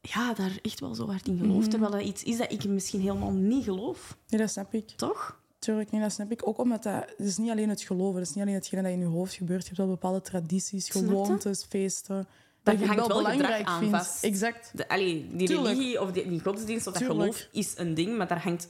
ja, 0.00 0.34
daar 0.34 0.58
echt 0.62 0.80
wel 0.80 0.94
zo 0.94 1.06
hard 1.06 1.28
in 1.28 1.38
gelooft. 1.38 1.60
Mhm. 1.60 1.70
Terwijl 1.70 1.92
dat 1.92 2.02
iets 2.02 2.22
is 2.22 2.36
dat 2.36 2.52
ik 2.52 2.64
misschien 2.64 3.00
helemaal 3.00 3.32
niet 3.32 3.64
geloof. 3.64 4.16
Nee, 4.28 4.40
dat 4.40 4.50
snap 4.50 4.74
ik. 4.74 4.88
Toch? 4.88 5.42
Tuurlijk, 5.58 5.90
nee, 5.90 6.00
dat 6.00 6.12
snap 6.12 6.30
ik. 6.30 6.48
Ook 6.48 6.58
omdat 6.58 6.82
dat... 6.82 7.04
Het 7.16 7.26
is 7.26 7.36
niet 7.36 7.50
alleen 7.50 7.68
het 7.68 7.82
geloven. 7.82 8.20
Het 8.20 8.28
is 8.28 8.34
niet 8.34 8.44
alleen 8.44 8.56
hetgene 8.56 8.82
dat 8.82 8.90
in 8.90 8.98
je 8.98 9.04
hoofd 9.06 9.34
gebeurt. 9.34 9.60
Je 9.60 9.66
hebt 9.66 9.78
wel 9.78 9.88
bepaalde 9.88 10.20
tradities, 10.20 10.88
gewoontes, 10.90 11.64
feesten. 11.68 12.26
Daar 12.62 12.74
Dat 12.76 12.78
je 12.78 12.86
hangt 12.86 13.06
wel 13.06 13.16
belangrijk 13.22 13.66
aan 13.66 13.78
vindt. 13.80 13.96
vast. 13.96 14.24
Exact. 14.24 14.70
De, 14.74 14.88
allee, 14.88 15.26
die 15.32 15.46
Tuurlijk. 15.46 15.68
religie 15.68 16.00
of 16.00 16.12
die, 16.12 16.28
die 16.28 16.40
godsdienst 16.40 16.86
of 16.86 16.92
dat 16.92 17.02
geloof 17.02 17.48
is 17.52 17.72
een 17.76 17.94
ding, 17.94 18.16
maar 18.16 18.28
daar 18.28 18.42
hangt... 18.42 18.68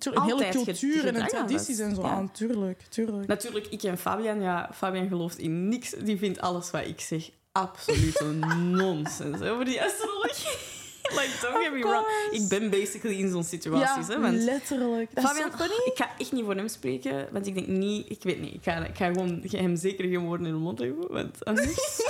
Een 0.00 0.22
hele 0.22 0.48
cultuur 0.48 1.06
en 1.06 1.26
tradities 1.26 1.78
en 1.78 1.94
zo 1.94 2.02
Ja. 2.02 2.08
aan. 2.08 2.30
Tuurlijk, 2.32 2.82
tuurlijk. 2.88 3.26
Natuurlijk, 3.26 3.66
ik 3.66 3.82
en 3.82 3.98
Fabian, 3.98 4.40
ja, 4.40 4.70
Fabian 4.74 5.08
gelooft 5.08 5.38
in 5.38 5.68
niks. 5.68 5.90
Die 5.90 6.18
vindt 6.18 6.40
alles 6.40 6.70
wat 6.70 6.86
ik 6.86 7.00
zeg 7.00 7.30
absolute 7.52 8.24
nonsens 8.82 9.40
over 9.40 9.64
die 9.64 9.82
astrologie. 9.82 10.56
like, 11.18 11.30
don't 11.40 11.62
get 11.62 11.72
me 11.72 11.80
wrong. 11.80 12.06
Ik 12.30 12.48
ben 12.48 12.70
basically 12.70 13.18
in 13.18 13.30
zo'n 13.30 13.44
situaties. 13.44 14.08
hè, 14.08 14.20
want 14.20 14.36
letterlijk. 14.36 15.10
Fabian, 15.14 15.50
funny. 15.50 15.74
ik 15.84 15.92
ga 15.94 16.10
echt 16.18 16.32
niet 16.32 16.44
voor 16.44 16.54
hem 16.54 16.68
spreken, 16.68 17.28
want 17.32 17.46
ik 17.46 17.54
denk 17.54 17.66
niet... 17.66 18.10
Ik 18.10 18.22
weet 18.22 18.40
niet, 18.40 18.54
ik 18.54 18.62
ga, 18.62 18.84
ik 18.86 18.96
ga 18.96 19.06
gewoon 19.06 19.42
hem 19.48 19.76
zeker 19.76 20.08
geen 20.08 20.24
woorden 20.24 20.46
in 20.46 20.52
de 20.52 20.58
mond 20.58 20.78
hebben, 20.78 21.12
want 21.12 21.44
anders... 21.44 22.00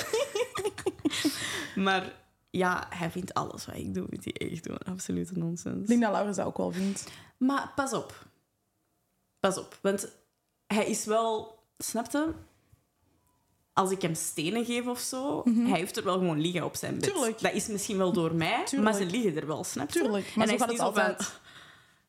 maar 1.74 2.12
ja, 2.50 2.86
hij 2.88 3.10
vindt 3.10 3.34
alles 3.34 3.66
wat 3.66 3.76
ik 3.76 3.94
doe, 3.94 4.06
vindt 4.08 4.24
hij 4.24 4.48
echt 4.48 4.62
gewoon 4.66 4.78
absolute 4.78 5.38
nonsens. 5.38 5.80
Ik 5.80 5.86
denk 5.86 6.02
dat 6.02 6.12
Laurens 6.12 6.36
dat 6.36 6.46
ook 6.46 6.56
wel 6.56 6.72
vindt. 6.72 7.04
Maar 7.46 7.72
pas 7.74 7.92
op. 7.92 8.26
Pas 9.40 9.58
op. 9.58 9.78
Want 9.82 10.08
hij 10.66 10.86
is 10.86 11.04
wel... 11.04 11.58
Snapte? 11.78 12.34
Als 13.72 13.90
ik 13.90 14.02
hem 14.02 14.14
stenen 14.14 14.64
geef 14.64 14.86
of 14.86 14.98
zo, 14.98 15.42
hij 15.44 15.78
heeft 15.78 15.96
er 15.96 16.04
wel 16.04 16.18
gewoon 16.18 16.40
liggen 16.40 16.64
op 16.64 16.76
zijn 16.76 16.94
bed. 16.94 17.04
Mhm. 17.04 17.12
Tuurlijk. 17.12 17.40
Dat 17.40 17.52
is 17.52 17.66
misschien 17.66 17.96
wel 17.96 18.12
door 18.12 18.34
mij, 18.34 18.64
Tuurlijk. 18.64 18.82
maar 18.82 19.06
ze 19.06 19.10
liggen 19.10 19.36
er 19.36 19.46
wel, 19.46 19.64
snap 19.64 19.90
je? 19.90 20.00
Tuurlijk, 20.00 20.34
maar 20.34 20.48
en 20.48 20.58
zo 20.58 20.58
hij 20.58 20.58
gaat 20.58 20.70
is 20.72 20.78
het 20.78 20.94
van, 20.94 21.04
altijd. 21.04 21.40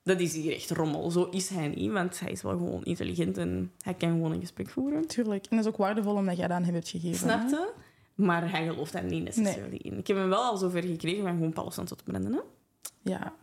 Dat 0.03 0.19
is 0.19 0.33
hier 0.33 0.53
echt 0.53 0.71
rommel. 0.71 1.11
Zo 1.11 1.23
is 1.23 1.49
hij 1.49 1.67
niet, 1.67 1.91
want 1.91 2.19
hij 2.19 2.31
is 2.31 2.41
wel 2.41 2.51
gewoon 2.51 2.83
intelligent 2.83 3.37
en 3.37 3.71
hij 3.81 3.93
kan 3.93 4.09
gewoon 4.09 4.31
een 4.31 4.39
gesprek 4.39 4.69
voeren. 4.69 5.07
Tuurlijk. 5.07 5.45
En 5.45 5.57
dat 5.57 5.65
is 5.65 5.71
ook 5.71 5.77
waardevol 5.77 6.15
omdat 6.15 6.37
jij 6.37 6.47
dat 6.47 6.57
aan 6.57 6.63
hem 6.63 6.73
hebt 6.73 6.89
gegeven. 6.89 7.17
Snapte? 7.17 7.73
Maar 8.15 8.51
hij 8.51 8.67
gelooft 8.67 8.93
daar 8.93 9.03
niet 9.03 9.23
necessarily 9.23 9.79
in. 9.81 9.97
Ik 9.97 10.07
heb 10.07 10.17
hem 10.17 10.29
wel 10.29 10.43
al 10.43 10.57
zover 10.57 10.83
gekregen 10.83 11.23
van 11.23 11.31
gewoon 11.31 11.53
Paulus 11.53 11.75
tot 11.75 12.03
branden. 12.03 12.33
Hè? 12.33 12.39
Ja. 13.01 13.33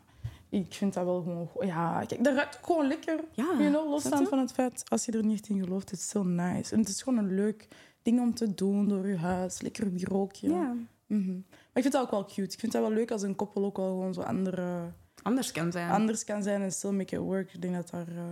Ik 0.61 0.75
vind 0.75 0.95
dat 0.95 1.05
wel 1.05 1.23
gewoon... 1.23 1.49
Ja, 1.67 2.05
kijk, 2.07 2.25
dat 2.25 2.35
ruikt 2.35 2.59
gewoon 2.63 2.87
lekker. 2.87 3.21
Ja, 3.33 3.45
You 3.59 3.69
know, 3.69 3.89
losstaan 3.91 4.27
van 4.27 4.39
het 4.39 4.53
feit, 4.53 4.83
als 4.89 5.05
je 5.05 5.13
er 5.13 5.25
niet 5.25 5.49
in 5.49 5.63
gelooft, 5.65 5.91
het 5.91 5.99
is 5.99 6.05
still 6.05 6.23
nice. 6.23 6.73
En 6.75 6.81
het 6.81 6.89
is 6.89 7.03
gewoon 7.03 7.19
een 7.19 7.35
leuk 7.35 7.69
ding 8.03 8.21
om 8.21 8.35
te 8.35 8.55
doen 8.55 8.89
door 8.89 9.09
je 9.09 9.17
huis. 9.17 9.61
Lekker 9.61 9.93
wierookje. 9.93 10.49
Ja. 10.51 10.75
Mhm. 11.07 11.33
Maar 11.33 11.73
ik 11.75 11.83
vind 11.83 11.93
dat 11.93 12.03
ook 12.03 12.11
wel 12.11 12.25
cute. 12.25 12.53
Ik 12.55 12.59
vind 12.61 12.73
dat 12.73 12.83
wel 12.83 12.91
leuk 12.93 13.11
als 13.11 13.23
een 13.23 13.37
koppel 13.37 13.65
ook 13.65 13.77
wel 13.77 13.89
gewoon 13.89 14.15
zo 14.15 14.21
andere, 14.21 14.93
Anders 15.23 15.53
kan 15.53 15.73
zijn. 15.73 15.91
anders 15.91 16.25
kan 16.25 16.43
zijn 16.43 16.63
en 16.63 16.73
still 16.73 16.91
make 16.91 17.15
it 17.17 17.21
work. 17.23 17.53
Ik 17.55 17.63
denk 17.63 17.75
dat 17.75 17.91
daar, 17.91 18.09
eh, 18.09 18.25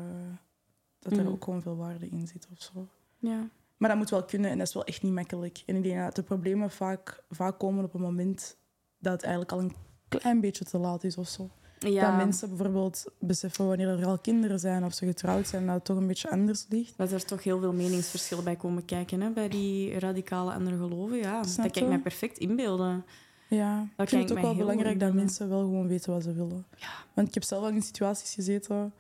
dat 0.99 1.13
daar 1.15 1.23
Mhm. 1.25 1.33
ook 1.33 1.45
gewoon 1.45 1.63
veel 1.63 1.77
waarde 1.77 2.09
in 2.09 2.27
zit 2.27 2.49
of 2.53 2.63
zo. 2.63 2.87
Ja. 3.19 3.49
Maar 3.77 3.89
dat 3.89 3.99
moet 3.99 4.11
wel 4.11 4.25
kunnen 4.25 4.51
en 4.51 4.59
dat 4.59 4.67
is 4.67 4.75
wel 4.75 4.85
echt 4.85 5.03
niet 5.03 5.13
makkelijk. 5.13 5.63
En 5.67 5.77
ik 5.77 5.83
denk 5.83 5.99
dat 5.99 6.15
de 6.15 6.23
problemen 6.23 6.71
vaak, 6.71 7.23
vaak 7.31 7.59
komen 7.59 7.85
op 7.85 7.95
een 7.95 8.01
moment 8.01 8.57
dat 8.99 9.13
het 9.13 9.23
eigenlijk 9.23 9.53
al 9.53 9.59
een 9.61 9.75
klein 10.09 10.41
beetje 10.41 10.65
te 10.65 10.79
laat 10.79 11.05
is 11.05 11.17
of 11.17 11.29
zo. 11.29 11.51
Ja. 11.89 12.07
Dat 12.09 12.17
mensen 12.17 12.49
bijvoorbeeld 12.49 13.05
beseffen 13.19 13.67
wanneer 13.67 13.89
er 13.89 14.07
al 14.07 14.19
kinderen 14.19 14.59
zijn 14.59 14.85
of 14.85 14.93
ze 14.95 15.07
getrouwd 15.07 15.47
zijn, 15.47 15.67
dat 15.67 15.75
het 15.75 15.85
toch 15.85 15.97
een 15.97 16.07
beetje 16.07 16.31
anders 16.31 16.67
ligt. 16.69 16.97
Dat 16.97 17.13
er 17.13 17.25
toch 17.25 17.43
heel 17.43 17.61
veel 17.61 17.73
meningsverschillen 17.73 18.45
bij 18.45 18.57
komen 18.57 18.85
kijken 18.85 19.21
hè, 19.21 19.31
bij 19.31 19.49
die 19.49 19.99
radicale 19.99 20.53
andere 20.53 20.77
geloven. 20.77 21.17
Ja, 21.17 21.43
Snap 21.43 21.65
dat 21.65 21.73
kan 21.73 21.83
ik 21.83 21.89
mij 21.89 21.99
perfect 21.99 22.39
inbeelden. 22.39 23.05
Ja, 23.49 23.75
kan 23.97 24.05
ik 24.05 24.09
vind 24.11 24.29
het 24.29 24.39
ook 24.39 24.45
wel 24.45 24.55
belangrijk 24.55 25.01
dat 25.01 25.13
mensen 25.13 25.49
wel 25.49 25.61
gewoon 25.61 25.87
weten 25.89 26.13
wat 26.13 26.23
ze 26.23 26.33
willen. 26.33 26.65
Ja. 26.77 26.89
Want 27.15 27.29
ik 27.29 27.35
heb 27.35 27.43
zelf 27.43 27.63
wel 27.63 27.71
in 27.71 27.83
situaties 27.83 28.35
gezeten 28.35 28.93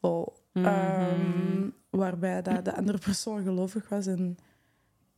oh, 0.00 0.26
Mhm. 0.52 0.64
ehm, 0.66 1.68
waarbij 1.90 2.42
dat 2.42 2.64
de 2.64 2.76
andere 2.76 2.98
persoon 2.98 3.42
gelovig 3.42 3.88
was 3.88 4.06
en 4.06 4.36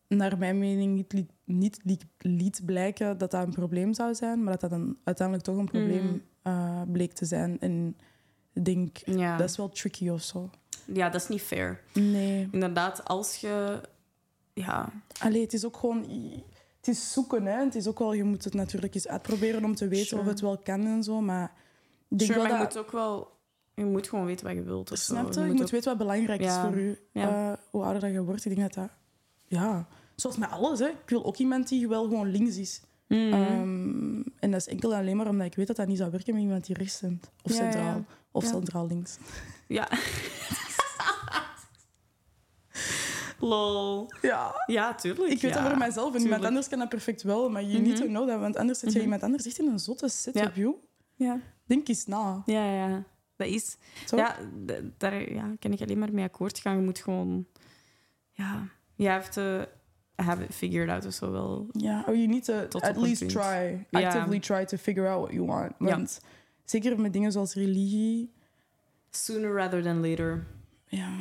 naar 0.09 0.39
mijn 0.39 0.59
mening 0.59 0.95
niet, 0.95 1.13
liet, 1.13 1.31
niet 1.45 1.79
liet, 1.85 2.05
liet 2.19 2.63
blijken 2.65 3.19
dat 3.19 3.31
dat 3.31 3.47
een 3.47 3.53
probleem 3.53 3.95
zou 3.95 4.15
zijn, 4.15 4.43
maar 4.43 4.53
dat 4.53 4.61
dat 4.61 4.71
dan 4.71 4.97
uiteindelijk 5.05 5.47
toch 5.47 5.57
een 5.57 5.65
probleem 5.65 6.05
Mhm. 6.05 6.19
Eh, 6.49 6.83
bleek 6.93 7.13
te 7.13 7.25
zijn. 7.25 7.61
En 7.61 7.97
ik 8.53 8.65
denk, 8.65 8.97
Ja. 9.05 9.37
dat 9.37 9.49
is 9.51 9.57
wel 9.57 9.69
tricky 9.69 10.09
of 10.09 10.23
zo. 10.23 10.51
ja, 10.85 11.09
dat 11.09 11.21
is 11.21 11.29
niet 11.29 11.41
fair. 11.43 11.81
Nee. 11.95 12.49
Inderdaad, 12.53 13.05
als 13.05 13.37
je... 13.37 13.81
Ja, 14.53 14.93
Allee, 15.21 15.43
het 15.43 15.53
is 15.53 15.65
ook 15.65 15.77
gewoon... 15.77 16.05
Het 16.77 16.89
is 16.89 17.13
zoeken, 17.13 17.45
hè. 17.47 17.65
Het 17.65 17.75
is 17.75 17.87
ook 17.87 17.99
wel... 17.99 18.13
Je 18.13 18.25
moet 18.25 18.45
het 18.45 18.55
natuurlijk 18.55 18.95
eens 18.95 19.09
uitproberen 19.09 19.65
om 19.65 19.75
te 19.75 19.89
weten 19.89 20.07
Sure. 20.07 20.21
of 20.23 20.27
het 20.29 20.41
wel 20.41 20.59
kan 20.59 20.87
en 20.87 21.03
zo, 21.03 21.21
maar... 21.21 21.53
Ik 22.09 22.19
denk 22.19 22.31
sure, 22.33 22.43
maar 22.49 22.59
je 22.59 22.65
moet 22.65 22.79
ook 22.79 22.93
wel... 22.93 23.37
Je 23.75 23.85
moet 23.85 24.09
gewoon 24.09 24.25
weten 24.25 24.47
wat 24.47 24.55
je 24.55 24.63
wilt. 24.63 24.91
of 24.93 24.99
zo. 24.99 25.13
Snap 25.15 25.33
je? 25.33 25.41
Je 25.41 25.47
moet 25.53 25.63
ook- 25.63 25.71
weten 25.71 25.89
wat 25.89 25.99
belangrijk 25.99 26.41
is 26.41 26.55
voor 26.55 26.77
u. 26.79 26.99
Ja. 27.13 27.51
Eh, 27.53 27.59
hoe 27.71 27.83
ouder 27.83 28.01
dat 28.01 28.11
je 28.11 28.23
wordt, 28.23 28.45
ik 28.45 28.57
denk 28.57 28.75
dat 28.75 28.85
dat... 28.85 28.97
Ja, 29.47 29.87
zoals 30.17 30.37
met 30.37 30.51
alles, 30.51 30.79
hè. 30.79 30.87
Ik 30.87 31.03
wil 31.09 31.25
ook 31.25 31.37
iemand 31.37 31.69
die 31.69 31.89
wel 31.89 32.03
gewoon 32.09 32.31
links 32.31 32.57
is. 32.57 32.83
Mhm. 33.09 33.33
Ehm, 33.33 34.08
en 34.41 34.51
dat 34.51 34.61
is 34.61 34.67
enkel 34.67 34.93
en 34.93 34.99
alleen 34.99 35.17
maar 35.17 35.29
omdat 35.29 35.47
ik 35.47 35.55
weet 35.55 35.67
dat 35.67 35.77
dat 35.77 35.87
niet 35.87 35.99
zou 35.99 36.11
werken 36.11 36.35
met 36.35 36.43
iemand 36.43 36.67
die 36.67 36.77
rechts 36.77 36.95
stemt. 36.95 37.31
Of 37.43 37.53
Ja, 37.53 37.59
ja, 37.59 37.65
ja. 37.65 37.73
centraal. 37.73 38.05
Of 38.33 38.43
Ja. 38.45 38.49
centraal 38.51 38.87
links. 38.87 39.17
Ja. 39.69 39.89
Lol. 43.41 44.11
Ja. 44.23 44.63
Ja, 44.67 44.95
tuurlijk. 44.95 45.33
Ik 45.33 45.41
weet 45.41 45.55
dat 45.55 45.63
voor 45.63 45.79
mijzelf. 45.79 46.15
En 46.15 46.21
iemand 46.23 46.45
anders 46.45 46.69
kan 46.69 46.79
dat 46.79 46.89
perfect 46.89 47.23
wel. 47.23 47.51
Maar 47.51 47.63
you 47.63 47.79
need 47.83 47.93
Mhm. 47.95 48.03
to 48.03 48.07
know 48.07 48.29
that. 48.29 48.41
Want 48.41 48.57
anders 48.57 48.79
zit 48.79 48.89
je 48.89 48.95
Mhm. 48.95 49.05
iemand 49.05 49.23
anders 49.23 49.47
echt 49.47 49.59
in 49.59 49.67
een 49.69 49.79
zotte 49.79 50.09
set 50.09 50.35
Ja. 51.15 51.41
Denk 51.65 51.89
eens 51.89 52.07
na. 52.07 52.43
Ja, 52.47 52.73
ja. 52.75 53.05
Dat 53.37 53.47
is... 53.49 53.77
Ja, 54.17 54.37
daar 54.99 55.33
ja, 55.33 55.55
kan 55.59 55.73
ik 55.73 55.81
alleen 55.81 55.99
maar 55.99 56.13
mee 56.13 56.25
akkoord 56.25 56.59
gaan. 56.59 56.77
Je 56.77 56.83
moet 56.83 56.99
gewoon... 56.99 57.47
Ja, 58.31 58.69
je 58.95 59.09
hebt 59.09 59.37
to 60.19 60.25
have 60.25 60.43
it 60.45 60.55
figured 60.55 60.89
out 60.89 61.07
of 61.07 61.13
zo 61.13 61.31
wel. 61.31 61.67
Ja, 61.73 62.05
or 62.07 62.15
you 62.17 62.27
need 62.27 62.45
to 62.45 62.69
Tot 62.69 62.83
at 62.83 62.97
least 62.97 63.19
punt. 63.19 63.31
try. 63.31 63.87
Ja. 63.91 64.07
Actively 64.07 64.41
try 64.41 64.65
to 64.65 64.77
figure 64.77 65.09
out 65.09 65.21
what 65.21 65.33
you 65.33 65.47
want. 65.47 65.73
Ja. 65.79 65.87
Want 65.87 66.21
zeker 66.65 67.01
met 67.01 67.13
dingen 67.13 67.33
zoals 67.33 67.55
religie... 67.55 68.33
Sooner 69.11 69.55
rather 69.55 69.83
than 69.83 70.09
later. 70.09 70.47
Ja. 70.87 71.17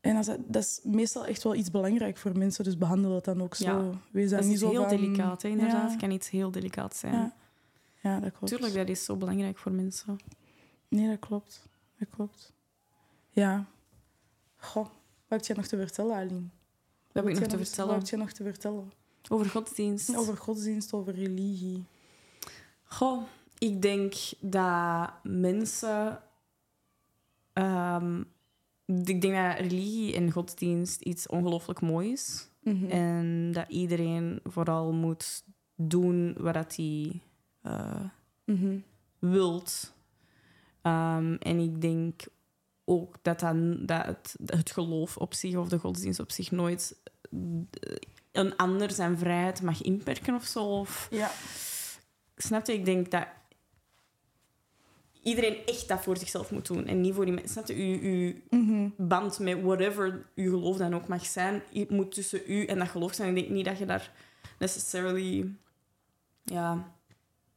En 0.00 0.16
als 0.16 0.26
dat, 0.26 0.38
dat 0.46 0.62
is 0.62 0.80
meestal 0.82 1.26
echt 1.26 1.42
wel 1.42 1.54
iets 1.54 1.70
belangrijk 1.70 2.16
voor 2.16 2.38
mensen. 2.38 2.64
Dus 2.64 2.78
behandel 2.78 3.14
het 3.14 3.24
dan 3.24 3.42
ook 3.42 3.54
zo. 3.54 3.64
Ja. 3.64 4.00
Wees 4.10 4.30
Dat 4.30 4.44
niet 4.44 4.58
zo 4.58 4.70
heel 4.70 4.88
van... 4.88 4.96
delicaat, 4.96 5.42
hè, 5.42 5.48
inderdaad. 5.48 5.82
Ja. 5.82 5.88
Het 5.90 6.00
kan 6.00 6.10
iets 6.10 6.30
heel 6.30 6.50
delicaat 6.50 6.96
zijn. 6.96 7.12
Ja. 7.14 7.34
Ja, 8.02 8.20
dat 8.20 8.32
klopt. 8.32 8.46
Tuurlijk, 8.46 8.74
dat 8.74 8.88
is 8.88 9.04
zo 9.04 9.16
belangrijk 9.16 9.58
voor 9.58 9.72
mensen. 9.72 10.16
Nee, 10.88 11.08
dat 11.08 11.18
klopt. 11.18 11.68
Dat 11.98 12.08
klopt. 12.10 12.52
Ja. 13.30 13.64
Goh, 14.56 14.84
wat 14.84 15.38
heb 15.38 15.44
jij 15.44 15.56
nog 15.56 15.66
te 15.66 15.76
vertellen, 15.76 16.16
Aline? 16.16 16.46
Wat 17.12 17.24
heb 17.24 17.26
ik 17.32 17.38
nog 17.40 17.48
te 17.48 17.56
Wat 17.58 17.66
vertellen? 17.66 17.94
heb 17.94 18.06
je 18.06 18.16
nog 18.16 18.32
te 18.32 18.42
vertellen? 18.42 18.92
Over 19.28 19.46
godsdienst. 19.50 20.16
Over 20.16 20.36
godsdienst, 20.36 20.92
over 20.92 21.14
religie. 21.14 21.84
Goh, 22.84 23.22
ik 23.58 23.82
denk 23.82 24.14
dat 24.40 25.10
mensen... 25.22 26.22
ehm, 27.52 28.20
ik 28.86 29.20
denk 29.20 29.34
dat 29.34 29.58
religie 29.70 30.14
en 30.14 30.30
godsdienst 30.30 31.00
iets 31.00 31.26
ongelooflijk 31.26 31.80
moois 31.80 32.10
is. 32.12 32.48
Mhm. 32.62 32.90
En 32.90 33.52
dat 33.52 33.68
iedereen 33.68 34.40
vooral 34.44 34.92
moet 34.92 35.42
doen 35.74 36.34
wat 36.38 36.76
hij 36.76 37.20
Mhm. 38.44 38.78
wilt. 39.18 39.92
Ehm, 40.82 41.34
en 41.34 41.58
ik 41.58 41.80
denk 41.80 42.22
ook 42.88 43.16
dat, 43.22 43.40
dan, 43.40 43.86
dat 43.86 44.04
het, 44.06 44.36
het 44.46 44.70
geloof 44.70 45.16
op 45.16 45.34
zich 45.34 45.56
of 45.56 45.68
de 45.68 45.78
godsdienst 45.78 46.20
op 46.20 46.30
zich 46.32 46.50
nooit 46.50 46.96
eh, 47.30 47.94
een 48.32 48.56
ander 48.56 48.90
zijn 48.90 49.18
vrijheid 49.18 49.62
mag 49.62 49.82
inperken 49.82 50.34
of 50.34 50.44
zo. 50.44 50.64
Of, 50.64 51.08
Ja. 51.10 51.30
snap 52.36 52.66
je? 52.66 52.72
Ik 52.72 52.84
denk 52.84 53.10
dat 53.10 53.26
iedereen 55.22 55.56
echt 55.66 55.88
dat 55.88 56.00
voor 56.02 56.16
zichzelf 56.16 56.50
moet 56.50 56.66
doen 56.66 56.86
en 56.86 57.00
niet 57.00 57.14
voor 57.14 57.24
die 57.24 57.34
mensen. 57.34 57.50
Snap 57.52 57.66
je? 57.66 57.74
Uw, 57.74 58.00
uw 58.00 58.34
Mhm. 58.60 58.88
band 58.96 59.38
met 59.38 59.62
whatever 59.62 60.26
uw 60.34 60.50
geloof 60.50 60.76
dan 60.76 60.94
ook 60.94 61.08
mag 61.08 61.26
zijn, 61.26 61.62
het 61.72 61.90
moet 61.90 62.12
tussen 62.14 62.40
u 62.46 62.64
en 62.64 62.78
dat 62.78 62.88
geloof 62.88 63.14
zijn. 63.14 63.28
Ik 63.28 63.34
denk 63.42 63.48
niet 63.54 63.64
dat 63.64 63.78
je 63.78 63.86
daar 63.86 64.12
necessarily... 64.58 65.54
Ja, 66.44 66.92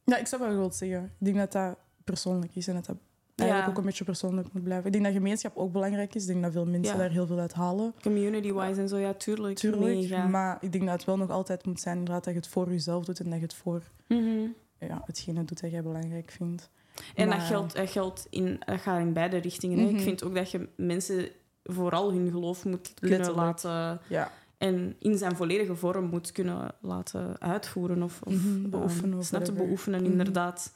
Ja, 0.04 0.16
ik 0.16 0.26
zou 0.26 0.42
wel 0.42 0.56
wat 0.56 0.76
zeggen. 0.76 1.04
Ik 1.04 1.24
denk 1.24 1.36
dat 1.36 1.52
dat 1.52 1.76
persoonlijk 2.04 2.54
is 2.56 2.66
en 2.66 2.74
dat 2.74 2.84
dat 2.86 2.96
eigenlijk 3.42 3.64
Ja. 3.66 3.70
ook 3.72 3.78
een 3.78 3.84
beetje 3.90 4.04
persoonlijk 4.04 4.52
moet 4.52 4.62
blijven. 4.62 4.86
Ik 4.86 4.92
denk 4.92 5.04
dat 5.04 5.12
gemeenschap 5.12 5.56
ook 5.56 5.72
belangrijk 5.72 6.14
is. 6.14 6.22
Ik 6.22 6.28
denk 6.28 6.42
dat 6.42 6.52
veel 6.52 6.66
mensen 6.66 6.98
daar 6.98 7.10
heel 7.10 7.26
veel 7.26 7.38
uit 7.38 7.52
halen. 7.52 7.94
Community-wise 8.02 8.80
en 8.80 8.88
zo, 8.88 8.96
ja, 8.96 9.12
tuurlijk. 9.14 9.56
Tuurlijk. 9.58 9.82
Mega. 9.96 10.26
Maar 10.26 10.58
ik 10.60 10.72
denk 10.72 10.84
dat 10.84 10.92
het 10.92 11.04
wel 11.04 11.16
nog 11.16 11.30
altijd 11.30 11.66
moet 11.66 11.80
zijn 11.80 11.98
inderdaad, 11.98 12.24
dat 12.24 12.32
je 12.34 12.38
het 12.40 12.48
voor 12.48 12.70
jezelf 12.70 13.04
doet 13.04 13.20
en 13.20 13.24
dat 13.30 13.38
je 13.38 13.42
het 13.44 13.54
voor 13.54 13.82
Mhm. 14.06 14.46
ja, 14.78 15.02
hetgene 15.06 15.44
doet 15.44 15.60
dat 15.60 15.70
jij 15.70 15.82
belangrijk 15.82 16.30
vindt. 16.30 16.70
En 17.14 17.30
dat 17.30 17.40
geldt, 17.40 17.76
dat 17.76 17.90
geldt 17.90 18.26
in, 18.30 18.60
dat 18.66 18.80
gaat 18.80 19.00
in 19.00 19.12
beide 19.12 19.36
richtingen. 19.36 19.78
hè. 19.78 19.84
Mhm. 19.84 19.94
Ik 19.94 20.00
vind 20.00 20.24
ook 20.24 20.34
dat 20.34 20.50
je 20.50 20.68
mensen 20.76 21.28
vooral 21.64 22.12
hun 22.12 22.30
geloof 22.30 22.64
moet 22.64 22.94
kunnen 23.00 23.18
Letterlijk. 23.18 23.46
laten... 23.46 24.00
Ja, 24.08 24.30
En 24.58 24.96
in 24.98 25.18
zijn 25.18 25.36
volledige 25.36 25.74
vorm 25.74 26.04
moet 26.04 26.32
kunnen 26.32 26.74
laten 26.80 27.40
uitvoeren 27.40 28.02
of, 28.02 28.20
of 28.24 28.32
Mhm, 28.32 28.62
ehm, 28.62 28.70
beoefenen 28.70 29.42
te 29.44 29.52
beoefenen, 29.52 30.02
Mhm. 30.02 30.10
inderdaad. 30.10 30.72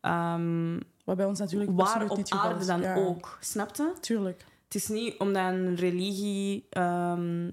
Ehm, 0.00 0.80
wat 1.10 1.18
bij 1.18 1.28
ons 1.28 1.38
natuurlijk 1.38 1.70
waar 1.74 2.10
op 2.10 2.16
niet 2.16 2.30
aarde 2.30 2.60
is. 2.60 2.66
dan 2.66 2.80
Ja, 2.80 2.94
ook, 2.96 3.38
snapte? 3.40 3.92
Tuurlijk. 4.00 4.44
Het 4.64 4.74
is 4.74 4.88
niet 4.88 5.18
omdat 5.18 5.52
een 5.52 5.74
religie 5.76 6.66
ehm, 6.70 7.50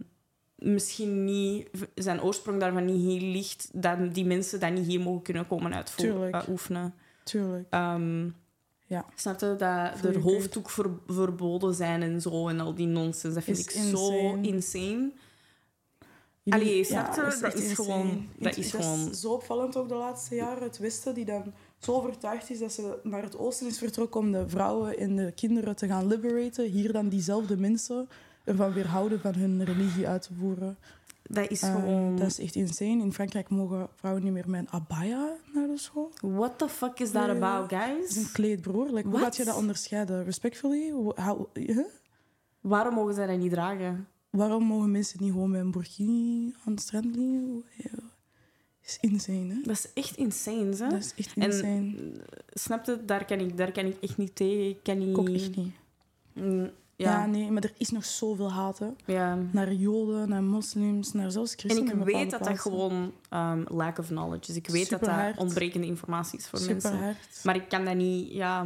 misschien 0.56 1.26
niet, 1.26 1.70
zijn 1.96 2.22
oorsprong 2.22 2.60
daarvan 2.60 2.86
niet 2.86 3.02
hier 3.02 3.22
ligt, 3.22 3.70
dat 3.74 4.14
die 4.14 4.26
mensen 4.26 4.60
dat 4.60 4.72
niet 4.72 4.86
hier 4.86 5.00
mogen 5.02 5.22
kunnen 5.22 5.48
komen 5.48 5.74
uitvoeren, 5.76 6.14
Tuurlijk. 6.16 6.44
uh, 6.44 6.50
oefenen. 6.50 6.94
Tuurlijk. 7.24 7.68
Ehm 7.70 8.30
Ja. 8.86 9.06
Snap 9.16 9.40
je? 9.40 9.46
Dat 9.58 10.04
er 10.04 10.20
hoofddoek 10.20 10.70
ver- 10.70 11.00
verboden 11.08 11.74
zijn 11.74 12.02
en 12.02 12.22
zo 12.22 12.48
en 12.48 12.60
al 12.60 12.76
die 12.76 12.88
nonsens. 12.88 13.34
Dat 13.34 13.44
vind 13.44 13.58
Is 13.58 13.64
ik 13.66 13.72
zo 13.96 14.36
insane. 14.42 15.12
Jullie- 16.44 16.62
Allee, 16.62 16.84
snap 16.84 17.16
je? 17.16 17.22
echt 17.22 17.42
Dat 17.42 17.54
is 17.54 17.70
insane. 17.70 17.76
gewoon- 17.92 18.28
dat 18.40 18.58
is 18.58 18.72
dat 18.72 18.82
gewoon- 18.82 19.16
zo 19.16 19.32
opvallend 19.34 19.76
ook 19.78 19.90
de 19.90 19.96
laatste 19.96 20.36
jaren. 20.36 20.64
Het 20.64 20.78
Westen 20.78 21.14
die 21.14 21.26
dan 21.26 21.54
zo 21.80 21.94
overtuigd 21.94 22.50
is 22.50 22.60
dat 22.60 22.72
ze 22.72 23.00
naar 23.04 23.24
het 23.24 23.38
Oosten 23.38 23.68
is 23.68 23.78
vertrokken 23.78 24.20
om 24.20 24.32
de 24.32 24.50
vrouwen 24.50 24.98
en 24.98 25.16
de 25.16 25.32
kinderen 25.36 25.76
te 25.76 25.88
gaan 25.88 26.08
liberaten. 26.08 26.66
Hier 26.70 26.92
dan 26.94 27.10
diezelfde 27.10 27.58
mensen 27.58 28.08
ervan 28.44 28.74
weerhouden 28.74 29.20
van 29.20 29.34
hun 29.36 29.64
religie 29.64 30.08
uit 30.08 30.22
te 30.22 30.34
voeren. 30.40 30.78
Dat 31.24 31.50
is 31.50 31.62
Eh, 31.62 31.76
gewoon... 31.76 32.16
dat 32.16 32.28
is 32.28 32.40
echt 32.40 32.56
insane. 32.56 33.04
In 33.04 33.14
Frankrijk 33.14 33.50
mogen 33.50 33.88
vrouwen 33.96 34.24
niet 34.24 34.34
meer 34.34 34.50
met 34.50 34.60
een 34.60 34.70
abaya 34.72 35.36
naar 35.54 35.68
de 35.68 35.78
school. 35.78 36.12
What 36.22 36.58
the 36.58 36.70
fuck 36.70 37.00
is 37.00 37.12
that 37.12 37.30
Eh, 37.30 37.36
about, 37.44 37.70
Dat 37.70 37.80
is 38.10 38.16
een 38.16 38.22
guys? 38.22 38.32
kleed, 38.32 38.62
broer. 38.62 38.90
Like, 38.92 39.08
hoe 39.08 39.20
gaat 39.20 39.36
je 39.36 39.46
dat 39.46 39.56
onderscheiden? 39.58 40.24
Respectfully? 40.24 40.90
Hoe- 40.90 41.22
how- 41.22 41.46
huh? 41.54 41.86
Waarom 42.62 42.94
mogen 42.94 43.14
zij 43.14 43.28
dat 43.28 43.38
niet 43.38 43.52
dragen? 43.52 44.08
Waarom 44.30 44.64
mogen 44.64 44.92
mensen 44.92 45.24
niet 45.24 45.32
gewoon 45.32 45.52
met 45.52 45.62
een 45.62 45.72
burkini 45.72 46.54
aan 46.66 46.72
het 46.74 46.82
strand 46.82 47.16
liggen? 47.16 48.12
Is 48.88 48.98
insane, 49.02 49.54
hè? 49.54 49.62
Dat 49.64 49.76
is 49.76 49.88
echt 49.94 50.18
insane, 50.18 50.76
hè? 50.76 50.90
Dat 50.90 51.00
is 51.00 51.14
echt 51.18 51.36
En 51.38 51.44
insane. 51.52 51.94
snap 52.54 52.86
je? 52.86 53.06
Daar 53.06 53.26
kan 53.26 53.40
ik, 53.40 53.58
daar 53.58 53.72
kan 53.72 53.86
ik 53.86 53.96
echt 54.02 54.18
niet 54.18 54.36
tegen. 54.36 54.70
Ik 54.70 54.78
kan 54.84 54.98
niet... 54.98 55.08
Ik 55.10 55.18
ook 55.18 55.30
echt 55.30 55.56
niet. 55.56 55.74
Mm, 56.34 56.70
Ja. 56.96 57.12
Ja, 57.12 57.26
nee, 57.26 57.52
maar 57.52 57.64
er 57.64 57.74
is 57.78 57.90
nog 57.90 58.06
zoveel 58.06 58.52
haat, 58.52 58.80
hè. 58.80 58.88
ja. 59.06 59.38
Naar 59.52 59.74
joden, 59.74 60.30
naar 60.30 60.44
moslims, 60.44 61.14
naar 61.14 61.32
zelfs 61.32 61.52
En 61.54 61.60
christenen. 61.60 61.94
ik 61.94 62.00
in 62.00 62.04
weet 62.04 62.32
dat 62.32 62.44
dat 62.44 62.60
gewoon 62.60 63.12
um, 63.34 63.66
lack 63.68 63.98
of 63.98 64.08
knowledge 64.08 64.52
is. 64.52 64.58
Ik 64.58 64.68
weet 64.68 64.90
dat 64.90 65.00
dat 65.04 65.38
ontbrekende 65.38 65.88
informatie 65.88 66.40
is 66.40 66.48
voor 66.48 66.60
Super 66.60 66.74
mensen. 66.74 66.98
hard. 66.98 67.18
Maar 67.44 67.56
ik 67.56 67.70
kan 67.70 67.86
dat 67.86 67.96
niet... 67.96 68.32
Ja, 68.34 68.66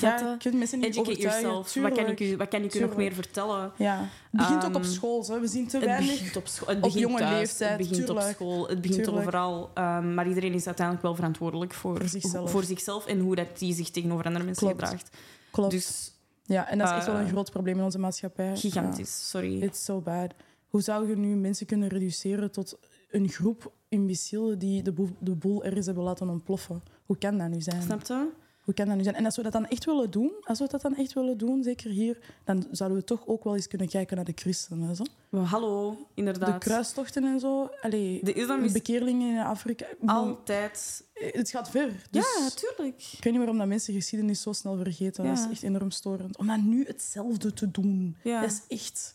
Ja, 0.00 0.18
je 0.18 0.36
kunt 0.38 0.58
mensen 0.58 0.78
niet 0.78 0.88
Educate 0.96 1.20
yourself. 1.20 1.74
Wat 1.74 1.92
kan 1.92 2.06
ik 2.06 2.20
u, 2.20 2.36
wat 2.36 2.48
kan 2.48 2.62
ik 2.62 2.74
u 2.74 2.80
nog 2.80 2.96
meer 2.96 3.12
vertellen? 3.12 3.72
Ja. 3.76 3.98
Het 3.98 4.08
begint 4.30 4.64
ook 4.64 4.74
op 4.74 4.82
Ehm, 4.82 4.90
school, 4.90 5.24
hè. 5.26 5.40
We 5.40 5.46
zien 5.46 5.66
te 5.68 5.76
Het 5.76 5.84
weinig... 5.86 6.10
begint 6.10 6.36
op 6.36 6.46
school. 6.46 6.68
Het 6.68 6.76
op 6.76 6.82
begint 6.82 7.00
jonge 7.02 7.18
thuis, 7.18 7.38
leeftijd, 7.38 7.78
Het 7.78 7.88
begint 7.88 8.08
op 8.10 8.20
school. 8.20 8.68
Het 8.68 8.80
begint 8.80 9.02
Tuurlijk. 9.04 9.26
overal. 9.26 9.70
Ehm, 9.74 10.14
maar 10.14 10.28
iedereen 10.28 10.52
is 10.52 10.66
uiteindelijk 10.66 11.06
wel 11.06 11.14
verantwoordelijk 11.14 11.74
voor, 11.74 11.96
Voor 11.96 12.08
zichzelf. 12.08 12.50
voor 12.50 12.64
zichzelf 12.64 13.06
en 13.06 13.18
hoe 13.20 13.34
dat 13.34 13.58
die 13.58 13.74
zich 13.74 13.90
tegenover 13.90 14.24
andere 14.24 14.44
mensen 14.44 14.66
Klopt. 14.66 14.82
gedraagt. 14.82 15.16
Klopt. 15.50 15.70
Dus 15.70 16.12
ja, 16.44 16.68
en 16.68 16.78
dat 16.78 16.88
is 16.88 16.94
echt 16.94 17.06
wel 17.06 17.14
een 17.14 17.24
eh, 17.24 17.30
groot 17.32 17.50
probleem 17.50 17.78
in 17.78 17.84
onze 17.84 17.98
maatschappij. 17.98 18.56
gigantisch, 18.56 19.28
sorry. 19.30 19.62
It's 19.62 19.84
so 19.84 20.00
bad. 20.00 20.34
Hoe 20.68 20.80
zou 20.82 21.08
je 21.08 21.16
nu 21.16 21.34
mensen 21.36 21.66
kunnen 21.66 21.88
reduceren 21.88 22.50
tot 22.50 22.78
een 23.10 23.28
groep 23.28 23.72
imbecielen 23.88 24.58
die 24.58 24.82
de 24.82 24.92
boel, 24.92 25.08
de 25.18 25.34
boel 25.34 25.64
ergens 25.64 25.86
hebben 25.86 26.04
laten 26.04 26.28
ontploffen? 26.28 26.82
Hoe 27.06 27.18
kan 27.18 27.38
dat 27.38 27.48
nu 27.48 27.60
zijn? 27.60 27.82
Snap 27.82 28.06
je? 28.06 28.28
Hoe 28.64 28.74
kan 28.74 28.86
dat 28.86 28.96
nu 28.96 29.02
zijn? 29.02 29.14
En 29.14 29.24
als 29.24 29.36
we 29.36 29.42
dat 29.42 29.52
dan 29.52 29.66
echt 29.66 29.84
willen 29.84 30.10
doen, 30.10 30.32
als 30.40 30.58
we 30.58 30.66
dat 30.68 30.80
dan 30.80 30.96
echt 30.96 31.12
willen 31.12 31.38
doen, 31.38 31.62
zeker 31.62 31.90
hier, 31.90 32.18
dan 32.44 32.66
zouden 32.70 32.98
we 32.98 33.04
toch 33.04 33.26
ook 33.26 33.44
wel 33.44 33.54
eens 33.54 33.66
kunnen 33.68 33.88
kijken 33.88 34.16
naar 34.16 34.24
de 34.24 34.32
christenen. 34.34 34.96
Zo. 34.96 35.04
Hallo, 35.30 35.90
De 35.90 36.04
inderdaad. 36.14 36.58
kruistochten 36.58 37.24
en 37.24 37.40
zo. 37.40 37.70
Allee, 37.82 38.20
De 38.24 38.32
de 38.32 38.70
bekeerlingen 38.72 39.34
in 39.36 39.42
Afrika. 39.42 39.86
Altijd... 40.06 41.04
Het 41.14 41.50
gaat 41.50 41.70
ver. 41.70 41.92
Dus 42.10 42.26
Ja, 42.38 42.48
tuurlijk. 42.50 43.02
ik 43.02 43.24
weet 43.24 43.24
niet 43.32 43.36
waarom 43.36 43.58
dat 43.58 43.66
mensen 43.66 43.94
geschiedenis 43.94 44.42
zo 44.42 44.52
snel 44.52 44.76
vergeten. 44.76 45.24
Dat 45.24 45.36
Ja. 45.38 45.44
is 45.44 45.50
echt 45.50 45.62
enorm 45.62 45.90
storend. 45.90 46.36
Om 46.36 46.46
dan 46.46 46.68
nu 46.68 46.84
hetzelfde 46.86 47.52
te 47.52 47.70
doen, 47.70 48.16
Ja. 48.22 48.40
dat 48.40 48.50
is 48.50 48.60
echt... 48.68 49.14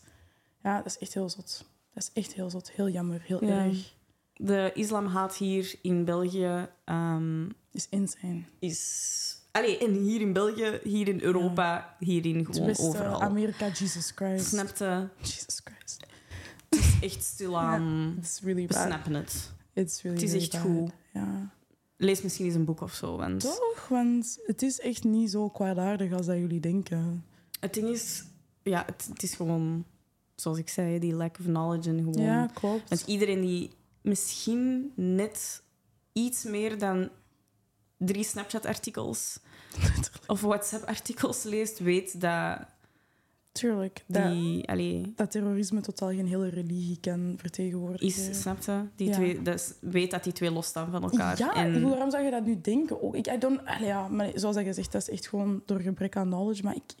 Ja, 0.62 0.76
dat 0.76 0.86
is 0.86 0.98
echt 0.98 1.14
heel 1.14 1.28
zot. 1.28 1.64
Dat 1.94 2.02
is 2.02 2.10
echt 2.22 2.32
heel 2.32 2.50
zot. 2.50 2.70
Heel 2.70 2.88
jammer. 2.88 3.22
Heel 3.24 3.44
Ja. 3.44 3.64
erg. 3.64 3.94
De 4.34 4.70
islamhaat 4.74 5.36
hier 5.36 5.74
in 5.82 6.04
België 6.04 6.68
ehm, 6.84 7.48
is 7.72 7.86
insane. 7.90 8.42
is... 8.58 9.38
Allee, 9.52 9.78
en 9.78 9.92
hier 9.94 10.20
in 10.20 10.32
België, 10.32 10.78
hier 10.82 11.08
in 11.08 11.20
Europa, 11.20 11.96
hierin 11.98 12.44
gewoon 12.44 12.66
Westen, 12.66 12.86
overal. 12.88 13.22
Amerika, 13.22 13.68
Jesus 13.68 14.10
Christ. 14.14 14.46
Snapte? 14.46 15.08
Jesus 15.20 15.60
Christ. 15.64 16.06
Het 16.68 16.78
is 16.80 16.98
echt 17.00 17.24
stilaan. 17.24 18.14
It's 18.18 18.40
really 18.40 18.66
We 18.66 18.74
bad. 18.74 18.86
snappen 18.86 19.14
het. 19.14 19.52
It's 19.72 20.02
really, 20.02 20.20
Het 20.20 20.28
is 20.28 20.32
really 20.32 20.50
echt 20.52 20.62
bad. 20.64 20.72
goed. 20.76 20.92
Ja. 21.12 21.50
Lees 21.96 22.22
misschien 22.22 22.44
eens 22.46 22.54
een 22.54 22.64
boek 22.64 22.80
of 22.80 22.94
zo. 22.94 23.16
Want 23.16 23.40
Toch? 23.40 23.86
Want 23.88 24.38
het 24.46 24.62
is 24.62 24.80
echt 24.80 25.04
niet 25.04 25.30
zo 25.30 25.48
kwaadaardig 25.48 26.12
als 26.12 26.26
dat 26.26 26.36
jullie 26.36 26.60
denken. 26.60 27.24
het 27.60 27.74
ding 27.74 27.88
is, 27.88 28.24
ja, 28.62 28.82
het, 28.86 29.06
het 29.12 29.22
is 29.22 29.34
gewoon, 29.34 29.84
zoals 30.34 30.58
ik 30.58 30.68
zei, 30.68 30.98
die 30.98 31.14
lack 31.14 31.36
of 31.38 31.44
knowledge 31.44 31.88
en 31.90 31.98
gewoon. 31.98 32.22
Ja, 32.22 32.46
klopt. 32.46 32.88
Want 32.88 33.02
iedereen 33.06 33.40
die 33.40 33.70
misschien 34.00 34.92
net 34.94 35.62
iets 36.12 36.44
meer 36.44 36.78
dan 36.78 37.08
drie 38.00 38.24
Snapchat-artikels 38.24 39.38
of 40.26 40.40
WhatsApp-artikels 40.40 41.42
leest, 41.42 41.78
weet 41.78 42.20
dat 42.20 42.58
Tuurlijk. 43.52 44.04
Dat, 44.06 44.32
die, 44.32 44.68
allee, 44.68 45.12
dat 45.16 45.30
terrorisme 45.30 45.80
totaal 45.80 46.08
geen 46.08 46.26
hele 46.26 46.48
religie 46.48 46.98
kan 47.00 47.34
vertegenwoordigen. 47.36 48.06
is, 48.06 48.40
snapte? 48.40 48.88
Die 48.96 49.08
Ja. 49.08 49.14
twee, 49.14 49.42
dus 49.42 49.72
weet 49.80 50.10
dat 50.10 50.24
die 50.24 50.32
twee 50.32 50.50
losstaan 50.50 50.90
van 50.90 51.02
elkaar. 51.02 51.38
Ja, 51.38 51.54
en, 51.54 51.82
waarom 51.82 52.10
zou 52.10 52.24
je 52.24 52.30
dat 52.30 52.44
nu 52.44 52.60
denken? 52.60 53.02
Ook, 53.02 53.14
ik, 53.14 53.26
I 53.26 53.38
don't, 53.38 53.64
allee, 53.64 53.86
ja, 53.86 54.08
maar 54.08 54.30
zoals 54.34 54.56
je 54.56 54.72
zegt, 54.72 54.92
dat 54.92 55.02
is 55.02 55.10
echt 55.10 55.28
gewoon 55.28 55.62
door 55.66 55.80
gebrek 55.80 56.16
aan 56.16 56.26
knowledge. 56.26 56.62
Maar 56.62 56.74
ik 56.74 56.94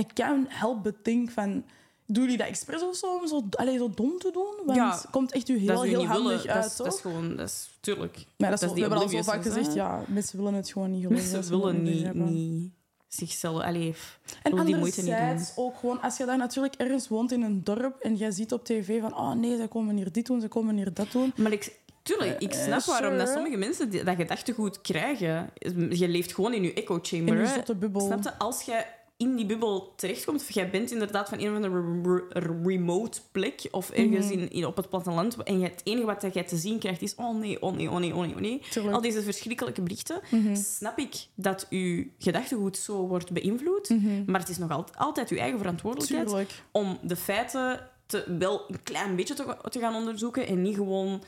I 0.00 0.06
can't 0.14 0.46
help 0.48 0.82
but 0.82 1.04
think 1.04 1.30
van... 1.30 1.64
Doen 2.06 2.22
jullie 2.22 2.38
dat 2.38 2.46
expres 2.46 2.82
of 2.82 2.96
zo? 2.96 3.14
Om 3.16 3.26
zo, 3.26 3.42
allee, 3.50 3.78
zo 3.78 3.90
dom 3.94 4.18
te 4.18 4.30
doen? 4.32 4.54
Want 4.66 4.78
Ja, 4.78 4.90
het 4.94 5.06
komt 5.10 5.32
echt 5.32 5.48
u 5.48 5.58
heel, 5.58 5.82
heel 5.82 6.04
handig 6.06 6.42
willen. 6.42 6.54
uit, 6.54 6.62
dat, 6.62 6.64
is, 6.70 6.76
toch? 6.76 6.86
dat 6.86 6.94
is 6.94 7.00
gewoon, 7.00 7.36
dat 7.36 7.48
is 7.48 7.68
tuurlijk. 7.80 8.24
Maar 8.36 8.50
dat 8.50 8.52
is, 8.52 8.60
dat 8.60 8.60
is 8.62 8.68
we 8.68 8.74
die 8.74 8.82
hebben 8.82 8.98
al 8.98 9.08
zo 9.08 9.22
vaak 9.22 9.42
gezegd, 9.42 9.74
ja, 9.74 10.02
mensen 10.08 10.38
willen 10.38 10.54
het 10.54 10.70
gewoon 10.70 10.90
niet 10.90 11.04
geloven. 11.06 11.30
Mensen 11.30 11.50
willen 11.58 11.82
niet 11.82 12.14
niet, 12.14 12.70
zichzelf... 13.08 13.62
Allee, 13.62 13.94
En 14.42 14.64
die 14.64 14.76
moeite 14.76 15.00
niet 15.00 15.10
doen. 15.10 15.18
anderzijds 15.18 15.52
ook 15.56 15.76
gewoon, 15.76 16.00
als 16.02 16.16
je 16.16 16.24
daar 16.24 16.36
natuurlijk 16.38 16.74
ergens 16.74 17.08
woont 17.08 17.32
in 17.32 17.42
een 17.42 17.64
dorp 17.64 18.00
en 18.00 18.14
jij 18.14 18.30
ziet 18.30 18.52
op 18.52 18.64
tv 18.64 19.00
van, 19.00 19.16
oh 19.16 19.32
nee, 19.32 19.56
ze 19.56 19.66
komen 19.68 19.96
hier 19.96 20.12
dit 20.12 20.26
doen, 20.26 20.40
ze 20.40 20.48
komen 20.48 20.76
hier 20.76 20.94
dat 20.94 21.12
doen. 21.12 21.32
Maar 21.36 21.52
ik, 21.52 21.78
tuurlijk, 22.02 22.40
ik 22.40 22.52
Eh, 22.54 22.62
snap 22.62 22.82
waarom 22.82 23.18
dat 23.18 23.28
sommige 23.28 23.56
mensen 23.56 23.90
die- 23.90 24.04
dat 24.04 24.16
gedachtegoed 24.16 24.80
krijgen. 24.80 25.50
Je 25.90 26.08
leeft 26.08 26.34
gewoon 26.34 26.52
in 26.54 26.62
je 26.62 26.72
echo 26.72 26.98
chamber. 27.02 27.38
In 27.40 27.62
je 27.66 27.74
bubbel. 27.74 28.00
Snap 28.00 28.22
je? 28.22 28.38
Als 28.38 28.62
jij 28.62 28.86
in 29.18 29.36
die 29.36 29.46
bubbel 29.46 29.92
terechtkomt, 29.96 30.40
of 30.40 30.50
jij 30.50 30.70
bent 30.70 30.90
inderdaad 30.92 31.28
van 31.28 31.38
een 31.40 31.48
of 31.50 31.54
andere 31.54 32.00
re- 32.02 32.40
re- 32.40 32.60
remote 32.64 33.20
plek, 33.32 33.68
of 33.70 33.90
ergens 33.90 34.24
Mhm. 34.26 34.38
in, 34.38 34.50
in, 34.50 34.66
op 34.66 34.76
het 34.76 34.88
platteland, 34.88 35.42
en 35.42 35.60
het 35.62 35.80
enige 35.84 36.06
wat 36.06 36.26
jij 36.34 36.44
te 36.44 36.56
zien 36.56 36.78
krijgt 36.78 37.02
is 37.02 37.14
oh 37.14 37.38
nee, 37.38 37.62
oh 37.62 37.72
nee, 37.76 37.90
oh 37.90 37.98
nee, 37.98 38.14
oh 38.14 38.20
nee, 38.20 38.34
oh 38.34 38.40
nee. 38.40 38.62
Al 38.92 39.00
deze 39.00 39.22
verschrikkelijke 39.22 39.82
berichten. 39.82 40.20
Mhm. 40.30 40.54
Snap 40.56 40.98
ik 40.98 41.26
dat 41.34 41.66
uw 41.70 42.04
gedachtegoed 42.18 42.76
zo 42.76 43.06
wordt 43.06 43.30
beïnvloed, 43.32 43.88
Mhm. 43.88 44.22
maar 44.26 44.40
het 44.40 44.48
is 44.48 44.58
nog 44.58 44.70
altijd, 44.70 44.98
altijd 44.98 45.30
uw 45.30 45.38
eigen 45.38 45.58
verantwoordelijkheid 45.58 46.26
Tuurlijk. 46.28 46.62
om 46.72 46.98
de 47.02 47.16
feiten 47.16 47.88
te, 48.06 48.36
wel 48.38 48.64
een 48.68 48.82
klein 48.82 49.16
beetje 49.16 49.34
te, 49.34 49.56
te 49.70 49.78
gaan 49.78 49.94
onderzoeken 49.94 50.46
en 50.46 50.62
niet 50.62 50.74
gewoon 50.74 51.22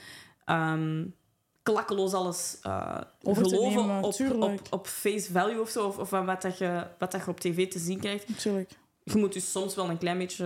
ehm, 0.44 1.04
klakkeloos 1.72 2.12
alles 2.12 2.58
te 2.60 3.06
geloven 3.22 3.86
nemen, 3.86 4.02
op, 4.02 4.14
op, 4.42 4.60
op 4.70 4.86
face 4.86 5.32
value 5.32 5.60
of 5.60 5.68
zo, 5.70 5.86
of, 5.86 5.98
of 5.98 6.08
van 6.08 6.26
wat, 6.26 6.42
dat 6.42 6.58
je, 6.58 6.86
wat 6.98 7.12
dat 7.12 7.24
je 7.24 7.30
op 7.30 7.40
tv 7.40 7.68
te 7.70 7.78
zien 7.78 7.98
krijgt. 8.00 8.40
Tuurlijk. 8.40 8.70
Je 9.02 9.18
moet 9.18 9.32
dus 9.32 9.50
soms 9.50 9.74
wel 9.74 9.90
een 9.90 9.98
klein 9.98 10.18
beetje 10.18 10.44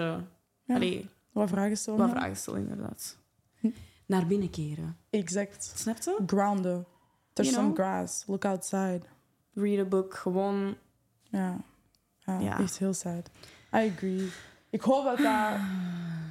Ja. 0.64 0.74
allee, 0.74 1.08
Wat 1.32 1.48
vragen 1.48 1.76
stellen? 1.76 1.98
wat 2.00 2.10
vragen 2.10 2.36
stellen, 2.36 2.60
inderdaad. 2.60 3.16
Hm. 3.60 3.70
Naar 4.06 4.26
binnen 4.26 4.50
keren. 4.50 4.96
Exact. 5.10 5.72
Snap 5.76 5.96
je? 6.02 6.16
Grounden. 6.26 6.86
You 7.32 7.48
some 7.48 7.62
know? 7.72 7.74
grass. 7.74 8.24
Look 8.26 8.44
outside. 8.44 9.00
Read 9.54 9.78
a 9.86 9.88
book, 9.88 10.14
gewoon... 10.14 10.76
Ja. 11.22 11.56
ja, 12.18 12.38
Ja. 12.40 12.58
echt 12.60 12.78
heel 12.78 12.94
sad. 12.94 13.30
I 13.74 13.92
agree. 13.94 14.28
Ik 14.72 14.80
hoop 14.80 15.04
dat 15.04 15.18
dat 15.18 15.58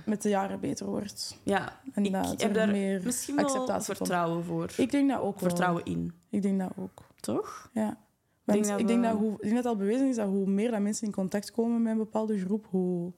met 0.06 0.22
de 0.22 0.30
jaren 0.30 0.60
beter 0.60 0.86
wordt. 0.86 1.38
Ja, 1.44 1.80
En 1.94 2.06
ik 2.06 2.12
dat 2.12 2.30
heb 2.30 2.42
er 2.42 2.54
daar 2.54 2.70
meer 2.70 3.02
misschien 3.04 3.36
wel 3.36 3.46
acceptatie 3.46 3.96
vertrouwen 3.96 4.44
voor. 4.44 4.70
Ik 4.78 4.92
denk 4.92 5.10
dat 5.10 5.20
ook 5.20 5.40
wel. 5.40 5.50
vertrouwen 5.50 5.86
in. 5.86 6.14
Ik 6.30 6.42
denk 6.42 6.60
dat 6.60 6.72
ook. 6.78 7.02
Toch? 7.20 7.70
Ja. 7.74 7.98
Want 8.44 8.58
denk 8.58 8.66
dat 8.66 8.80
ik, 8.80 8.88
denk 8.88 9.04
dat 9.04 9.18
hoe, 9.18 9.32
ik 9.32 9.42
denk 9.42 9.54
dat 9.56 9.64
het 9.64 9.74
al 9.74 9.76
bewezen 9.76 10.08
is 10.08 10.16
dat 10.16 10.28
hoe 10.28 10.46
meer 10.46 10.72
dat 10.72 10.80
mensen 10.80 11.08
in 11.08 11.14
contact 11.14 11.52
komen 11.52 11.82
met 11.82 11.92
een 11.92 11.98
bepaalde 11.98 12.40
groep, 12.40 12.68
hoe, 12.70 13.12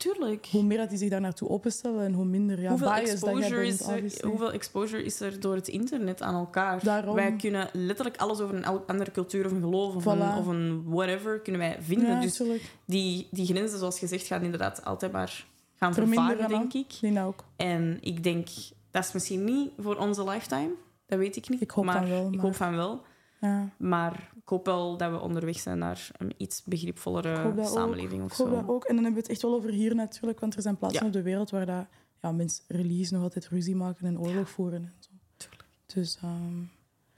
Tuurlijk. 0.00 0.46
hoe 0.50 0.62
meer 0.62 0.78
dat 0.78 0.88
die 0.88 0.98
zich 0.98 1.10
daar 1.10 1.20
naartoe 1.20 1.48
openstellen 1.48 2.04
en 2.04 2.12
hoe 2.12 2.24
minder 2.24 2.60
ja, 2.60 2.68
hoeveel, 2.68 2.92
bias 2.94 3.20
dat 3.20 3.20
jij 3.20 3.30
exposure 3.30 3.60
bent. 3.60 3.80
is 3.80 3.86
er, 3.86 3.92
obviously. 3.94 4.28
hoeveel 4.28 4.52
exposure 4.52 5.02
is 5.04 5.20
er 5.20 5.40
door 5.40 5.54
het 5.54 5.68
internet 5.68 6.22
aan 6.22 6.34
elkaar? 6.34 6.84
Daarom. 6.84 7.14
Wij 7.14 7.36
kunnen 7.36 7.68
letterlijk 7.72 8.16
alles 8.16 8.40
over 8.40 8.54
een 8.54 8.64
andere 8.86 9.10
cultuur 9.10 9.46
of 9.46 9.52
een 9.52 9.60
geloof 9.60 9.94
of, 9.94 10.02
Voilà. 10.02 10.06
een, 10.20 10.36
of 10.36 10.46
een 10.46 10.82
whatever 10.86 11.40
kunnen 11.40 11.60
wij 11.60 11.76
vinden. 11.80 12.08
Ja, 12.08 12.20
dus 12.20 12.36
tuurlijk. 12.36 12.62
die, 12.84 13.28
die 13.30 13.46
grenzen, 13.46 13.78
zoals 13.78 13.98
gezegd, 13.98 14.26
gaan 14.26 14.42
inderdaad 14.42 14.84
altijd 14.84 15.12
maar 15.12 15.46
gaan 15.74 15.94
vervagen, 15.94 16.48
denk 16.48 16.72
ik. 16.72 17.14
Dat 17.14 17.24
ook. 17.24 17.44
En 17.56 17.98
ik 18.00 18.22
denk, 18.22 18.48
dat 18.90 19.04
is 19.04 19.12
misschien 19.12 19.44
niet 19.44 19.70
voor 19.78 19.96
onze 19.96 20.24
lifetime. 20.24 20.70
Dat 21.06 21.18
weet 21.18 21.36
ik 21.36 21.48
niet. 21.48 21.60
Ik 21.60 21.70
hoop 21.70 21.84
maar 21.84 21.98
van 21.98 22.08
wel, 22.08 22.32
Ik 22.32 22.40
hoop 22.40 22.54
van 22.54 22.76
wel. 22.76 23.02
Ja. 23.40 23.68
Maar 23.76 24.30
hoop 24.50 24.66
wel 24.66 24.96
dat 24.96 25.10
we 25.10 25.20
onderweg 25.20 25.58
zijn 25.58 25.78
naar 25.78 26.10
een 26.18 26.32
iets 26.36 26.58
Ik 26.58 26.64
begripvollere 26.66 27.64
samenleving 27.64 28.20
ook. 28.22 28.26
of 28.26 28.32
Ik 28.32 28.38
hoop 28.38 28.48
zo. 28.48 28.54
dat 28.60 28.68
ook. 28.68 28.84
En 28.84 28.94
dan 28.94 29.04
hebben 29.04 29.12
we 29.22 29.28
het 29.28 29.30
echt 29.30 29.42
wel 29.42 29.54
over 29.54 29.70
hier 29.70 29.94
natuurlijk, 29.94 30.40
want 30.40 30.54
er 30.54 30.62
zijn 30.62 30.76
plaatsen 30.76 31.00
Ja. 31.00 31.06
op 31.06 31.12
de 31.12 31.22
wereld 31.22 31.50
waar 31.50 31.66
dat, 31.66 31.86
ja, 32.22 32.32
mensen 32.32 32.64
religies 32.68 33.10
nog 33.10 33.22
altijd 33.22 33.48
ruzie 33.48 33.76
maken 33.76 34.06
en 34.06 34.18
oorlog 34.20 34.50
voeren. 34.50 34.82
En 34.82 34.94
zo. 34.98 35.10
Tuurlijk. 35.36 35.64
Dus 35.86 36.16
ehm, 36.22 36.58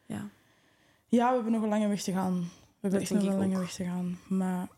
Ja. 0.06 0.28
ja, 1.06 1.28
we 1.28 1.34
hebben 1.34 1.52
nog 1.52 1.62
een 1.62 1.68
lange 1.68 1.88
weg 1.88 2.02
te 2.02 2.12
gaan. 2.12 2.38
We 2.40 2.48
hebben 2.80 3.00
Dat 3.00 3.00
echt 3.00 3.10
nog 3.10 3.22
een 3.22 3.32
ik 3.32 3.38
lange 3.38 3.58
weg 3.58 3.72
te 3.74 3.84
gaan. 3.84 4.18
Maar 4.28 4.68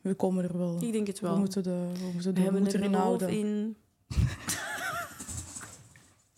we 0.00 0.14
komen 0.14 0.44
er 0.44 0.58
wel. 0.58 0.82
Ik 0.82 0.92
denk 0.92 1.06
het 1.06 1.20
wel. 1.20 1.32
We 1.32 1.38
moeten, 1.38 1.62
de, 1.62 1.70
we 1.98 2.10
moeten, 2.12 2.22
We 2.22 2.22
de, 2.22 2.32
we 2.32 2.40
hebben 2.40 2.54
er 2.54 2.60
moeten 2.62 2.80
erin 2.80 2.94
houden. 2.94 3.28
in. 3.28 3.76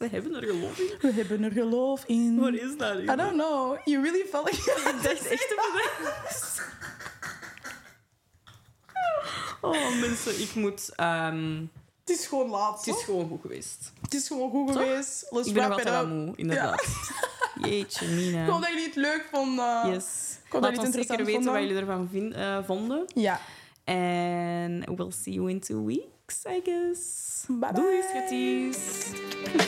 we 0.03 0.09
hebben 0.17 0.35
er 0.35 0.43
geloof 0.43 0.79
in. 0.79 0.91
We 1.01 1.13
hebben 1.13 1.43
er 1.45 1.51
geloof 1.53 2.05
in. 2.07 2.39
Wat 2.41 2.53
is 2.55 2.77
dat? 2.77 2.99
I 2.99 3.05
don't 3.07 3.33
know. 3.33 3.77
You 3.85 4.03
really 4.03 4.27
felt 4.31 4.45
like... 4.51 4.71
Ik 4.71 5.03
dacht 5.09 5.27
echt 5.27 5.55
dat 5.57 6.71
Oh, 9.61 10.01
mensen, 10.01 10.41
ik 10.41 10.55
moet... 10.55 10.93
ehm, 10.97 11.61
Het 12.05 12.11
is 12.19 12.27
gewoon 12.27 12.49
laat. 12.51 12.85
het 12.85 12.97
is 12.97 13.03
gewoon 13.05 13.29
goed 13.29 13.41
geweest. 13.41 13.93
Het 14.03 14.15
is 14.15 14.27
gewoon 14.27 14.51
goed 14.51 14.67
Toch? 14.73 14.77
geweest. 14.83 15.27
Let's 15.31 15.49
Ik 15.49 15.55
ben 15.55 15.69
nog 15.69 15.79
it 15.81 15.87
altijd 15.87 16.07
wel 16.07 16.15
moe, 16.17 16.37
inderdaad. 16.37 16.87
Jeetje, 17.65 18.07
Ik 18.07 18.11
Mina. 18.15 18.45
hoop 18.45 18.61
dat 18.61 18.69
jullie 18.71 18.85
het 18.87 18.95
leuk 18.97 19.29
vonden. 19.33 19.91
Yes. 19.91 20.39
hoop 20.49 20.63
dat 20.63 20.71
jullie 20.77 20.87
het 20.97 21.07
zeker 21.07 21.25
weten 21.25 21.45
wat 21.53 21.61
jullie 21.63 21.77
ervan 21.77 22.33
eh, 22.33 22.59
vonden. 22.67 23.05
Ja. 23.15 23.41
En 23.85 24.95
we'll 24.97 25.11
see 25.11 25.35
you 25.35 25.51
in 25.51 25.61
two 25.61 25.85
weeks, 25.85 26.05
I 26.47 26.61
guess. 26.65 27.45
Bye 27.49 27.73
bye. 27.73 27.73
Doei, 27.73 28.03
schatjes. 28.03 28.79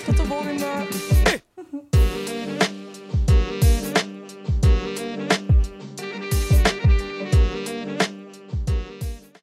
Tot 0.05 0.17
de 0.17 0.27
volgende. 0.27 0.67